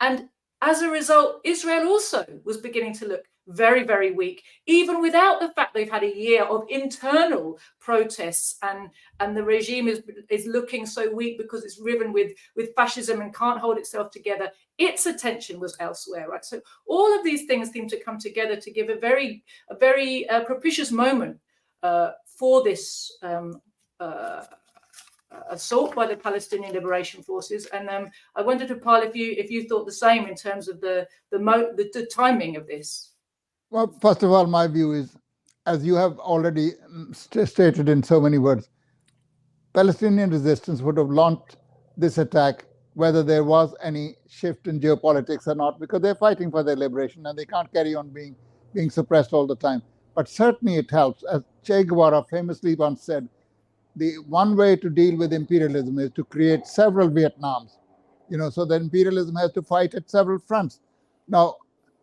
And 0.00 0.28
as 0.62 0.82
a 0.82 0.88
result, 0.88 1.40
Israel 1.44 1.88
also 1.88 2.24
was 2.44 2.56
beginning 2.58 2.94
to 2.94 3.06
look 3.06 3.24
very, 3.48 3.84
very 3.84 4.10
weak, 4.10 4.42
even 4.66 5.00
without 5.00 5.40
the 5.40 5.50
fact 5.50 5.72
they've 5.72 5.90
had 5.90 6.02
a 6.02 6.16
year 6.16 6.44
of 6.44 6.66
internal 6.68 7.58
protests 7.78 8.56
and 8.62 8.90
and 9.20 9.36
the 9.36 9.44
regime 9.44 9.86
is 9.86 10.02
is 10.30 10.46
looking 10.46 10.84
so 10.84 11.12
weak 11.12 11.38
because 11.38 11.64
it's 11.64 11.80
riven 11.80 12.12
with 12.12 12.32
with 12.56 12.74
fascism 12.74 13.20
and 13.20 13.34
can't 13.34 13.60
hold 13.60 13.78
itself 13.78 14.10
together. 14.10 14.50
Its 14.78 15.06
attention 15.06 15.60
was 15.60 15.76
elsewhere, 15.78 16.28
right? 16.28 16.44
So 16.44 16.60
all 16.86 17.16
of 17.16 17.24
these 17.24 17.44
things 17.46 17.70
seem 17.70 17.88
to 17.88 18.02
come 18.02 18.18
together 18.18 18.56
to 18.56 18.70
give 18.70 18.88
a 18.88 18.98
very 18.98 19.44
a 19.70 19.76
very 19.76 20.28
uh, 20.28 20.44
propitious 20.44 20.90
moment 20.90 21.38
uh, 21.82 22.12
for 22.26 22.64
this 22.64 23.16
um, 23.22 23.60
uh, 24.00 24.42
assault 25.50 25.94
by 25.94 26.06
the 26.06 26.16
Palestinian 26.16 26.72
Liberation 26.72 27.22
Forces. 27.22 27.66
And 27.66 27.88
um, 27.88 28.08
I 28.34 28.42
wondered, 28.42 28.68
Harpal, 28.68 29.06
if 29.06 29.14
you 29.14 29.34
if 29.36 29.50
you 29.50 29.68
thought 29.68 29.86
the 29.86 29.92
same 29.92 30.26
in 30.26 30.34
terms 30.34 30.68
of 30.68 30.80
the 30.80 31.06
the, 31.30 31.38
mo- 31.38 31.72
the, 31.76 31.90
the 31.92 32.06
timing 32.06 32.56
of 32.56 32.66
this. 32.66 33.12
Well, 33.70 33.92
first 34.00 34.22
of 34.22 34.30
all, 34.30 34.46
my 34.46 34.66
view 34.66 34.92
is, 34.92 35.16
as 35.66 35.84
you 35.84 35.94
have 35.96 36.18
already 36.18 36.72
mm, 36.90 37.14
st- 37.14 37.48
stated 37.48 37.88
in 37.88 38.02
so 38.02 38.20
many 38.20 38.38
words, 38.38 38.68
Palestinian 39.74 40.30
resistance 40.30 40.80
would 40.82 40.96
have 40.96 41.10
launched 41.10 41.56
this 41.96 42.18
attack 42.18 42.64
whether 42.94 43.22
there 43.22 43.44
was 43.44 43.74
any 43.82 44.14
shift 44.26 44.66
in 44.68 44.80
geopolitics 44.80 45.46
or 45.46 45.54
not, 45.54 45.78
because 45.78 46.00
they're 46.00 46.14
fighting 46.14 46.50
for 46.50 46.62
their 46.62 46.76
liberation 46.76 47.26
and 47.26 47.38
they 47.38 47.44
can't 47.44 47.70
carry 47.72 47.94
on 47.94 48.08
being 48.08 48.34
being 48.72 48.88
suppressed 48.88 49.32
all 49.32 49.46
the 49.46 49.56
time. 49.56 49.82
But 50.14 50.28
certainly 50.28 50.76
it 50.76 50.90
helps, 50.90 51.22
as 51.24 51.42
Che 51.62 51.84
Guevara 51.84 52.24
famously 52.30 52.74
once 52.74 53.02
said, 53.02 53.28
the 53.96 54.16
one 54.28 54.56
way 54.56 54.76
to 54.76 54.90
deal 54.90 55.16
with 55.16 55.32
imperialism 55.32 55.98
is 55.98 56.10
to 56.12 56.24
create 56.24 56.66
several 56.66 57.08
Vietnams. 57.10 57.78
You 58.28 58.38
know, 58.38 58.50
so 58.50 58.64
that 58.66 58.80
imperialism 58.82 59.36
has 59.36 59.52
to 59.52 59.62
fight 59.62 59.94
at 59.94 60.10
several 60.10 60.38
fronts. 60.38 60.80
Now, 61.28 61.56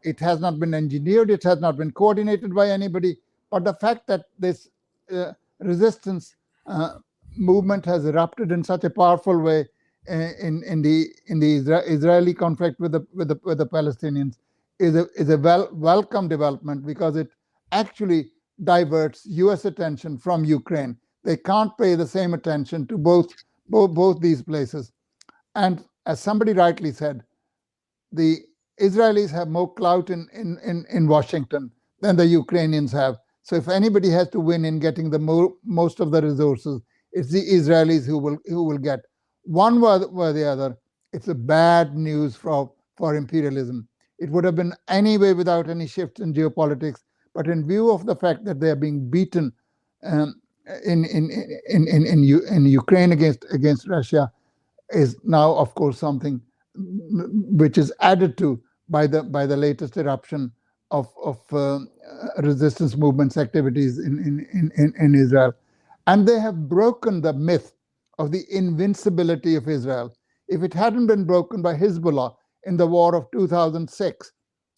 it 0.04 0.20
has 0.20 0.40
not 0.40 0.60
been 0.60 0.74
engineered, 0.74 1.30
it 1.32 1.44
has 1.44 1.60
not 1.62 1.78
been 1.78 1.92
coordinated 1.92 2.54
by 2.56 2.70
anybody, 2.70 3.18
but 3.52 3.64
the 3.64 3.74
fact 3.76 4.08
that 4.08 4.26
this 4.40 4.70
uh, 5.14 5.34
resistance 5.60 6.36
uh, 6.68 6.96
movement 7.38 7.86
has 7.86 8.06
erupted 8.06 8.52
in 8.52 8.64
such 8.64 8.84
a 8.84 8.90
powerful 8.90 9.40
way 9.40 9.68
uh, 10.10 10.14
in 10.42 10.64
in 10.64 10.82
the 10.82 11.08
in 11.28 11.40
the 11.40 11.60
Isra- 11.62 11.88
Israeli 11.88 12.34
conflict 12.34 12.80
with 12.80 12.92
the 12.92 13.06
with 13.14 13.28
the 13.30 13.40
with 13.44 13.58
the 13.58 13.68
Palestinians 13.68 14.38
is 14.80 14.96
a 14.96 15.08
is 15.16 15.30
a 15.30 15.38
well 15.38 15.70
welcome 15.74 16.28
development 16.28 16.86
because 16.86 17.16
it 17.16 17.30
actually 17.72 18.32
diverts 18.64 19.26
U.S. 19.28 19.66
attention 19.66 20.18
from 20.18 20.44
Ukraine. 20.46 20.98
They 21.24 21.38
can't 21.38 21.78
pay 21.78 21.96
the 21.96 22.08
same 22.08 22.34
attention 22.34 22.88
to 22.88 22.98
both 22.98 23.28
both 23.70 23.92
both 23.94 24.20
these 24.20 24.42
places, 24.42 24.92
and 25.56 25.84
as 26.06 26.20
somebody 26.20 26.54
rightly 26.54 26.92
said, 26.92 27.24
the 28.12 28.40
Israelis 28.80 29.32
have 29.32 29.50
more 29.50 29.74
clout 29.74 30.10
in, 30.10 30.28
in, 30.34 30.58
in, 30.66 30.86
in 30.92 31.08
Washington 31.08 31.72
than 32.02 32.16
the 32.16 32.26
Ukrainians 32.26 32.92
have. 32.92 33.18
So 33.44 33.56
if 33.56 33.70
anybody 33.70 34.10
has 34.10 34.30
to 34.30 34.40
win 34.40 34.66
in 34.66 34.80
getting 34.80 35.10
the 35.10 35.20
mo- 35.20 35.58
most 35.64 36.00
of 36.00 36.12
the 36.12 36.22
resources, 36.22 36.82
it's 37.12 37.32
the 37.32 37.42
Israelis 37.42 38.06
who 38.06 38.18
will 38.18 38.38
who 38.46 38.64
will 38.64 38.78
get 38.78 39.02
one 39.44 39.82
way 39.82 40.00
or 40.14 40.34
the 40.34 40.46
other. 40.46 40.78
It's 41.14 41.28
a 41.28 41.36
bad 41.36 41.96
news 41.96 42.36
for 42.36 42.72
for 42.98 43.16
imperialism. 43.16 43.88
It 44.20 44.30
would 44.30 44.44
have 44.46 44.56
been 44.56 44.74
anyway 44.88 45.34
without 45.34 45.70
any 45.70 45.88
shift 45.88 46.20
in 46.20 46.34
geopolitics, 46.34 47.02
but 47.36 47.48
in 47.48 47.68
view 47.68 47.92
of 47.92 48.06
the 48.06 48.16
fact 48.16 48.46
that 48.46 48.60
they 48.60 48.70
are 48.70 48.76
being 48.76 49.10
beaten 49.10 49.52
um, 50.04 50.36
in, 50.86 51.06
in, 51.06 51.32
in, 51.70 51.88
in, 51.88 52.06
in, 52.08 52.24
U- 52.24 52.46
in 52.50 52.66
Ukraine 52.66 53.12
against 53.14 53.46
against 53.52 53.88
Russia, 53.88 54.32
is 54.92 55.18
now 55.24 55.54
of 55.56 55.76
course 55.76 56.00
something 56.00 56.42
which 56.76 57.78
is 57.78 57.94
added 58.02 58.38
to 58.40 58.62
by 58.90 59.08
the 59.08 59.24
by 59.24 59.46
the 59.46 59.58
latest 59.58 59.98
eruption 59.98 60.52
of 60.92 61.08
of 61.24 61.40
uh, 61.54 61.80
resistance 62.44 62.98
movements 62.98 63.38
activities 63.38 64.00
in, 64.00 64.20
in 64.20 64.72
in 64.78 64.94
in 65.00 65.16
Israel, 65.16 65.54
and 66.08 66.28
they 66.28 66.40
have 66.40 66.70
broken 66.70 67.22
the 67.22 67.34
myth 67.34 67.74
of 68.20 68.32
the 68.32 68.46
invincibility 68.52 69.56
of 69.56 69.68
Israel. 69.70 70.16
If 70.50 70.64
it 70.64 70.74
hadn't 70.74 71.08
been 71.08 71.26
broken 71.26 71.62
by 71.62 71.76
Hezbollah 71.76 72.36
in 72.66 72.78
the 72.78 72.88
war 72.88 73.16
of 73.16 73.30
2006, 73.32 74.32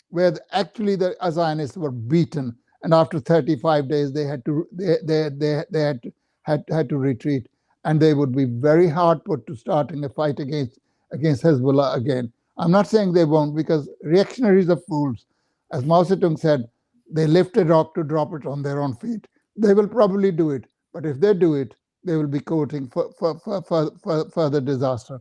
where 0.09 0.33
actually 0.51 0.95
the 0.97 1.15
Zionists 1.31 1.77
were 1.77 1.91
beaten, 1.91 2.57
and 2.85 2.93
after 2.93 3.19
35 3.19 3.89
days 3.89 4.13
they 4.13 4.25
had 4.25 4.45
to 4.45 4.67
they 4.71 4.97
they 5.03 5.29
they, 5.29 5.63
they 5.71 5.81
had 5.81 6.01
had 6.43 6.63
had 6.69 6.87
to 6.89 6.97
retreat, 6.97 7.47
and 7.83 7.99
they 7.99 8.13
would 8.13 8.35
be 8.35 8.45
very 8.45 8.87
hard 8.87 9.25
put 9.25 9.45
to 9.47 9.55
starting 9.55 10.03
a 10.05 10.09
fight 10.09 10.39
against 10.39 10.77
against 11.11 11.41
Hezbollah 11.41 11.95
again. 11.95 12.31
I'm 12.59 12.69
not 12.69 12.87
saying 12.87 13.13
they 13.13 13.25
won't 13.25 13.55
because 13.55 13.89
reactionaries 14.03 14.69
are 14.69 14.83
fools. 14.87 15.25
As 15.73 15.83
Mao 15.83 16.03
Zedong 16.03 16.37
said, 16.37 16.69
they 17.11 17.25
lift 17.25 17.57
a 17.57 17.65
rock 17.65 17.95
to 17.95 18.03
drop 18.03 18.33
it 18.35 18.45
on 18.45 18.61
their 18.61 18.79
own 18.79 18.95
feet. 18.97 19.27
They 19.57 19.73
will 19.73 19.87
probably 19.87 20.31
do 20.31 20.51
it, 20.51 20.65
but 20.93 21.07
if 21.07 21.19
they 21.19 21.33
do 21.33 21.55
it, 21.55 21.73
they 22.03 22.15
will 22.15 22.27
be 22.27 22.39
courting 22.39 22.87
for, 22.89 23.11
for, 23.17 23.39
for, 23.39 23.63
for, 23.63 23.91
for 24.03 24.29
further 24.29 24.61
disaster. 24.61 25.19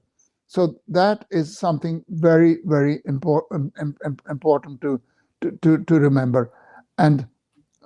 So 0.49 0.77
that 0.89 1.25
is 1.31 1.59
something 1.59 2.05
very, 2.11 2.59
very 2.65 3.01
important 3.07 3.73
important 4.29 4.83
to, 4.83 5.01
to, 5.41 5.53
to, 5.63 5.79
to 5.85 5.95
remember. 5.99 6.53
And 6.99 7.27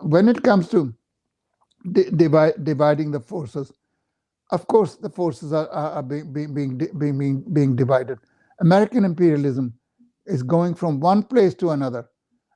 when 0.03 0.29
it 0.29 0.43
comes 0.43 0.69
to 0.71 0.95
di- 1.93 2.11
dividing 2.63 3.11
the 3.13 3.21
forces, 3.21 3.73
of 4.51 4.67
course, 4.69 4.97
the 4.97 5.11
forces 5.11 5.53
are, 5.53 5.69
are, 5.71 5.93
are 5.95 6.03
being, 6.03 6.33
being, 6.33 6.55
being, 6.55 6.79
being, 6.79 7.19
being, 7.19 7.43
divided. 7.77 8.19
American 8.61 9.05
imperialism 9.05 9.75
is 10.27 10.43
going 10.43 10.75
from 10.75 11.01
one 11.01 11.23
place 11.23 11.55
to 11.55 11.71
another, 11.71 12.09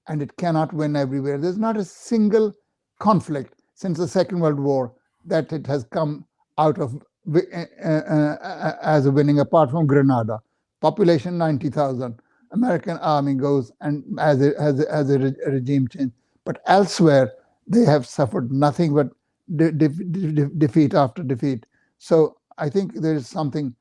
and 0.09 0.22
it 0.22 0.36
cannot 0.38 0.72
win 0.72 0.97
everywhere. 0.97 1.38
There's 1.38 1.59
not 1.59 1.76
a 1.76 1.84
single 1.84 2.53
conflict 3.01 3.55
since 3.74 3.99
the 3.99 4.09
Second 4.09 4.40
World 4.40 4.61
War 4.61 4.95
that 5.26 5.53
it 5.53 5.66
has 5.66 5.84
come 5.84 6.24
out 6.59 6.78
of 6.78 6.97
uh, 7.34 7.40
uh, 7.84 8.72
as 8.82 9.07
a 9.07 9.11
winning, 9.12 9.40
apart 9.40 9.70
from 9.70 9.86
Grenada. 9.86 10.40
Population 10.80 11.38
90,000. 11.38 12.18
American 12.53 12.99
army 12.99 13.34
goes 13.34 13.72
and 13.80 14.05
has 14.18 14.43
a, 14.43 14.53
has 14.61 14.80
a, 14.80 14.93
has 14.93 15.11
a 15.11 15.18
re- 15.18 15.36
a 15.47 15.51
regime 15.53 15.88
change. 15.88 16.12
But 16.45 16.61
elsewhere, 16.66 17.32
they 17.66 17.84
have 17.84 18.07
suffered 18.07 18.53
nothing 18.53 18.95
but 18.95 19.11
de- 19.57 19.72
de- 19.72 19.88
de- 19.88 20.32
de- 20.32 20.47
defeat 20.49 20.95
after 20.95 21.22
defeat. 21.22 21.66
So 21.99 22.36
I 22.59 22.68
think 22.68 22.95
there 22.95 23.14
is 23.14 23.28
something 23.28 23.74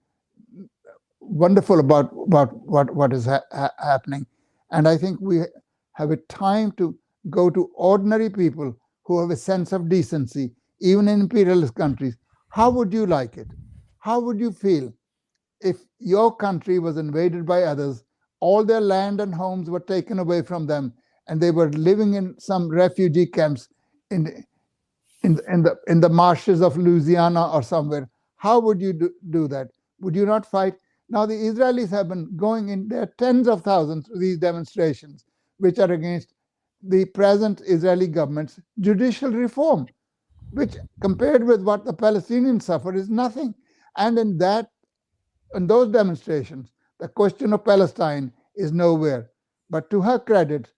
wonderful 1.20 1.80
about 1.80 2.12
about 2.28 2.56
what 2.68 2.94
what 2.96 3.14
is 3.14 3.26
ha- 3.26 3.44
ha- 3.52 3.74
happening, 3.80 4.26
and 4.72 4.88
I 4.88 4.98
think 4.98 5.20
we 5.22 5.42
have 5.94 6.12
a 6.12 6.18
time 6.18 6.72
to 6.74 6.96
go 7.30 7.50
to 7.50 7.70
ordinary 7.76 8.30
people 8.30 8.76
who 9.04 9.20
have 9.20 9.30
a 9.32 9.36
sense 9.36 9.72
of 9.72 9.90
decency, 9.90 10.52
even 10.80 11.08
in 11.08 11.22
imperialist 11.22 11.76
countries. 11.76 12.18
How 12.50 12.70
would 12.70 12.94
you 12.94 13.06
like 13.06 13.38
it? 13.38 13.48
How 14.00 14.20
would 14.20 14.40
you 14.40 14.52
feel 14.52 14.94
if 15.62 15.78
your 16.00 16.36
country 16.36 16.80
was 16.80 16.98
invaded 16.98 17.46
by 17.46 17.64
others? 17.64 18.04
All 18.40 18.64
their 18.64 18.82
land 18.82 19.22
and 19.22 19.34
homes 19.34 19.70
were 19.70 19.80
taken 19.80 20.20
away 20.20 20.42
from 20.42 20.66
them, 20.66 20.94
and 21.28 21.40
they 21.40 21.52
were 21.52 21.70
living 21.72 22.16
in 22.16 22.40
some 22.40 22.70
refugee 22.70 23.26
camps 23.26 23.68
in 24.10 24.44
in 25.24 25.36
the, 25.36 25.44
in 25.54 25.64
the 25.64 25.76
in 25.88 26.00
the 26.02 26.10
marshes 26.10 26.62
of 26.62 26.78
Louisiana 26.78 27.52
or 27.52 27.62
somewhere. 27.64 28.10
How 28.38 28.60
would 28.60 28.82
you 28.82 28.94
do, 28.94 29.12
do 29.30 29.48
that? 29.50 29.70
Would 30.00 30.16
you 30.16 30.26
not 30.26 30.46
fight? 30.46 30.76
Now 31.10 31.26
the 31.26 31.36
Israelis 31.36 31.90
have 31.90 32.08
been 32.10 32.36
going 32.36 32.70
in 32.70 32.88
there 32.88 33.14
tens 33.18 33.48
of 33.48 33.62
thousands 33.62 34.08
to 34.08 34.18
these 34.18 34.38
demonstrations, 34.38 35.26
which 35.58 35.78
are 35.78 35.92
against 35.92 36.34
the 36.82 37.06
present 37.06 37.62
Israeli 37.66 38.08
government's 38.08 38.60
judicial 38.80 39.30
reform, 39.32 39.88
which 40.52 40.76
compared 41.02 41.44
with 41.44 41.62
what 41.62 41.86
the 41.86 41.94
Palestinians 41.94 42.64
suffer 42.64 42.94
is 42.96 43.10
nothing. 43.10 43.54
And 43.98 44.18
in 44.18 44.38
that, 44.40 44.72
in 45.54 45.68
those 45.68 45.92
demonstrations, 45.92 46.72
the 47.00 47.08
question 47.08 47.54
of 47.54 47.66
Palestine 47.66 48.32
is 48.56 48.72
nowhere. 48.72 49.30
But 49.70 49.90
to 49.92 50.02
her 50.02 50.18
credit, 50.18 50.72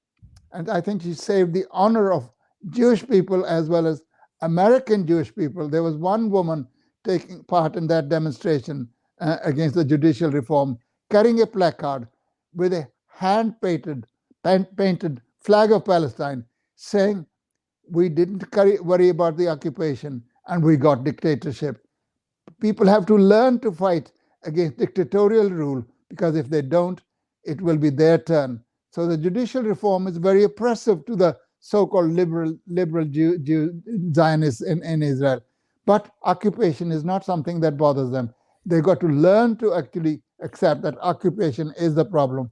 and 0.53 0.69
I 0.69 0.81
think 0.81 1.01
she 1.01 1.13
saved 1.13 1.53
the 1.53 1.65
honor 1.71 2.11
of 2.11 2.31
Jewish 2.69 3.05
people 3.07 3.45
as 3.45 3.69
well 3.69 3.87
as 3.87 4.03
American 4.41 5.05
Jewish 5.05 5.33
people. 5.35 5.67
There 5.67 5.83
was 5.83 5.97
one 5.97 6.29
woman 6.29 6.67
taking 7.03 7.43
part 7.43 7.75
in 7.75 7.87
that 7.87 8.09
demonstration 8.09 8.87
uh, 9.19 9.37
against 9.43 9.75
the 9.75 9.83
judicial 9.85 10.31
reform, 10.31 10.77
carrying 11.09 11.41
a 11.41 11.47
placard 11.47 12.07
with 12.53 12.73
a 12.73 12.87
hand 13.07 13.59
painted, 13.61 14.05
painted 14.77 15.21
flag 15.41 15.71
of 15.71 15.85
Palestine, 15.85 16.45
saying, 16.75 17.25
"We 17.89 18.09
didn't 18.09 18.51
carry, 18.51 18.79
worry 18.79 19.09
about 19.09 19.37
the 19.37 19.49
occupation, 19.49 20.23
and 20.47 20.63
we 20.63 20.77
got 20.77 21.03
dictatorship." 21.03 21.85
People 22.61 22.87
have 22.87 23.05
to 23.07 23.17
learn 23.17 23.59
to 23.59 23.71
fight 23.71 24.11
against 24.43 24.77
dictatorial 24.77 25.49
rule 25.49 25.83
because 26.09 26.35
if 26.35 26.49
they 26.49 26.61
don't, 26.61 27.01
it 27.43 27.61
will 27.61 27.77
be 27.77 27.89
their 27.89 28.17
turn. 28.17 28.62
So 28.93 29.07
the 29.07 29.17
judicial 29.17 29.63
reform 29.63 30.05
is 30.05 30.17
very 30.17 30.43
oppressive 30.43 31.03
to 31.07 31.15
the 31.15 31.35
so-called 31.59 32.11
liberal 32.11 32.55
liberal 32.67 33.05
Jew, 33.05 33.39
Jew, 33.39 33.81
Zionists 34.13 34.61
in, 34.61 34.83
in 34.83 35.01
Israel. 35.01 35.41
But 35.87 36.11
occupation 36.21 36.91
is 36.91 37.03
not 37.03 37.25
something 37.25 37.59
that 37.61 37.75
bothers 37.75 38.11
them. 38.11 38.31
They've 38.67 38.83
got 38.83 38.99
to 38.99 39.07
learn 39.07 39.57
to 39.57 39.73
actually 39.73 40.21
accept 40.43 40.83
that 40.83 40.95
occupation 41.01 41.73
is 41.75 41.95
the 41.95 42.05
problem. 42.05 42.51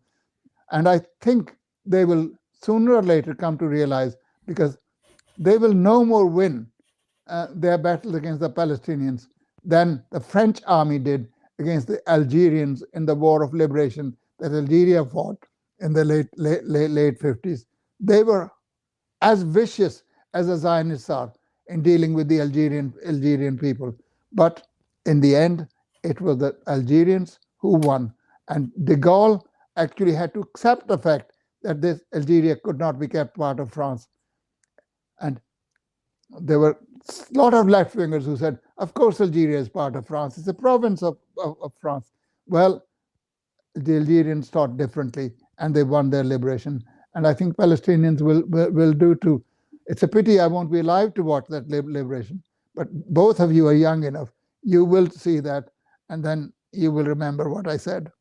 And 0.72 0.90
I 0.90 1.02
think 1.22 1.56
they 1.86 2.06
will 2.06 2.32
sooner 2.60 2.96
or 2.96 3.04
later 3.04 3.36
come 3.36 3.56
to 3.60 3.68
realize 3.68 4.18
because 4.48 4.80
they 5.38 5.60
will 5.60 5.74
no 5.74 6.04
more 6.04 6.26
win 6.26 6.66
uh, 7.28 7.50
their 7.54 7.78
battles 7.78 8.16
against 8.16 8.40
the 8.40 8.50
Palestinians 8.50 9.28
than 9.64 10.04
the 10.12 10.20
French 10.20 10.60
army 10.66 10.98
did 10.98 11.30
against 11.60 11.86
the 11.86 12.02
Algerians 12.10 12.84
in 12.94 13.06
the 13.06 13.14
war 13.14 13.44
of 13.44 13.54
liberation 13.54 14.18
that 14.40 14.54
Algeria 14.54 15.06
fought 15.06 15.46
in 15.82 15.94
the 15.94 16.06
late 16.06 16.28
late 16.38 16.64
late, 16.66 16.92
late 16.92 17.20
50s. 17.20 17.66
They 18.00 18.24
were 18.24 18.50
as 19.22 19.44
vicious 19.44 20.04
as 20.34 20.48
the 20.48 20.58
Zionists 20.58 21.10
are 21.10 21.34
in 21.68 21.82
dealing 21.82 22.14
with 22.14 22.28
the 22.28 22.42
Algerian 22.42 22.94
Algerian 23.06 23.58
people. 23.58 23.96
But 24.32 24.68
in 25.06 25.20
the 25.20 25.36
end, 25.36 25.68
it 26.04 26.22
was 26.22 26.38
the 26.38 26.56
Algerians 26.68 27.40
who 27.58 27.78
won. 27.78 28.14
And 28.48 28.72
de 28.86 28.96
Gaulle 28.96 29.44
actually 29.76 30.14
had 30.14 30.34
to 30.34 30.42
accept 30.42 30.88
the 30.88 30.98
fact 30.98 31.34
that 31.64 31.82
this 31.82 32.02
Algeria 32.14 32.56
could 32.56 32.80
not 32.80 33.00
be 33.00 33.08
kept 33.08 33.38
part 33.38 33.60
of 33.60 33.72
France. 33.72 34.08
And 35.20 35.40
there 36.40 36.60
were 36.60 36.78
a 37.08 37.38
lot 37.38 37.54
of 37.54 37.68
left 37.68 37.96
wingers 37.96 38.24
who 38.24 38.36
said, 38.36 38.60
of 38.78 38.94
course, 38.94 39.22
Algeria 39.22 39.60
is 39.60 39.70
part 39.70 39.96
of 39.96 40.08
France. 40.08 40.38
It's 40.38 40.48
a 40.48 40.54
province 40.54 41.04
of, 41.04 41.18
of, 41.38 41.56
of 41.62 41.72
France. 41.80 42.12
Well, 42.48 42.84
the 43.76 43.98
Algerians 43.98 44.50
thought 44.50 44.78
differently 44.78 45.32
and 45.62 45.74
they 45.74 45.84
won 45.84 46.10
their 46.10 46.24
liberation. 46.24 46.84
And 47.16 47.26
I 47.26 47.34
think 47.34 47.56
Palestinians 47.56 48.22
will, 48.22 48.44
will, 48.48 48.72
will 48.72 48.94
do 48.94 49.16
too. 49.16 49.44
It's 49.88 50.04
a 50.04 50.08
pity 50.08 50.40
I 50.40 50.48
won't 50.48 50.72
be 50.72 50.80
alive 50.80 51.14
to 51.16 51.24
watch 51.24 51.46
that 51.50 51.70
liberation. 51.70 52.44
But 52.76 52.88
both 53.14 53.40
of 53.40 53.54
you 53.54 53.68
are 53.68 53.74
young 53.74 54.04
enough. 54.04 54.30
You 54.64 54.86
will 54.86 55.10
see 55.10 55.40
that, 55.42 55.66
and 56.10 56.24
then 56.24 56.54
you 56.72 56.92
will 56.92 57.04
remember 57.04 57.50
what 57.50 57.68
I 57.68 57.78
said. 57.78 58.12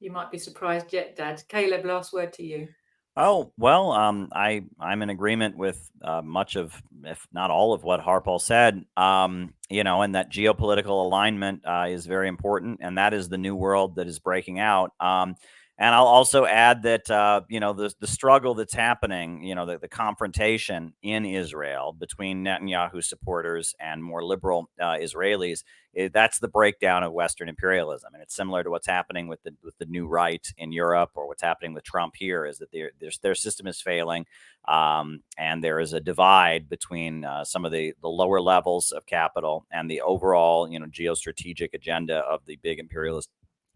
You 0.00 0.12
might 0.12 0.30
be 0.30 0.38
surprised 0.38 0.92
yet, 0.92 1.16
Dad. 1.16 1.42
Caleb, 1.48 1.84
last 1.84 2.12
word 2.12 2.32
to 2.34 2.44
you. 2.44 2.68
Oh 3.16 3.52
well, 3.58 3.92
um, 3.92 4.30
I 4.32 4.64
I'm 4.80 5.02
in 5.02 5.10
agreement 5.10 5.56
with 5.56 5.90
uh, 6.02 6.22
much 6.22 6.56
of, 6.56 6.80
if 7.04 7.26
not 7.32 7.50
all 7.50 7.74
of 7.74 7.82
what 7.82 8.00
Harpal 8.00 8.40
said. 8.40 8.84
Um, 8.96 9.52
you 9.68 9.84
know, 9.84 10.02
and 10.02 10.14
that 10.14 10.32
geopolitical 10.32 11.04
alignment 11.04 11.62
uh, 11.66 11.86
is 11.88 12.06
very 12.06 12.28
important, 12.28 12.80
and 12.82 12.96
that 12.96 13.12
is 13.12 13.28
the 13.28 13.38
new 13.38 13.54
world 13.54 13.96
that 13.96 14.06
is 14.06 14.18
breaking 14.18 14.60
out. 14.60 14.92
Um, 14.98 15.36
and 15.82 15.96
I'll 15.96 16.06
also 16.06 16.46
add 16.46 16.84
that 16.84 17.10
uh, 17.10 17.40
you 17.48 17.58
know 17.58 17.72
the 17.72 17.92
the 17.98 18.06
struggle 18.06 18.54
that's 18.54 18.72
happening, 18.72 19.42
you 19.42 19.56
know, 19.56 19.66
the, 19.66 19.78
the 19.78 19.88
confrontation 19.88 20.92
in 21.02 21.24
Israel 21.24 21.92
between 21.92 22.44
Netanyahu 22.44 23.02
supporters 23.02 23.74
and 23.80 24.02
more 24.02 24.24
liberal 24.24 24.70
uh, 24.80 24.98
Israelis. 25.00 25.64
It, 25.92 26.04
eh, 26.04 26.08
that's 26.14 26.38
the 26.38 26.46
breakdown 26.46 27.02
of 27.02 27.12
Western 27.12 27.48
imperialism, 27.48 28.14
and 28.14 28.22
it's 28.22 28.36
similar 28.36 28.62
to 28.62 28.70
what's 28.70 28.86
happening 28.86 29.26
with 29.26 29.42
the 29.42 29.56
with 29.64 29.76
the 29.78 29.86
new 29.86 30.06
right 30.06 30.46
in 30.56 30.70
Europe 30.70 31.10
or 31.16 31.26
what's 31.26 31.42
happening 31.42 31.74
with 31.74 31.82
Trump 31.82 32.14
here. 32.16 32.46
Is 32.46 32.58
that 32.58 32.70
their 32.70 32.92
their 33.20 33.34
system 33.34 33.66
is 33.66 33.80
failing, 33.80 34.26
um, 34.68 35.24
and 35.36 35.64
there 35.64 35.80
is 35.80 35.94
a 35.94 36.00
divide 36.00 36.68
between 36.68 37.24
uh, 37.24 37.44
some 37.44 37.64
of 37.64 37.72
the 37.72 37.92
the 38.00 38.08
lower 38.08 38.40
levels 38.40 38.92
of 38.92 39.04
capital 39.06 39.66
and 39.72 39.90
the 39.90 40.00
overall 40.02 40.70
you 40.70 40.78
know 40.78 40.86
geostrategic 40.86 41.70
agenda 41.74 42.18
of 42.18 42.46
the 42.46 42.54
big 42.62 42.78
imperialist 42.78 43.30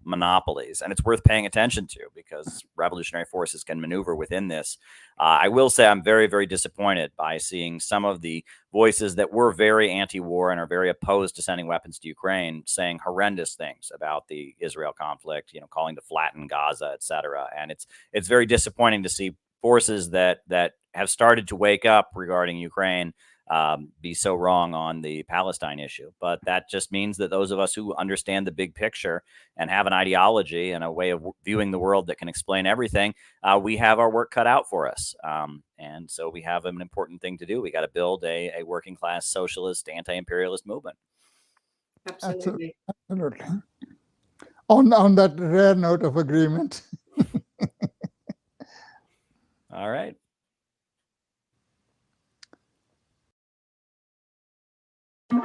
monopolies, 0.06 0.80
and 0.80 0.92
it's 0.92 1.04
worth 1.04 1.24
paying 1.24 1.44
attention 1.44 1.86
to 1.88 2.00
because 2.14 2.64
revolutionary 2.76 3.26
forces 3.26 3.64
can 3.64 3.80
maneuver 3.80 4.14
within 4.14 4.48
this. 4.48 4.78
Uh, 5.18 5.38
I 5.42 5.48
will 5.48 5.68
say 5.68 5.86
I'm 5.86 6.02
very, 6.02 6.26
very 6.26 6.46
disappointed 6.46 7.12
by 7.16 7.38
seeing 7.38 7.80
some 7.80 8.04
of 8.04 8.20
the 8.20 8.44
voices 8.72 9.16
that 9.16 9.32
were 9.32 9.52
very 9.52 9.90
anti-war 9.90 10.50
and 10.50 10.60
are 10.60 10.66
very 10.66 10.88
opposed 10.88 11.36
to 11.36 11.42
sending 11.42 11.66
weapons 11.66 11.98
to 11.98 12.08
Ukraine 12.08 12.62
saying 12.66 13.00
horrendous 13.04 13.54
things 13.54 13.90
about 13.94 14.28
the 14.28 14.54
Israel 14.60 14.92
conflict. 14.98 15.52
You 15.52 15.60
know, 15.60 15.66
calling 15.68 15.96
to 15.96 16.02
flatten 16.02 16.46
Gaza, 16.46 16.92
etc. 16.94 17.48
And 17.56 17.70
it's 17.70 17.86
it's 18.12 18.28
very 18.28 18.46
disappointing 18.46 19.02
to 19.02 19.08
see 19.08 19.34
forces 19.60 20.10
that 20.10 20.40
that 20.46 20.72
have 20.94 21.10
started 21.10 21.48
to 21.48 21.56
wake 21.56 21.84
up 21.84 22.10
regarding 22.14 22.56
Ukraine 22.58 23.12
um, 23.48 23.90
be 24.00 24.14
so 24.14 24.34
wrong 24.34 24.74
on 24.74 25.00
the 25.00 25.22
Palestine 25.24 25.78
issue. 25.78 26.10
But 26.20 26.40
that 26.44 26.68
just 26.68 26.90
means 26.90 27.16
that 27.18 27.30
those 27.30 27.50
of 27.50 27.58
us 27.58 27.74
who 27.74 27.94
understand 27.94 28.46
the 28.46 28.52
big 28.52 28.74
picture 28.74 29.22
and 29.56 29.70
have 29.70 29.86
an 29.86 29.92
ideology 29.92 30.72
and 30.72 30.82
a 30.82 30.90
way 30.90 31.10
of 31.10 31.24
viewing 31.44 31.70
the 31.70 31.78
world 31.78 32.08
that 32.08 32.18
can 32.18 32.28
explain 32.28 32.66
everything, 32.66 33.14
uh, 33.42 33.58
we 33.62 33.76
have 33.76 33.98
our 33.98 34.10
work 34.10 34.30
cut 34.30 34.46
out 34.46 34.68
for 34.68 34.88
us. 34.88 35.14
Um, 35.22 35.62
and 35.78 36.10
so 36.10 36.28
we 36.28 36.42
have 36.42 36.64
an 36.64 36.80
important 36.80 37.20
thing 37.20 37.38
to 37.38 37.46
do. 37.46 37.60
We 37.60 37.70
got 37.70 37.82
to 37.82 37.88
build 37.88 38.24
a, 38.24 38.52
a 38.58 38.64
working 38.64 38.96
class 38.96 39.26
socialist, 39.26 39.88
anti 39.88 40.14
imperialist 40.14 40.66
movement. 40.66 40.96
Absolutely. 42.08 42.74
Absolutely. 43.10 43.46
On, 44.68 44.92
on 44.92 45.14
that 45.14 45.38
rare 45.38 45.76
note 45.76 46.02
of 46.02 46.16
agreement. 46.16 46.82
All 49.72 49.88
right. 49.88 50.16
Thanks 55.28 55.40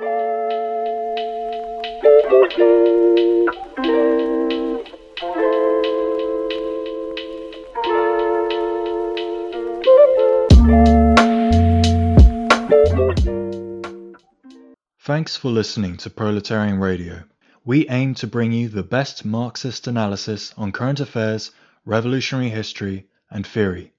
for 15.36 15.50
listening 15.50 15.98
to 15.98 16.12
Proletarian 16.12 16.80
Radio. 16.80 17.24
We 17.66 17.90
aim 17.90 18.14
to 18.16 18.28
bring 18.28 18.52
you 18.52 18.70
the 18.70 18.84
best 18.84 19.26
Marxist 19.26 19.88
analysis 19.88 20.54
on 20.58 20.72
current 20.72 21.00
affairs, 21.00 21.50
revolutionary 21.86 22.50
history, 22.50 23.08
and 23.32 23.48
theory. 23.48 23.94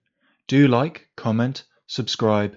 Do 0.46 0.68
like, 0.68 1.08
comment, 1.16 1.64
subscribe, 1.88 2.56